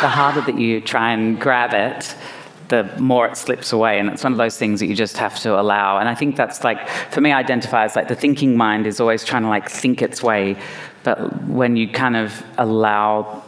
the 0.00 0.08
harder 0.08 0.40
that 0.42 0.58
you 0.58 0.80
try 0.80 1.12
and 1.12 1.40
grab 1.40 1.72
it, 1.72 2.14
the 2.68 2.84
more 2.98 3.26
it 3.26 3.36
slips 3.36 3.72
away. 3.72 3.98
And 3.98 4.08
it's 4.08 4.24
one 4.24 4.32
of 4.32 4.38
those 4.38 4.56
things 4.56 4.80
that 4.80 4.86
you 4.86 4.96
just 4.96 5.16
have 5.18 5.38
to 5.40 5.58
allow. 5.58 5.98
And 5.98 6.08
I 6.08 6.14
think 6.14 6.36
that's 6.36 6.64
like, 6.64 6.88
for 6.88 7.20
me, 7.20 7.32
identifies 7.32 7.94
like 7.96 8.08
the 8.08 8.14
thinking 8.14 8.56
mind 8.56 8.86
is 8.86 9.00
always 9.00 9.24
trying 9.24 9.42
to 9.42 9.48
like 9.48 9.68
think 9.68 10.02
its 10.02 10.22
way. 10.22 10.56
But 11.02 11.44
when 11.44 11.76
you 11.76 11.88
kind 11.88 12.16
of 12.16 12.42
allow 12.56 13.42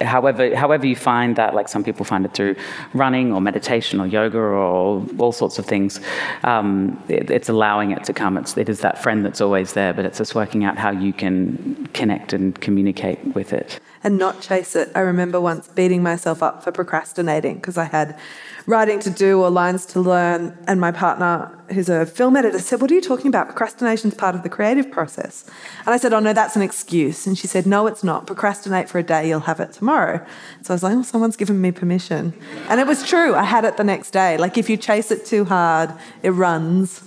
however 0.00 0.54
however 0.54 0.86
you 0.86 0.96
find 0.96 1.36
that 1.36 1.54
like 1.54 1.68
some 1.68 1.84
people 1.84 2.04
find 2.04 2.24
it 2.24 2.34
through 2.34 2.54
running 2.94 3.32
or 3.32 3.40
meditation 3.40 4.00
or 4.00 4.06
yoga 4.06 4.38
or 4.38 5.04
all 5.18 5.32
sorts 5.32 5.58
of 5.58 5.66
things 5.66 6.00
um, 6.44 7.02
it, 7.08 7.30
it's 7.30 7.48
allowing 7.48 7.90
it 7.90 8.04
to 8.04 8.12
come 8.12 8.36
it's, 8.36 8.56
it 8.56 8.68
is 8.68 8.80
that 8.80 9.02
friend 9.02 9.24
that's 9.24 9.40
always 9.40 9.72
there 9.72 9.92
but 9.92 10.04
it's 10.04 10.18
just 10.18 10.34
working 10.34 10.64
out 10.64 10.76
how 10.76 10.90
you 10.90 11.12
can 11.12 11.88
connect 11.92 12.32
and 12.32 12.60
communicate 12.60 13.22
with 13.34 13.52
it 13.52 13.80
and 14.06 14.18
not 14.18 14.40
chase 14.40 14.76
it. 14.76 14.92
I 14.94 15.00
remember 15.00 15.40
once 15.40 15.66
beating 15.66 16.00
myself 16.00 16.40
up 16.40 16.62
for 16.62 16.70
procrastinating 16.70 17.56
because 17.56 17.76
I 17.76 17.84
had 17.84 18.16
writing 18.64 19.00
to 19.00 19.10
do 19.10 19.40
or 19.42 19.50
lines 19.50 19.84
to 19.86 20.00
learn, 20.00 20.56
and 20.68 20.80
my 20.80 20.92
partner, 20.92 21.56
who's 21.70 21.88
a 21.88 22.06
film 22.06 22.36
editor, 22.36 22.60
said, 22.60 22.80
What 22.80 22.90
are 22.92 22.94
you 22.94 23.00
talking 23.00 23.26
about? 23.26 23.46
Procrastination's 23.46 24.14
part 24.14 24.36
of 24.36 24.44
the 24.44 24.48
creative 24.48 24.92
process. 24.92 25.44
And 25.80 25.88
I 25.88 25.96
said, 25.96 26.12
Oh, 26.12 26.20
no, 26.20 26.32
that's 26.32 26.54
an 26.54 26.62
excuse. 26.62 27.26
And 27.26 27.36
she 27.36 27.48
said, 27.48 27.66
No, 27.66 27.88
it's 27.88 28.04
not. 28.04 28.28
Procrastinate 28.28 28.88
for 28.88 29.00
a 29.00 29.02
day, 29.02 29.28
you'll 29.28 29.40
have 29.40 29.58
it 29.58 29.72
tomorrow. 29.76 30.24
So 30.62 30.72
I 30.72 30.74
was 30.74 30.82
like, 30.82 30.96
Oh, 30.96 31.02
someone's 31.02 31.36
given 31.36 31.60
me 31.60 31.72
permission. 31.72 32.34
And 32.68 32.80
it 32.80 32.86
was 32.86 33.06
true. 33.06 33.34
I 33.34 33.44
had 33.44 33.64
it 33.64 33.76
the 33.76 33.84
next 33.84 34.10
day. 34.10 34.36
Like, 34.36 34.58
if 34.58 34.68
you 34.68 34.76
chase 34.76 35.10
it 35.10 35.24
too 35.26 35.44
hard, 35.44 35.92
it 36.22 36.30
runs. 36.30 37.02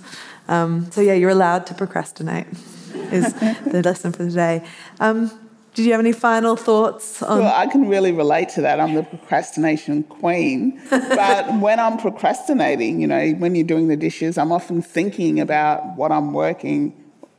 Um, 0.48 0.90
so, 0.90 1.00
yeah, 1.00 1.14
you're 1.14 1.30
allowed 1.30 1.66
to 1.66 1.74
procrastinate, 1.74 2.46
is 3.12 3.32
the 3.34 3.82
lesson 3.84 4.12
for 4.12 4.24
the 4.24 4.32
day. 4.32 4.64
Um, 4.98 5.30
did 5.74 5.84
you 5.84 5.92
have 5.92 6.00
any 6.00 6.12
final 6.12 6.56
thoughts 6.56 7.22
on? 7.22 7.38
Well, 7.38 7.54
I 7.54 7.66
can 7.66 7.88
really 7.88 8.10
relate 8.10 8.48
to 8.50 8.62
that. 8.62 8.80
I'm 8.80 8.94
the 8.94 9.04
procrastination 9.04 10.02
queen. 10.02 10.82
but 10.90 11.60
when 11.60 11.78
I'm 11.78 11.96
procrastinating, 11.96 13.00
you 13.00 13.06
know, 13.06 13.30
when 13.32 13.54
you're 13.54 13.66
doing 13.66 13.86
the 13.86 13.96
dishes, 13.96 14.36
I'm 14.36 14.50
often 14.50 14.82
thinking 14.82 15.38
about 15.38 15.96
what 15.96 16.10
I'm 16.10 16.32
working 16.32 16.96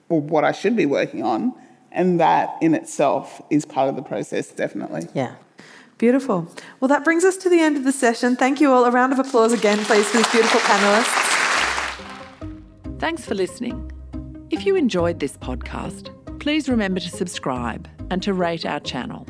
or 0.08 0.22
what 0.22 0.46
I 0.46 0.54
should 0.54 0.76
be 0.76 0.86
working 0.86 1.24
on. 1.24 1.54
And 1.92 2.20
that 2.20 2.56
in 2.62 2.74
itself 2.74 3.42
is 3.50 3.66
part 3.66 3.89
of 3.89 3.96
the 3.96 4.02
process, 4.02 4.50
definitely. 4.52 5.08
Yeah. 5.14 5.36
Beautiful. 5.98 6.48
Well, 6.80 6.88
that 6.88 7.04
brings 7.04 7.24
us 7.24 7.38
to 7.38 7.50
the 7.50 7.60
end 7.60 7.78
of 7.78 7.84
the 7.84 7.92
session. 7.92 8.36
Thank 8.36 8.60
you 8.60 8.72
all. 8.72 8.86
A 8.86 8.92
round 8.92 9.14
of 9.14 9.20
applause 9.20 9.54
again, 9.54 9.78
please, 9.86 10.08
for 10.08 10.18
these 10.18 10.32
beautiful 10.32 10.60
panelists. 10.62 11.28
Thanks 13.00 13.26
for 13.26 13.36
listening. 13.36 13.92
If 14.50 14.66
you 14.66 14.76
enjoyed 14.76 15.20
this 15.20 15.38
podcast, 15.38 16.10
please 16.39 16.68
remember 16.68 17.00
to 17.00 17.10
subscribe 17.10 17.88
and 18.10 18.24
to 18.24 18.34
rate 18.34 18.66
our 18.66 18.80
channel. 18.80 19.28